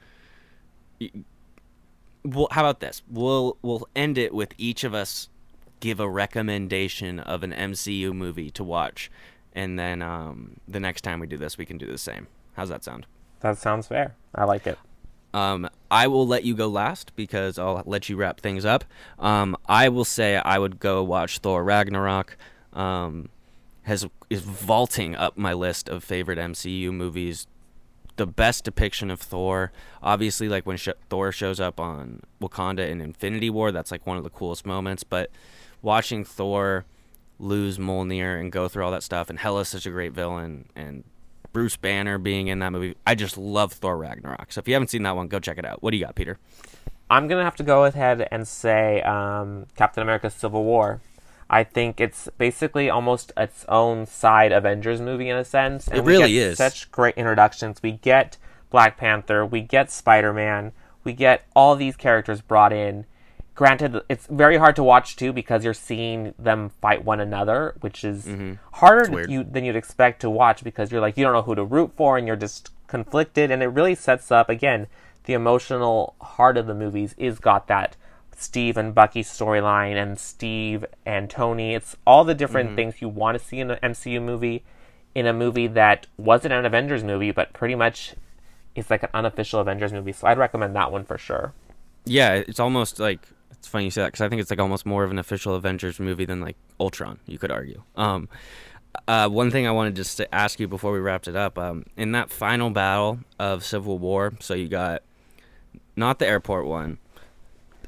[2.23, 3.01] well, how about this?
[3.09, 5.29] We'll we'll end it with each of us
[5.79, 9.11] give a recommendation of an MCU movie to watch,
[9.53, 12.27] and then um, the next time we do this, we can do the same.
[12.55, 13.05] How's that sound?
[13.41, 14.15] That sounds fair.
[14.33, 14.79] I like it.
[15.37, 18.83] Um, I will let you go last because I'll let you wrap things up.
[19.19, 22.37] Um, I will say I would go watch Thor Ragnarok.
[22.73, 23.29] Um,
[23.83, 27.47] has is vaulting up my list of favorite MCU movies.
[28.15, 32.99] The best depiction of Thor, obviously, like when sh- Thor shows up on Wakanda in
[32.99, 35.03] Infinity War, that's like one of the coolest moments.
[35.03, 35.29] But
[35.83, 36.85] watching Thor
[37.39, 41.03] lose Mjolnir and go through all that stuff, and Hela's such a great villain, and
[41.57, 42.93] Bruce Banner being in that movie.
[43.07, 44.51] I just love Thor Ragnarok.
[44.51, 45.81] So if you haven't seen that one, go check it out.
[45.81, 46.37] What do you got, Peter?
[47.09, 51.01] I'm gonna have to go ahead and say um, Captain America: Civil War.
[51.49, 55.87] I think it's basically almost its own side Avengers movie in a sense.
[55.87, 56.59] And it really is.
[56.59, 57.81] Such great introductions.
[57.81, 58.37] We get
[58.69, 60.73] Black Panther, we get Spider Man,
[61.03, 63.07] we get all these characters brought in,
[63.57, 68.03] Granted, it's very hard to watch too because you're seeing them fight one another, which
[68.03, 68.53] is mm-hmm.
[68.73, 71.63] harder you, than you'd expect to watch because you're like you don't know who to
[71.63, 74.85] root for and you're just conflicted, and it really sets up again
[75.23, 77.95] the emotional heart of the movies is got that
[78.35, 81.73] Steve and Bucky storyline and Steve and Tony.
[81.73, 82.75] It's all the different mm-hmm.
[82.75, 84.63] things you want to see in an MCU movie
[85.15, 88.13] in a movie that wasn't an Avengers movie, but pretty much
[88.75, 90.11] is like an unofficial Avengers movie.
[90.11, 91.53] So I'd recommend that one for sure.
[92.05, 94.85] Yeah, it's almost like it's funny you say that because I think it's like almost
[94.85, 97.19] more of an official Avengers movie than like Ultron.
[97.25, 97.83] You could argue.
[97.95, 98.29] Um,
[99.07, 101.85] uh, one thing I wanted just to ask you before we wrapped it up, um,
[101.95, 105.03] in that final battle of Civil War, so you got
[105.95, 106.97] not the airport one,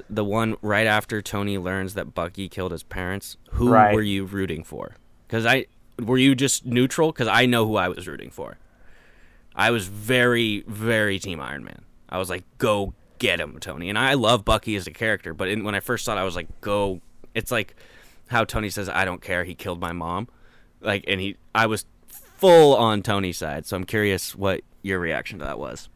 [0.08, 3.36] the one right after Tony learns that Bucky killed his parents.
[3.52, 3.94] Who right.
[3.94, 4.96] were you rooting for?
[5.26, 5.66] Because I
[5.98, 7.12] were you just neutral?
[7.12, 8.56] Because I know who I was rooting for.
[9.54, 11.82] I was very, very Team Iron Man.
[12.08, 13.88] I was like, go get him, Tony.
[13.88, 16.24] And I love Bucky as a character, but in, when I first saw it, I
[16.24, 17.00] was like, go.
[17.32, 17.76] It's like
[18.26, 19.44] how Tony says, I don't care.
[19.44, 20.26] He killed my mom.
[20.80, 23.66] Like, and he, I was full on Tony's side.
[23.66, 25.88] So I'm curious what your reaction to that was.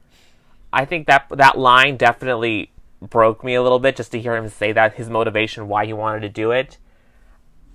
[0.73, 2.71] I think that that line definitely
[3.01, 5.93] broke me a little bit just to hear him say that his motivation why he
[5.93, 6.79] wanted to do it.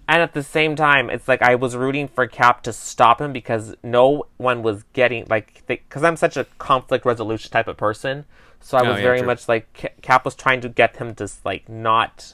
[0.07, 3.31] And at the same time, it's like I was rooting for Cap to stop him
[3.31, 8.25] because no one was getting like because I'm such a conflict resolution type of person.
[8.61, 9.27] So I Oh, was yeah, very true.
[9.27, 12.33] much like Cap was trying to get him to like not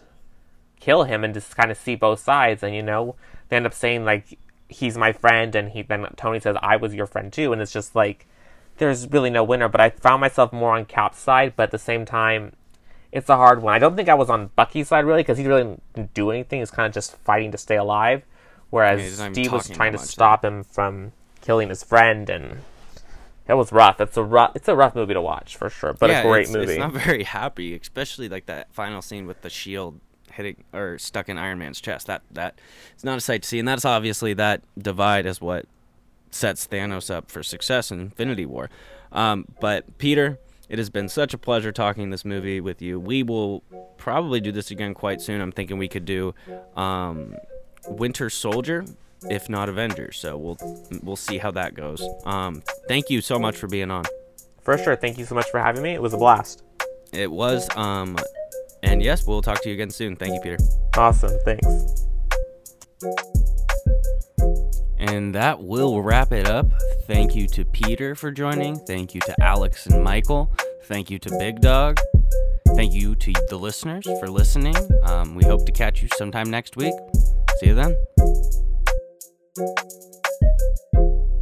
[0.79, 2.63] kill him and just kind of see both sides.
[2.63, 3.15] And you know,
[3.49, 4.37] they end up saying like
[4.67, 7.71] he's my friend, and he then Tony says I was your friend too, and it's
[7.71, 8.25] just like
[8.77, 9.69] there's really no winner.
[9.69, 12.53] But I found myself more on Cap's side, but at the same time,
[13.11, 13.73] it's a hard one.
[13.73, 16.59] I don't think I was on Bucky's side really because he really didn't do anything.
[16.59, 18.23] He's kind of just fighting to stay alive,
[18.71, 22.29] whereas Yeah, he's not even Steve was trying to stop him from killing his friend
[22.29, 22.57] and.
[23.47, 24.01] It was rough.
[24.01, 24.55] It's a rough.
[24.55, 26.73] It's a rough movie to watch for sure, but yeah, a great it's, movie.
[26.73, 29.99] It's not very happy, especially like that final scene with the shield
[30.31, 32.07] hitting or stuck in Iron Man's chest.
[32.07, 32.59] That that
[32.93, 35.65] it's not a sight to see, and that's obviously that divide is what
[36.31, 38.69] sets Thanos up for success in Infinity War.
[39.11, 42.99] Um, but Peter, it has been such a pleasure talking this movie with you.
[42.99, 43.63] We will
[43.97, 45.39] probably do this again quite soon.
[45.39, 46.33] I'm thinking we could do
[46.75, 47.35] um,
[47.87, 48.85] Winter Soldier,
[49.29, 50.17] if not Avengers.
[50.17, 50.57] So we'll
[51.03, 52.07] we'll see how that goes.
[52.25, 54.05] Um, thank you so much for being on.
[54.61, 54.95] For sure.
[54.95, 55.93] Thank you so much for having me.
[55.93, 56.63] It was a blast.
[57.13, 57.69] It was.
[57.77, 58.17] Um,
[58.83, 60.15] and yes, we'll talk to you again soon.
[60.15, 60.57] Thank you, Peter.
[60.97, 61.37] Awesome.
[61.45, 62.05] Thanks.
[64.97, 66.67] And that will wrap it up.
[67.05, 68.79] Thank you to Peter for joining.
[68.79, 70.51] Thank you to Alex and Michael.
[70.85, 71.99] Thank you to Big Dawg.
[72.75, 74.75] Thank you to the listeners for listening.
[75.03, 76.93] Um, we hope to catch you sometime next week.
[77.59, 77.95] See you then.
[79.57, 79.79] Thank
[80.93, 81.34] you.